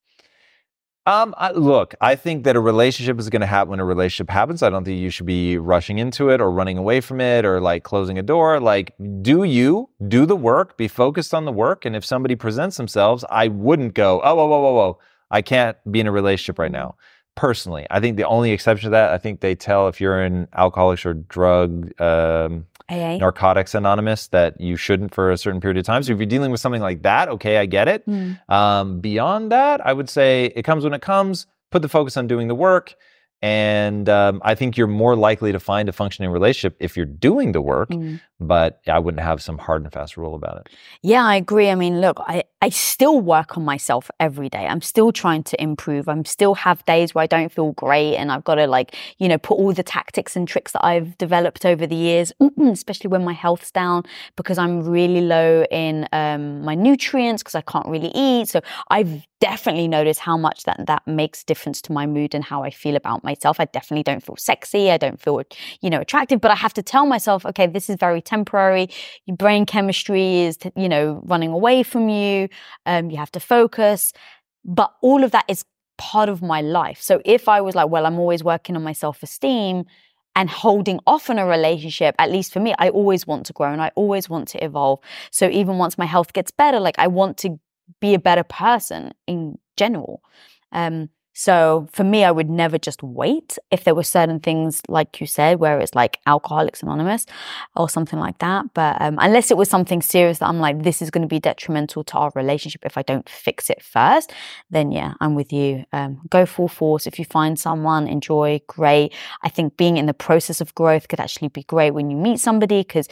Um, 1.04 1.34
I, 1.36 1.50
look, 1.50 1.96
I 2.00 2.14
think 2.14 2.44
that 2.44 2.54
a 2.54 2.60
relationship 2.60 3.18
is 3.18 3.28
going 3.28 3.40
to 3.40 3.46
happen 3.46 3.70
when 3.70 3.80
a 3.80 3.84
relationship 3.84 4.30
happens. 4.30 4.62
I 4.62 4.70
don't 4.70 4.84
think 4.84 5.00
you 5.00 5.10
should 5.10 5.26
be 5.26 5.58
rushing 5.58 5.98
into 5.98 6.30
it 6.30 6.40
or 6.40 6.48
running 6.48 6.78
away 6.78 7.00
from 7.00 7.20
it 7.20 7.44
or 7.44 7.60
like 7.60 7.82
closing 7.82 8.18
a 8.18 8.22
door. 8.22 8.60
Like, 8.60 8.94
do 9.20 9.42
you 9.42 9.90
do 10.06 10.26
the 10.26 10.36
work? 10.36 10.76
Be 10.76 10.86
focused 10.86 11.34
on 11.34 11.44
the 11.44 11.50
work. 11.50 11.84
And 11.84 11.96
if 11.96 12.04
somebody 12.04 12.36
presents 12.36 12.76
themselves, 12.76 13.24
I 13.28 13.48
wouldn't 13.48 13.94
go, 13.94 14.20
oh, 14.22 14.34
whoa, 14.36 14.46
whoa, 14.46 14.60
whoa, 14.60 14.72
whoa. 14.74 14.98
I 15.32 15.42
can't 15.42 15.76
be 15.90 15.98
in 16.00 16.06
a 16.06 16.12
relationship 16.12 16.58
right 16.58 16.70
now. 16.70 16.94
Personally, 17.34 17.86
I 17.90 17.98
think 17.98 18.18
the 18.18 18.26
only 18.26 18.52
exception 18.52 18.88
to 18.88 18.90
that, 18.90 19.10
I 19.10 19.18
think 19.18 19.40
they 19.40 19.54
tell 19.54 19.88
if 19.88 20.00
you're 20.00 20.22
in 20.22 20.46
Alcoholics 20.54 21.06
or 21.06 21.14
Drug 21.14 21.98
um, 22.00 22.66
AA. 22.90 23.16
Narcotics 23.16 23.74
Anonymous 23.74 24.28
that 24.28 24.60
you 24.60 24.76
shouldn't 24.76 25.14
for 25.14 25.30
a 25.30 25.38
certain 25.38 25.58
period 25.60 25.78
of 25.78 25.86
time. 25.86 26.02
So 26.02 26.12
if 26.12 26.18
you're 26.18 26.26
dealing 26.26 26.50
with 26.50 26.60
something 26.60 26.82
like 26.82 27.02
that, 27.02 27.30
okay, 27.30 27.56
I 27.56 27.64
get 27.64 27.88
it. 27.88 28.06
Mm. 28.06 28.38
Um, 28.50 29.00
beyond 29.00 29.50
that, 29.50 29.84
I 29.86 29.94
would 29.94 30.10
say 30.10 30.52
it 30.54 30.62
comes 30.64 30.84
when 30.84 30.92
it 30.92 31.00
comes. 31.00 31.46
Put 31.70 31.80
the 31.80 31.88
focus 31.88 32.18
on 32.18 32.26
doing 32.26 32.48
the 32.48 32.54
work. 32.54 32.94
And 33.40 34.08
um, 34.08 34.40
I 34.44 34.54
think 34.54 34.76
you're 34.76 34.86
more 34.86 35.16
likely 35.16 35.50
to 35.50 35.58
find 35.58 35.88
a 35.88 35.92
functioning 35.92 36.30
relationship 36.30 36.76
if 36.78 36.96
you're 36.96 37.06
doing 37.06 37.52
the 37.52 37.60
work, 37.62 37.88
Mm. 37.90 38.20
But 38.42 38.80
I 38.86 38.98
wouldn't 38.98 39.22
have 39.22 39.42
some 39.42 39.58
hard 39.58 39.82
and 39.82 39.92
fast 39.92 40.16
rule 40.16 40.34
about 40.34 40.58
it. 40.58 40.68
Yeah, 41.02 41.24
I 41.24 41.36
agree. 41.36 41.70
I 41.70 41.74
mean, 41.74 42.00
look, 42.00 42.18
I, 42.20 42.44
I 42.60 42.68
still 42.68 43.20
work 43.20 43.56
on 43.56 43.64
myself 43.64 44.10
every 44.20 44.48
day. 44.48 44.66
I'm 44.66 44.82
still 44.82 45.12
trying 45.12 45.42
to 45.44 45.62
improve. 45.62 46.08
I'm 46.08 46.24
still 46.24 46.54
have 46.54 46.84
days 46.84 47.14
where 47.14 47.22
I 47.22 47.26
don't 47.26 47.50
feel 47.50 47.72
great 47.72 48.16
and 48.16 48.30
I've 48.30 48.44
got 48.44 48.56
to 48.56 48.66
like, 48.66 48.94
you 49.18 49.28
know, 49.28 49.38
put 49.38 49.54
all 49.54 49.72
the 49.72 49.82
tactics 49.82 50.36
and 50.36 50.46
tricks 50.46 50.72
that 50.72 50.84
I've 50.84 51.18
developed 51.18 51.64
over 51.64 51.86
the 51.86 51.96
years, 51.96 52.32
especially 52.60 53.08
when 53.08 53.24
my 53.24 53.32
health's 53.32 53.70
down 53.70 54.04
because 54.36 54.58
I'm 54.58 54.82
really 54.82 55.22
low 55.22 55.64
in 55.70 56.08
um, 56.12 56.62
my 56.62 56.74
nutrients 56.74 57.42
because 57.42 57.54
I 57.54 57.62
can't 57.62 57.86
really 57.86 58.12
eat. 58.14 58.48
So 58.48 58.60
I've 58.90 59.26
definitely 59.42 59.88
noticed 59.88 60.20
how 60.20 60.36
much 60.36 60.62
that 60.62 60.86
that 60.86 61.02
makes 61.04 61.42
difference 61.42 61.82
to 61.82 61.92
my 61.92 62.06
mood 62.06 62.32
and 62.32 62.44
how 62.44 62.62
I 62.62 62.70
feel 62.70 62.94
about 62.94 63.24
myself. 63.24 63.58
I 63.58 63.64
definitely 63.64 64.04
don't 64.04 64.22
feel 64.22 64.36
sexy. 64.36 64.88
I 64.92 64.98
don't 64.98 65.20
feel, 65.20 65.42
you 65.80 65.90
know, 65.90 66.00
attractive, 66.00 66.40
but 66.40 66.52
I 66.52 66.54
have 66.54 66.72
to 66.74 66.82
tell 66.82 67.06
myself, 67.06 67.44
okay, 67.46 67.66
this 67.66 67.90
is 67.90 67.96
very 67.96 68.22
temporary. 68.32 68.88
Your 69.26 69.36
brain 69.36 69.66
chemistry 69.66 70.40
is, 70.40 70.58
you 70.76 70.88
know, 70.88 71.20
running 71.24 71.50
away 71.50 71.82
from 71.82 72.08
you. 72.08 72.48
Um, 72.86 73.10
you 73.10 73.18
have 73.18 73.32
to 73.32 73.40
focus. 73.40 74.12
But 74.64 74.92
all 75.02 75.24
of 75.24 75.30
that 75.32 75.44
is 75.48 75.64
part 75.98 76.28
of 76.28 76.42
my 76.42 76.60
life. 76.60 77.00
So 77.00 77.20
if 77.24 77.48
I 77.48 77.60
was 77.60 77.74
like, 77.74 77.88
well, 77.88 78.06
I'm 78.06 78.18
always 78.18 78.42
working 78.42 78.76
on 78.76 78.82
my 78.82 78.92
self 78.92 79.22
esteem 79.22 79.84
and 80.34 80.48
holding 80.48 80.98
off 81.06 81.28
on 81.30 81.38
a 81.38 81.46
relationship, 81.46 82.14
at 82.18 82.30
least 82.30 82.52
for 82.52 82.60
me, 82.60 82.74
I 82.78 82.88
always 82.88 83.26
want 83.26 83.46
to 83.46 83.52
grow 83.52 83.70
and 83.72 83.82
I 83.82 83.90
always 83.94 84.28
want 84.28 84.48
to 84.48 84.64
evolve. 84.64 85.00
So 85.30 85.48
even 85.48 85.78
once 85.78 85.98
my 85.98 86.06
health 86.06 86.32
gets 86.32 86.50
better, 86.50 86.80
like 86.80 86.98
I 86.98 87.08
want 87.08 87.36
to 87.38 87.58
be 88.00 88.14
a 88.14 88.18
better 88.18 88.44
person 88.44 89.12
in 89.26 89.58
general. 89.76 90.22
Um, 90.72 91.10
so 91.34 91.88
for 91.92 92.04
me, 92.04 92.24
I 92.24 92.30
would 92.30 92.50
never 92.50 92.76
just 92.78 93.02
wait 93.02 93.58
if 93.70 93.84
there 93.84 93.94
were 93.94 94.02
certain 94.02 94.40
things, 94.40 94.82
like 94.88 95.20
you 95.20 95.26
said, 95.26 95.58
where 95.58 95.78
it's 95.78 95.94
like 95.94 96.18
Alcoholics 96.26 96.82
Anonymous 96.82 97.24
or 97.74 97.88
something 97.88 98.18
like 98.18 98.38
that. 98.38 98.74
But 98.74 99.00
um, 99.00 99.16
unless 99.18 99.50
it 99.50 99.56
was 99.56 99.70
something 99.70 100.02
serious 100.02 100.38
that 100.40 100.48
I'm 100.48 100.60
like, 100.60 100.82
this 100.82 101.00
is 101.00 101.10
going 101.10 101.22
to 101.22 101.28
be 101.28 101.40
detrimental 101.40 102.04
to 102.04 102.18
our 102.18 102.32
relationship 102.34 102.84
if 102.84 102.98
I 102.98 103.02
don't 103.02 103.26
fix 103.28 103.70
it 103.70 103.82
first, 103.82 104.32
then 104.70 104.92
yeah, 104.92 105.14
I'm 105.20 105.34
with 105.34 105.52
you. 105.52 105.84
Um, 105.92 106.20
go 106.28 106.44
full 106.44 106.68
force. 106.68 107.06
If 107.06 107.18
you 107.18 107.24
find 107.24 107.58
someone, 107.58 108.08
enjoy, 108.08 108.60
great. 108.66 109.14
I 109.42 109.48
think 109.48 109.78
being 109.78 109.96
in 109.96 110.06
the 110.06 110.14
process 110.14 110.60
of 110.60 110.74
growth 110.74 111.08
could 111.08 111.20
actually 111.20 111.48
be 111.48 111.62
great 111.62 111.92
when 111.92 112.10
you 112.10 112.16
meet 112.16 112.40
somebody 112.40 112.80
because, 112.80 113.08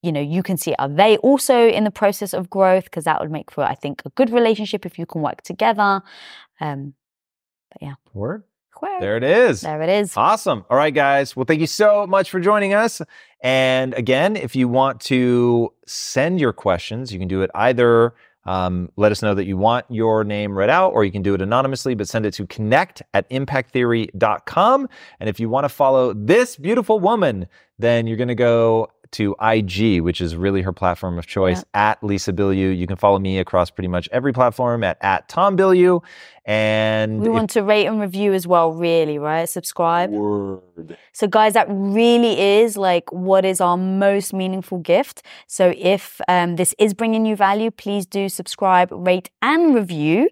you 0.00 0.12
know, 0.12 0.20
you 0.20 0.42
can 0.44 0.56
see 0.56 0.74
are 0.78 0.88
they 0.88 1.16
also 1.18 1.68
in 1.68 1.82
the 1.82 1.90
process 1.90 2.32
of 2.32 2.48
growth 2.50 2.84
because 2.84 3.04
that 3.04 3.20
would 3.20 3.32
make 3.32 3.50
for, 3.50 3.64
I 3.64 3.74
think, 3.74 4.02
a 4.04 4.10
good 4.10 4.30
relationship 4.30 4.86
if 4.86 4.96
you 4.96 5.06
can 5.06 5.22
work 5.22 5.42
together. 5.42 6.02
Um, 6.60 6.94
Word. 8.12 8.44
where- 8.80 9.00
There 9.00 9.16
it 9.16 9.24
is. 9.24 9.60
there 9.62 9.80
it 9.82 9.88
is. 9.88 10.16
Awesome. 10.16 10.64
All 10.68 10.76
right, 10.76 10.94
guys. 10.94 11.34
Well, 11.36 11.44
thank 11.46 11.60
you 11.60 11.66
so 11.66 12.06
much 12.06 12.30
for 12.30 12.40
joining 12.40 12.74
us. 12.74 13.00
And 13.40 13.94
again, 13.94 14.36
if 14.36 14.54
you 14.56 14.68
want 14.68 15.00
to 15.02 15.72
send 15.86 16.40
your 16.40 16.52
questions, 16.52 17.12
you 17.12 17.18
can 17.18 17.28
do 17.28 17.42
it 17.42 17.50
either. 17.54 18.14
Um, 18.46 18.90
let 18.96 19.10
us 19.10 19.22
know 19.22 19.34
that 19.34 19.46
you 19.46 19.56
want 19.56 19.86
your 19.88 20.22
name 20.22 20.56
read 20.58 20.68
out, 20.68 20.92
or 20.92 21.02
you 21.04 21.10
can 21.12 21.22
do 21.22 21.32
it 21.34 21.40
anonymously, 21.40 21.94
but 21.94 22.08
send 22.08 22.26
it 22.26 22.34
to 22.34 22.46
connect 22.46 23.00
at 23.14 23.28
impacttheory.com. 23.30 24.88
And 25.20 25.28
if 25.28 25.40
you 25.40 25.48
want 25.48 25.64
to 25.64 25.68
follow 25.68 26.12
this 26.12 26.56
beautiful 26.56 27.00
woman, 27.00 27.46
then 27.78 28.06
you're 28.06 28.16
going 28.18 28.28
to 28.28 28.34
go 28.34 28.88
to 29.14 29.34
IG, 29.42 30.00
which 30.02 30.20
is 30.20 30.36
really 30.36 30.62
her 30.62 30.72
platform 30.72 31.18
of 31.18 31.26
choice, 31.26 31.64
at 31.74 32.02
Lisa 32.04 32.32
Bilyeu. 32.32 32.76
You 32.76 32.86
can 32.86 32.96
follow 32.96 33.18
me 33.18 33.38
across 33.38 33.70
pretty 33.70 33.88
much 33.88 34.08
every 34.12 34.32
platform 34.32 34.84
at, 34.84 34.98
at 35.00 35.28
Tom 35.28 35.56
Bilyeu. 35.56 36.02
And 36.46 37.20
We 37.20 37.28
if- 37.28 37.32
want 37.32 37.50
to 37.50 37.62
rate 37.62 37.86
and 37.86 38.00
review 38.00 38.32
as 38.34 38.46
well, 38.46 38.72
really, 38.72 39.18
right? 39.18 39.48
Subscribe. 39.48 40.10
word. 40.10 40.96
So, 41.12 41.26
guys, 41.26 41.54
that 41.54 41.66
really 41.70 42.38
is 42.60 42.76
like 42.76 43.10
what 43.12 43.44
is 43.44 43.60
our 43.60 43.76
most 43.78 44.34
meaningful 44.34 44.78
gift. 44.78 45.22
So, 45.46 45.72
if 45.76 46.20
um, 46.28 46.56
this 46.56 46.74
is 46.78 46.92
bringing 46.92 47.24
you 47.24 47.34
value, 47.36 47.70
please 47.70 48.04
do 48.04 48.28
subscribe, 48.28 48.88
rate, 48.92 49.30
and 49.40 49.74
review. 49.74 50.28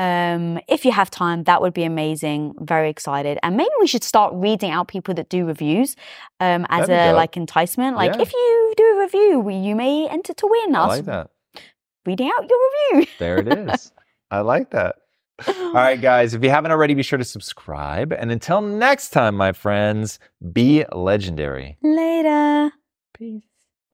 Um, 0.00 0.58
if 0.66 0.84
you 0.86 0.92
have 0.92 1.10
time, 1.10 1.44
that 1.44 1.60
would 1.62 1.74
be 1.74 1.84
amazing. 1.84 2.54
Very 2.60 2.88
excited, 2.88 3.38
and 3.42 3.56
maybe 3.56 3.70
we 3.80 3.86
should 3.86 4.02
start 4.02 4.32
reading 4.34 4.70
out 4.70 4.88
people 4.88 5.12
that 5.14 5.28
do 5.28 5.44
reviews 5.44 5.94
um, 6.40 6.66
as 6.70 6.88
a 6.88 7.08
dope. 7.10 7.16
like 7.16 7.36
enticement. 7.36 7.96
Like, 7.96 8.14
Yeah. 8.14 8.22
if 8.22 8.32
you 8.32 8.74
do 8.76 8.84
a 8.84 9.00
review, 9.00 9.50
you 9.68 9.76
may 9.76 10.08
enter 10.08 10.32
to 10.32 10.46
win 10.46 10.74
I 10.74 10.80
us 10.84 10.88
like 10.96 11.04
that. 11.04 11.30
reading 12.06 12.30
out 12.34 12.48
your 12.48 12.58
review. 12.94 13.06
There 13.18 13.38
it 13.38 13.48
is. 13.48 13.92
I 14.30 14.40
like 14.40 14.70
that. 14.70 14.96
All 15.46 15.72
right, 15.74 16.00
guys, 16.10 16.32
if 16.34 16.42
you 16.44 16.50
haven't 16.50 16.70
already, 16.70 16.94
be 16.94 17.02
sure 17.02 17.18
to 17.18 17.24
subscribe. 17.24 18.12
And 18.12 18.30
until 18.32 18.60
next 18.62 19.10
time, 19.10 19.36
my 19.36 19.52
friends, 19.52 20.18
be 20.52 20.84
legendary. 20.92 21.76
Later. 21.82 22.70
Peace. 23.12 23.42